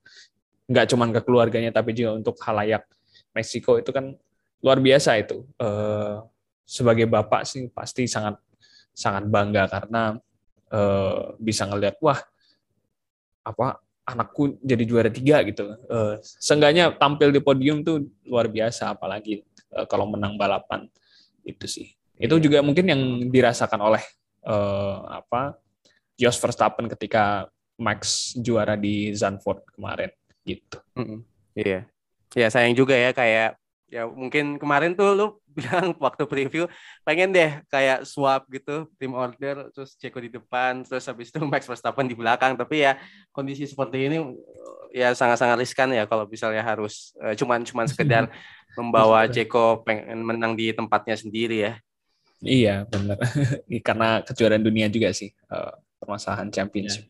Nggak 0.69 0.85
cuma 0.93 1.09
ke 1.09 1.21
keluarganya 1.23 1.73
tapi 1.73 1.95
juga 1.95 2.17
untuk 2.17 2.35
halayak 2.43 2.85
Meksiko 3.33 3.77
itu 3.77 3.93
kan 3.93 4.17
luar 4.59 4.79
biasa 4.81 5.19
itu. 5.21 5.45
Uh, 5.59 6.25
sebagai 6.69 7.09
bapak 7.09 7.49
sih 7.49 7.65
pasti 7.73 8.05
sangat 8.05 8.37
sangat 8.93 9.25
bangga 9.25 9.65
karena 9.65 10.17
uh, 10.69 11.33
bisa 11.41 11.65
ngelihat 11.65 11.97
wah 11.97 12.19
apa 13.41 13.81
anakku 14.05 14.57
jadi 14.61 14.83
juara 14.85 15.09
tiga 15.13 15.41
gitu. 15.45 15.77
Uh, 15.89 16.17
seenggaknya 16.21 16.93
tampil 16.97 17.29
di 17.29 17.41
podium 17.41 17.85
tuh 17.85 18.09
luar 18.25 18.49
biasa 18.49 18.97
apalagi 18.97 19.45
uh, 19.73 19.85
kalau 19.85 20.09
menang 20.09 20.37
balapan. 20.37 20.89
Itu 21.45 21.65
sih. 21.69 21.93
Itu 22.19 22.35
iya. 22.37 22.43
juga 22.43 22.57
mungkin 22.65 22.85
yang 22.89 23.01
dirasakan 23.31 23.79
oleh 23.79 24.03
uh, 24.43 25.23
apa 25.23 25.55
Jos 26.19 26.35
Verstappen 26.35 26.91
ketika 26.91 27.47
Max 27.79 28.35
juara 28.35 28.75
di 28.75 29.15
Zandvoort 29.15 29.63
kemarin 29.71 30.11
gitu. 30.43 30.77
Mm 30.99 31.05
-hmm. 31.07 31.19
Iya. 31.55 31.79
Ya 32.35 32.47
sayang 32.51 32.75
juga 32.75 32.93
ya 32.93 33.15
kayak 33.15 33.55
ya 33.89 34.05
mungkin 34.05 34.61
kemarin 34.61 34.93
tuh 34.93 35.17
lu 35.17 35.27
bilang 35.57 35.97
waktu 35.97 36.23
preview 36.29 36.69
pengen 37.01 37.33
deh 37.33 37.59
kayak 37.67 38.05
swap 38.05 38.45
gitu 38.53 38.85
tim 39.01 39.11
order 39.17 39.67
terus 39.73 39.97
Ceko 39.97 40.21
di 40.21 40.29
depan 40.29 40.85
terus 40.85 41.03
habis 41.09 41.33
itu 41.33 41.41
Max 41.41 41.65
Verstappen 41.65 42.05
di 42.05 42.15
belakang 42.15 42.53
tapi 42.53 42.85
ya 42.85 42.95
kondisi 43.33 43.65
seperti 43.65 44.07
ini 44.07 44.23
ya 44.93 45.11
sangat-sangat 45.11 45.57
riskan 45.59 45.89
ya 45.91 46.05
kalau 46.05 46.29
misalnya 46.29 46.61
harus 46.61 47.17
uh, 47.19 47.33
cuman 47.33 47.65
cuman 47.65 47.89
sekedar 47.89 48.29
membawa 48.79 49.25
Ceko 49.25 49.81
pengen 49.83 50.21
menang 50.21 50.53
di 50.53 50.69
tempatnya 50.71 51.17
sendiri 51.17 51.57
ya. 51.65 51.73
Iya 52.39 52.87
benar 52.87 53.19
karena 53.87 54.23
kejuaraan 54.23 54.63
dunia 54.63 54.87
juga 54.87 55.11
sih 55.11 55.33
uh, 55.51 55.75
permasalahan 55.99 56.49
championship. 56.49 57.05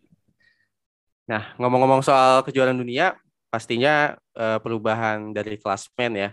Nah 1.30 1.54
ngomong-ngomong 1.62 2.02
soal 2.02 2.42
kejuaraan 2.44 2.78
dunia 2.78 3.14
pastinya 3.50 4.18
uh, 4.38 4.58
perubahan 4.62 5.34
dari 5.34 5.58
klasmen 5.58 6.14
ya 6.14 6.30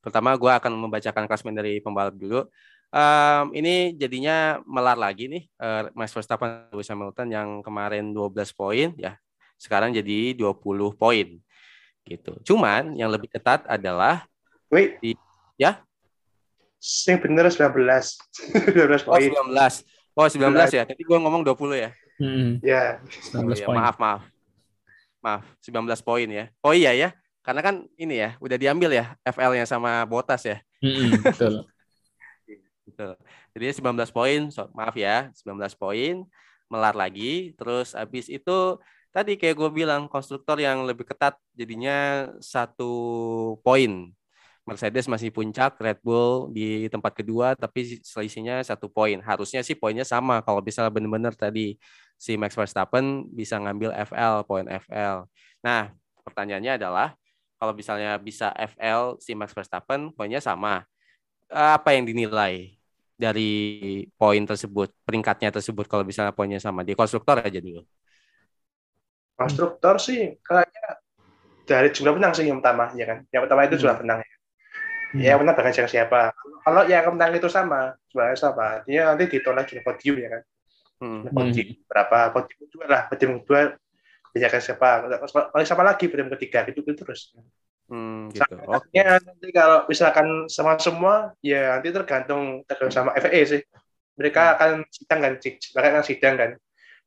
Pertama 0.00 0.32
gue 0.32 0.48
akan 0.48 0.72
membacakan 0.88 1.28
klasmen 1.28 1.52
dari 1.52 1.78
pembalap 1.84 2.16
dulu. 2.16 2.48
Um, 2.90 3.54
ini 3.54 3.94
jadinya 3.94 4.58
melar 4.66 4.98
lagi 4.98 5.30
nih 5.30 5.46
uh, 5.62 5.94
Max 5.94 6.10
Verstappen 6.10 6.66
Lewis 6.74 6.90
Hamilton 6.90 7.28
yang 7.30 7.48
kemarin 7.60 8.10
12 8.10 8.32
poin 8.56 8.88
ya. 8.96 9.20
Sekarang 9.60 9.92
jadi 9.92 10.32
20 10.34 10.56
poin. 10.96 11.28
Gitu. 12.08 12.32
Cuman 12.48 12.96
yang 12.96 13.12
lebih 13.12 13.28
ketat 13.28 13.68
adalah 13.68 14.24
Wait. 14.72 14.96
Di, 15.04 15.12
ya. 15.60 15.84
Yang 16.80 17.18
benar 17.28 17.46
19. 17.52 17.76
19 17.76 19.04
poin. 19.04 19.20
Oh, 19.20 19.52
19. 19.52 19.84
Oh, 20.14 20.26
19 20.26 20.52
ya. 20.74 20.84
Tadi 20.86 21.02
gue 21.02 21.18
ngomong 21.18 21.42
20 21.46 21.78
ya. 21.78 21.90
Hmm. 22.20 22.58
Ya. 22.60 22.98
19 23.30 23.46
oh, 23.46 23.54
ya, 23.54 23.66
poin. 23.66 23.76
Maaf, 23.78 23.96
maaf. 23.96 24.22
Maaf, 25.20 25.42
19 25.62 25.86
poin 26.02 26.28
ya. 26.28 26.44
Oh 26.64 26.74
iya 26.74 26.92
ya. 26.96 27.10
Karena 27.40 27.60
kan 27.64 27.88
ini 27.96 28.20
ya, 28.20 28.36
udah 28.36 28.56
diambil 28.60 28.92
ya 28.92 29.16
FL-nya 29.24 29.64
sama 29.64 30.04
Botas 30.04 30.44
ya. 30.44 30.60
Mm-hmm, 30.84 31.24
betul. 31.24 31.54
betul. 32.86 33.10
Jadi 33.56 33.64
19 33.80 34.12
poin, 34.12 34.40
so, 34.52 34.68
maaf 34.76 34.92
ya, 34.92 35.32
19 35.32 35.56
poin, 35.80 36.28
melar 36.68 36.92
lagi. 36.92 37.56
Terus 37.56 37.96
habis 37.96 38.28
itu 38.28 38.76
tadi 39.10 39.40
kayak 39.40 39.56
gue 39.56 39.70
bilang 39.72 40.04
konstruktor 40.06 40.60
yang 40.60 40.84
lebih 40.84 41.08
ketat 41.08 41.40
jadinya 41.56 42.28
satu 42.44 42.92
poin. 43.64 44.12
Mercedes 44.68 45.08
masih 45.10 45.32
puncak, 45.34 45.80
Red 45.80 45.98
Bull 46.04 46.52
di 46.52 46.86
tempat 46.92 47.16
kedua, 47.16 47.56
tapi 47.58 48.00
selisihnya 48.04 48.62
satu 48.62 48.86
poin. 48.92 49.18
Harusnya 49.24 49.64
sih 49.64 49.74
poinnya 49.74 50.04
sama 50.06 50.44
kalau 50.44 50.60
bisa 50.62 50.86
benar-benar 50.92 51.34
tadi 51.34 51.80
si 52.20 52.36
Max 52.36 52.52
Verstappen 52.54 53.26
bisa 53.32 53.56
ngambil 53.56 53.90
FL, 54.06 54.44
poin 54.44 54.68
FL. 54.68 55.24
Nah, 55.64 55.90
pertanyaannya 56.22 56.76
adalah 56.76 57.16
kalau 57.60 57.76
misalnya 57.76 58.16
bisa 58.16 58.52
FL 58.56 59.20
si 59.20 59.36
Max 59.36 59.52
Verstappen 59.52 60.12
poinnya 60.16 60.40
sama 60.40 60.80
apa 61.50 61.92
yang 61.92 62.08
dinilai 62.08 62.80
dari 63.20 63.52
poin 64.16 64.40
tersebut 64.48 64.88
peringkatnya 65.04 65.52
tersebut 65.52 65.84
kalau 65.84 66.08
misalnya 66.08 66.32
poinnya 66.32 66.56
sama 66.56 66.80
di 66.80 66.96
konstruktor 66.96 67.36
aja 67.36 67.60
dulu 67.60 67.84
konstruktor 69.36 70.00
sih 70.00 70.40
kayaknya 70.40 71.04
dari 71.68 71.92
jumlah 71.92 72.16
menang 72.16 72.32
sih 72.32 72.48
yang 72.48 72.64
pertama 72.64 72.88
ya 72.96 73.04
kan 73.04 73.18
yang 73.28 73.42
pertama 73.44 73.68
itu 73.68 73.76
hmm. 73.76 73.82
jumlah 73.84 73.98
menang 74.00 74.18
ya 74.24 74.34
hmm. 75.14 75.20
yang 75.20 75.38
menang 75.42 75.56
dengan 75.58 75.88
siapa 75.88 76.34
kalau 76.62 76.82
yang 76.86 77.10
menang 77.14 77.34
itu 77.36 77.48
sama 77.50 77.94
jumlahnya 78.10 78.36
sama 78.38 78.66
dia 78.86 79.10
nanti 79.10 79.26
ditolak 79.26 79.66
jumlah 79.66 79.84
podium 79.84 80.16
ya 80.18 80.28
kan 80.28 80.42
hmm. 81.02 81.20
podium 81.34 81.66
hmm. 81.74 81.86
berapa 81.86 82.18
podium 82.34 82.60
dua 82.70 82.84
lah 82.86 83.02
podium 83.10 83.32
dua 83.44 83.60
banyakkan 84.30 84.62
siapa 84.62 84.88
paling 85.50 85.66
siapa 85.66 85.82
lagi 85.82 86.04
podium 86.06 86.30
ketiga 86.38 86.62
gitu, 86.70 86.86
gitu 86.86 87.02
terus 87.02 87.34
hmm, 87.90 88.30
gitu. 88.30 88.54
Okay. 88.70 89.02
nanti 89.02 89.48
kalau 89.50 89.86
misalkan 89.90 90.46
sama 90.46 90.78
semua 90.78 91.34
ya 91.42 91.78
nanti 91.78 91.90
tergantung 91.90 92.62
tergantung 92.64 92.94
sama 92.94 93.10
FA 93.18 93.40
sih 93.42 93.62
mereka 94.14 94.42
hmm. 94.42 94.54
akan 94.54 94.70
sidang 94.92 95.20
kan 95.24 95.32
mereka 95.74 95.88
akan 95.90 96.04
sidang 96.06 96.34
kan 96.38 96.50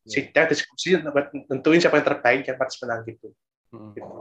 sidang 0.03 0.45
diskusi 0.51 0.99
tentuin 1.47 1.79
siapa 1.79 1.95
yang 1.95 2.07
terbaik 2.11 2.43
yang 2.43 2.59
patut 2.59 2.75
menang 2.83 3.07
gitu, 3.07 3.27
hmm. 3.71 3.95
gitu. 3.95 4.11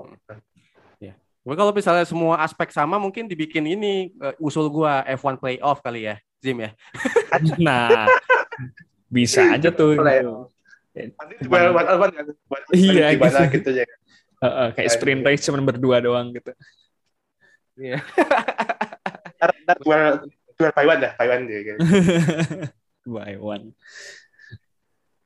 Ya. 1.43 1.55
kalau 1.59 1.73
misalnya 1.75 2.07
semua 2.07 2.39
aspek 2.43 2.71
sama, 2.71 2.99
mungkin 3.03 3.27
dibikin 3.27 3.67
ini 3.67 4.15
uh, 4.23 4.35
usul 4.39 4.71
gua 4.71 5.03
F1 5.07 5.43
playoff 5.43 5.83
kali 5.83 6.07
ya, 6.07 6.17
Zim 6.39 6.63
ya. 6.63 6.71
nah, 7.59 8.07
bisa 9.11 9.51
aja 9.51 9.75
tuh. 9.75 9.99
Gitu. 9.99 10.33
Nanti 10.93 11.35
buat 11.49 11.73
buat 11.73 11.87
apa 11.89 12.07
kan? 12.13 12.27
Buat 12.47 12.63
iya, 12.77 13.17
gitu. 13.17 13.43
gitu 13.59 13.71
ya. 13.83 13.87
Uh, 14.43 14.47
uh, 14.47 14.69
kayak 14.75 14.91
sprint 14.91 15.23
race 15.23 15.47
cuma 15.47 15.63
berdua 15.63 16.03
doang 16.03 16.35
gitu. 16.35 16.51
Iya. 17.79 18.03
Ntar 19.39 19.77
dua 19.83 19.99
dua 20.59 20.71
by 20.75 20.87
one 20.87 21.01
dah, 21.01 21.13
by 21.17 21.29
one 21.31 21.45
dia. 21.49 21.61
Gitu. 21.63 21.79
by 23.15 23.35
one. 23.39 23.65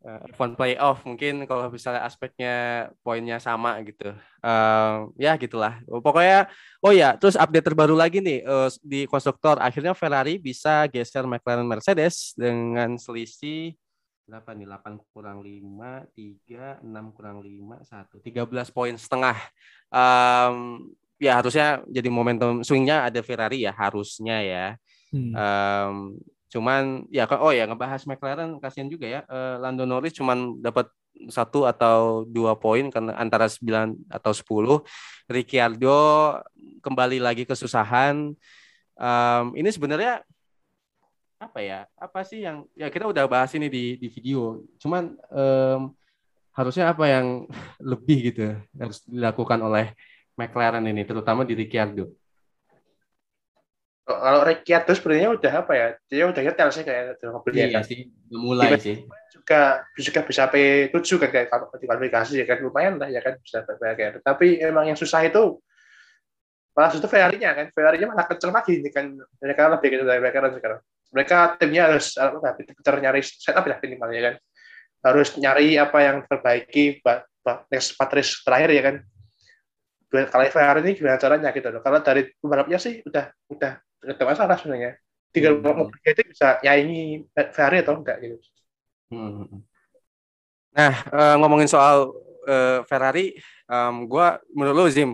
Uh, 0.07 0.23
F1 0.31 0.55
playoff 0.55 1.03
mungkin 1.03 1.51
kalau 1.51 1.67
misalnya 1.67 2.07
aspeknya 2.07 2.55
poinnya 3.03 3.43
sama 3.43 3.83
gitu. 3.83 4.15
Uh, 4.39 5.11
ya 5.19 5.35
gitulah. 5.35 5.83
Pokoknya 5.83 6.47
oh 6.79 6.95
ya, 6.95 7.19
terus 7.19 7.35
update 7.35 7.67
terbaru 7.67 7.99
lagi 7.99 8.23
nih 8.23 8.47
uh, 8.47 8.71
di 8.87 9.11
konstruktor 9.11 9.59
akhirnya 9.59 9.99
Ferrari 9.99 10.39
bisa 10.39 10.87
geser 10.87 11.27
McLaren 11.27 11.67
Mercedes 11.67 12.39
dengan 12.39 12.95
selisih 12.95 13.75
berapa 14.27 14.59
nih 14.59 14.67
8 14.67 15.15
kurang 15.15 15.39
5 15.39 16.19
3 16.19 16.83
6 16.83 17.15
kurang 17.15 17.39
5 17.47 18.27
1 18.27 18.27
13 18.27 18.75
poin 18.75 18.95
setengah 18.99 19.39
um, 19.87 20.83
ya 21.23 21.39
harusnya 21.39 21.87
jadi 21.87 22.11
momentum 22.11 22.67
swingnya 22.67 23.07
ada 23.07 23.23
Ferrari 23.23 23.63
ya 23.63 23.71
harusnya 23.71 24.43
ya 24.43 24.67
hmm. 25.15 25.31
um, 25.31 25.97
cuman 26.47 27.05
ya 27.11 27.27
oh 27.43 27.51
ya 27.51 27.67
ngebahas 27.67 28.07
McLaren 28.07 28.63
kasihan 28.63 28.87
juga 28.87 29.07
ya 29.11 29.21
uh, 29.27 29.59
Lando 29.59 29.83
Norris 29.83 30.15
cuman 30.15 30.63
dapat 30.63 30.87
satu 31.33 31.65
atau 31.65 32.29
dua 32.29 32.55
poin 32.61 32.93
karena 32.93 33.17
antara 33.17 33.49
9 33.49 33.97
atau 34.13 34.33
10 34.37 34.85
Ricciardo 35.33 36.01
kembali 36.85 37.19
lagi 37.19 37.49
kesusahan. 37.49 38.37
Um, 38.97 39.47
ini 39.59 39.69
sebenarnya 39.73 40.23
apa 41.37 41.61
ya 41.61 41.85
apa 42.01 42.25
sih 42.25 42.41
yang 42.41 42.65
ya 42.73 42.89
kita 42.89 43.05
udah 43.11 43.29
bahas 43.29 43.53
ini 43.57 43.67
di 43.67 43.97
di 43.99 44.09
video. 44.13 44.63
Cuman 44.79 45.17
um, 45.33 45.93
harusnya 46.55 46.93
apa 46.93 47.05
yang 47.11 47.49
lebih 47.93 48.33
gitu 48.33 48.57
harus 48.77 49.03
dilakukan 49.09 49.61
oleh 49.61 49.93
McLaren 50.37 50.85
ini 50.85 51.03
terutama 51.03 51.43
di 51.49 51.57
Ricciardo 51.57 52.13
kalau 54.07 54.47
Ricciardo 54.47 54.93
sebenarnya 54.95 55.35
udah 55.35 55.53
apa 55.67 55.73
ya? 55.75 55.87
Dia 56.07 56.25
udah 56.31 56.43
nyetel 56.47 56.71
sih 56.71 56.87
kayak 56.87 57.19
iya 57.51 57.67
kan? 57.75 57.83
sih 57.83 58.07
mulai 58.31 58.71
Tiba 58.71 58.79
sih. 58.79 58.97
juga 59.35 59.83
juga 59.99 60.21
bisa 60.23 60.47
P7 60.47 60.95
kan 61.19 61.31
kayak 61.35 61.47
kalau 61.51 61.67
kualifikasi 61.75 62.33
ya 62.39 62.47
kan 62.47 62.59
lumayan 62.63 63.03
lah 63.03 63.11
ya 63.11 63.19
kan 63.19 63.35
bisa 63.43 63.67
kayak 63.67 64.23
tapi 64.23 64.63
emang 64.63 64.87
yang 64.95 64.99
susah 64.99 65.27
itu 65.27 65.59
malah 66.77 66.93
itu 66.93 67.09
Ferrari-nya 67.09 67.51
kan. 67.57 67.67
Ferrari-nya 67.73 68.07
malah 68.13 68.29
kenceng 68.29 68.53
lagi 68.53 68.79
ini 68.79 68.93
kan. 68.93 69.17
Mereka 69.43 69.61
lebih 69.75 69.89
gitu 69.97 70.05
dari 70.05 70.21
McLaren 70.21 70.53
sekarang. 70.55 70.81
Mereka 71.11 71.37
timnya 71.57 71.83
harus 71.89 72.07
apa 72.21 72.53
pintar 72.53 72.95
nyari 73.01 73.21
setup 73.25 73.65
ya 73.65 73.81
minimal 73.81 74.11
ya 74.13 74.23
kan. 74.31 74.35
Harus 75.03 75.29
nyari 75.41 75.81
apa 75.81 75.99
yang 76.05 76.17
terbaiki 76.29 77.01
buat, 77.01 77.25
buat 77.41 77.65
next 77.73 77.97
empat 77.97 78.09
race 78.13 78.33
terakhir 78.45 78.71
ya 78.77 78.83
kan. 78.85 78.97
Kalau 80.13 80.45
Ferrari 80.53 80.81
ini 80.85 80.93
gimana 80.95 81.17
caranya 81.17 81.49
gitu 81.51 81.69
loh. 81.73 81.81
Kalau 81.81 81.99
dari 82.05 82.29
pembalapnya 82.37 82.77
sih 82.77 83.01
udah 83.09 83.25
udah 83.51 83.73
tidak 84.03 84.27
masalah 84.37 84.57
sebenarnya 84.59 84.99
tinggal 85.37 85.61
hmm. 85.61 85.77
mobil 85.85 86.01
itu 86.01 86.23
bisa 86.33 86.57
nyaingi 86.65 87.29
Ferrari 87.53 87.85
atau 87.85 88.01
enggak 88.01 88.17
gitu. 88.25 88.37
Hmm. 89.13 89.61
Nah, 90.73 90.95
uh, 91.13 91.35
ngomongin 91.41 91.69
soal 91.69 92.09
uh, 92.49 92.81
Ferrari, 92.89 93.37
um, 93.69 94.09
gue 94.09 94.27
menurut 94.57 94.77
lu 94.77 94.85
Zim, 94.89 95.11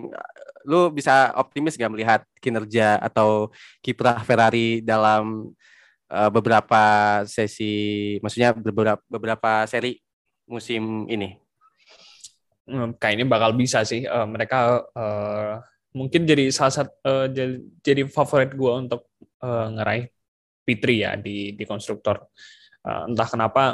lu 0.63 0.95
bisa 0.95 1.35
optimis 1.35 1.75
gak 1.75 1.91
melihat 1.91 2.21
kinerja 2.39 3.03
atau 3.03 3.51
kiprah 3.83 4.23
Ferrari 4.23 4.79
dalam 4.79 5.51
uh, 6.07 6.31
beberapa 6.31 6.83
sesi, 7.27 8.19
maksudnya 8.23 8.55
beberapa 8.55 9.03
beberapa 9.11 9.67
seri 9.67 9.99
musim 10.47 11.11
ini? 11.11 11.35
Hmm, 12.63 12.95
kayaknya 12.95 13.27
bakal 13.27 13.59
bisa 13.59 13.83
sih. 13.83 14.07
Uh, 14.07 14.27
mereka 14.27 14.87
uh, 14.95 15.59
mungkin 15.93 16.25
jadi 16.25 16.49
salah 16.49 16.73
satu 16.73 16.93
uh, 17.05 17.27
jadi, 17.29 17.57
jadi 17.85 18.03
favorit 18.09 18.53
gue 18.57 18.73
untuk 18.73 19.13
uh, 19.45 19.69
ngeraih 19.73 20.09
P3 20.65 20.85
ya 20.97 21.13
di 21.19 21.53
di 21.53 21.65
konstruktor. 21.69 22.33
Uh, 22.83 23.07
entah 23.13 23.29
kenapa 23.29 23.65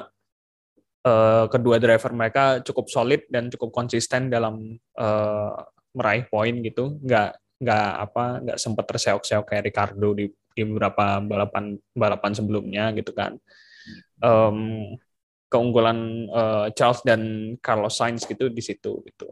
uh, 1.07 1.47
kedua 1.49 1.79
driver 1.79 2.13
mereka 2.13 2.61
cukup 2.65 2.87
solid 2.91 3.23
dan 3.31 3.49
cukup 3.49 3.71
konsisten 3.71 4.29
dalam 4.29 4.77
uh, 4.99 5.55
meraih 5.95 6.27
poin 6.27 6.55
gitu. 6.65 6.99
Nggak 7.01 7.39
nggak 7.59 7.91
apa 8.11 8.25
nggak 8.47 8.59
sempat 8.59 8.85
terseok-seok 8.87 9.45
kayak 9.51 9.67
Ricardo 9.67 10.15
di, 10.15 10.31
di 10.31 10.63
beberapa 10.63 11.19
balapan 11.19 11.75
balapan 11.95 12.33
sebelumnya 12.35 12.91
gitu 12.95 13.15
kan. 13.15 13.39
Um, 14.19 14.95
keunggulan 15.49 16.29
uh, 16.29 16.67
Charles 16.77 17.01
dan 17.07 17.55
Carlos 17.65 17.97
Sainz 17.97 18.29
gitu 18.29 18.53
di 18.53 18.61
situ 18.61 19.01
gitu. 19.07 19.29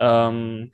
Um, 0.00 0.66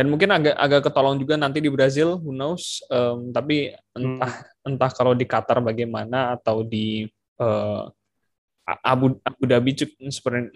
dan 0.00 0.08
mungkin 0.08 0.32
agak 0.32 0.56
agak 0.56 0.80
ketolong 0.88 1.20
juga 1.20 1.36
nanti 1.36 1.60
di 1.60 1.68
Brazil, 1.68 2.16
who 2.16 2.32
knows. 2.32 2.80
Um, 2.88 3.36
tapi 3.36 3.68
entah 3.92 4.32
hmm. 4.32 4.72
entah 4.72 4.88
kalau 4.96 5.12
di 5.12 5.28
Qatar 5.28 5.60
bagaimana 5.60 6.40
atau 6.40 6.64
di 6.64 7.04
uh, 7.36 7.84
Abu 8.64 9.20
Abu 9.20 9.44
Dhabi 9.44 9.76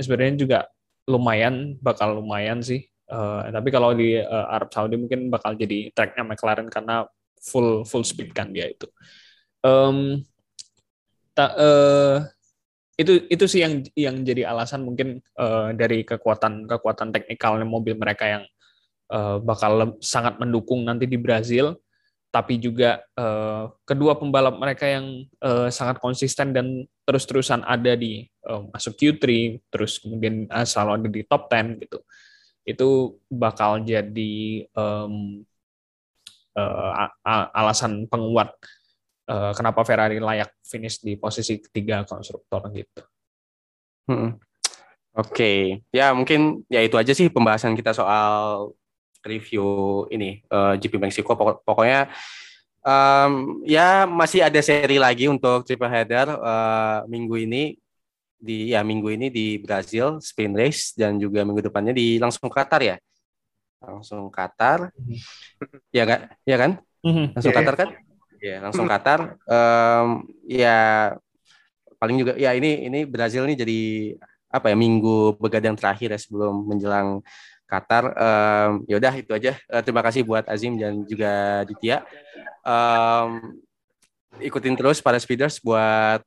sebenarnya 0.00 0.32
juga 0.40 0.58
lumayan 1.04 1.76
bakal 1.76 2.24
lumayan 2.24 2.64
sih. 2.64 2.88
Uh, 3.04 3.44
tapi 3.52 3.68
kalau 3.68 3.92
di 3.92 4.16
uh, 4.16 4.48
Arab 4.48 4.72
Saudi 4.72 4.96
mungkin 4.96 5.28
bakal 5.28 5.60
jadi 5.60 5.92
tracknya 5.92 6.24
McLaren 6.24 6.72
karena 6.72 7.04
full 7.36 7.84
full 7.84 8.00
speed 8.00 8.32
kan 8.32 8.48
dia 8.48 8.72
itu. 8.72 8.88
Um, 9.60 10.24
ta, 11.36 11.52
uh, 11.52 12.16
itu 12.96 13.28
itu 13.28 13.44
sih 13.44 13.60
yang 13.60 13.84
yang 13.92 14.24
jadi 14.24 14.48
alasan 14.48 14.88
mungkin 14.88 15.20
uh, 15.36 15.76
dari 15.76 16.00
kekuatan 16.00 16.64
kekuatan 16.64 17.12
teknikalnya 17.12 17.68
mobil 17.68 17.92
mereka 17.92 18.24
yang 18.24 18.48
uh, 19.14 19.38
bakal 19.38 19.94
sangat 20.02 20.36
mendukung 20.42 20.82
nanti 20.82 21.06
di 21.06 21.14
Brazil 21.14 21.78
tapi 22.34 22.58
juga 22.58 22.98
uh, 23.14 23.70
kedua 23.86 24.18
pembalap 24.18 24.58
mereka 24.58 24.90
yang 24.90 25.22
uh, 25.38 25.70
sangat 25.70 26.02
konsisten 26.02 26.50
dan 26.50 26.82
terus-terusan 27.06 27.62
ada 27.62 27.94
di 27.94 28.26
uh, 28.50 28.66
masuk 28.74 28.98
Q3 28.98 29.22
terus 29.70 30.02
kemudian 30.02 30.50
uh, 30.50 30.66
selalu 30.66 30.90
ada 30.98 31.08
di 31.14 31.22
top 31.22 31.46
10 31.46 31.86
gitu 31.86 31.98
itu 32.64 32.88
bakal 33.30 33.86
jadi 33.86 34.66
um, 34.74 35.46
uh, 36.58 37.06
alasan 37.54 38.08
penguat 38.08 38.50
uh, 39.28 39.52
kenapa 39.54 39.84
Ferrari 39.84 40.18
layak 40.18 40.50
finish 40.64 40.98
di 41.04 41.14
posisi 41.20 41.60
ketiga 41.60 42.02
konstruktor 42.08 42.66
gitu. 42.72 43.02
Hmm. 44.08 44.36
Oke, 45.14 45.30
okay. 45.30 45.58
ya 45.94 46.10
mungkin 46.10 46.66
ya 46.66 46.82
itu 46.82 46.98
aja 46.98 47.14
sih 47.14 47.30
pembahasan 47.30 47.78
kita 47.78 47.94
soal 47.94 48.74
review 49.24 49.66
ini 50.12 50.44
uh, 50.52 50.76
eh, 50.76 50.84
GP 50.84 51.00
Meksiko 51.00 51.34
Pokok, 51.34 51.64
pokoknya 51.64 52.12
um, 52.84 53.64
ya 53.64 54.04
masih 54.04 54.44
ada 54.44 54.60
seri 54.60 55.00
lagi 55.00 55.26
untuk 55.26 55.64
triple 55.64 55.88
header 55.88 56.28
uh, 56.38 57.02
minggu 57.08 57.48
ini 57.48 57.74
di 58.44 58.76
ya 58.76 58.84
minggu 58.84 59.08
ini 59.08 59.32
di 59.32 59.56
Brazil 59.56 60.20
Spain 60.20 60.52
race 60.52 60.92
dan 60.92 61.16
juga 61.16 61.40
minggu 61.48 61.64
depannya 61.64 61.96
di 61.96 62.20
langsung 62.20 62.52
Qatar 62.52 62.80
ya? 62.84 62.96
Langsung 63.80 64.28
Qatar. 64.28 64.92
Mm-hmm. 64.92 65.80
ya 65.88 66.04
kan 66.04 66.20
ya 66.44 66.56
kan? 66.60 66.70
Mm-hmm. 67.00 67.26
langsung 67.32 67.52
yeah. 67.52 67.58
Qatar 67.64 67.74
kan? 67.80 67.88
Ya 68.44 68.56
langsung 68.60 68.86
Qatar. 68.86 69.20
Um, 69.48 70.08
ya 70.44 70.78
paling 71.96 72.20
juga 72.20 72.36
ya 72.36 72.52
ini 72.52 72.84
ini 72.84 73.08
Brazil 73.08 73.48
ini 73.48 73.56
jadi 73.56 73.80
apa 74.52 74.70
ya 74.70 74.76
minggu 74.76 75.40
begadang 75.40 75.74
terakhir 75.74 76.12
ya 76.14 76.20
sebelum 76.20 76.68
menjelang 76.68 77.24
Qatar. 77.64 78.04
Um, 78.14 78.70
ya 78.86 78.96
udah 79.00 79.14
itu 79.16 79.32
aja. 79.32 79.56
Uh, 79.68 79.82
terima 79.82 80.02
kasih 80.04 80.22
buat 80.22 80.44
Azim 80.46 80.76
dan 80.76 81.02
juga 81.08 81.64
Ditya. 81.68 82.04
Um, 82.64 83.58
ikutin 84.40 84.74
terus 84.74 84.98
para 85.00 85.18
speeders 85.20 85.62
buat 85.62 86.20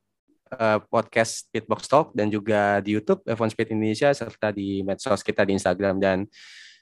uh, 0.54 0.78
podcast 0.88 1.48
Speedbox 1.48 1.88
Talk 1.88 2.06
dan 2.16 2.32
juga 2.32 2.80
di 2.80 2.96
YouTube 2.96 3.22
F1 3.24 3.52
Speed 3.52 3.68
Indonesia 3.74 4.10
serta 4.12 4.52
di 4.52 4.80
medsos 4.82 5.20
kita 5.20 5.44
di 5.44 5.56
Instagram 5.56 5.96
dan 6.00 6.24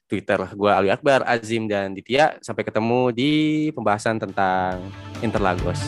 Twitter. 0.07 0.39
Gue 0.55 0.71
Ali 0.71 0.89
Akbar, 0.89 1.27
Azim 1.27 1.67
dan 1.67 1.91
Ditya. 1.91 2.39
Sampai 2.39 2.63
ketemu 2.63 3.11
di 3.11 3.33
pembahasan 3.75 4.23
tentang 4.23 4.79
Interlagos. 5.19 5.83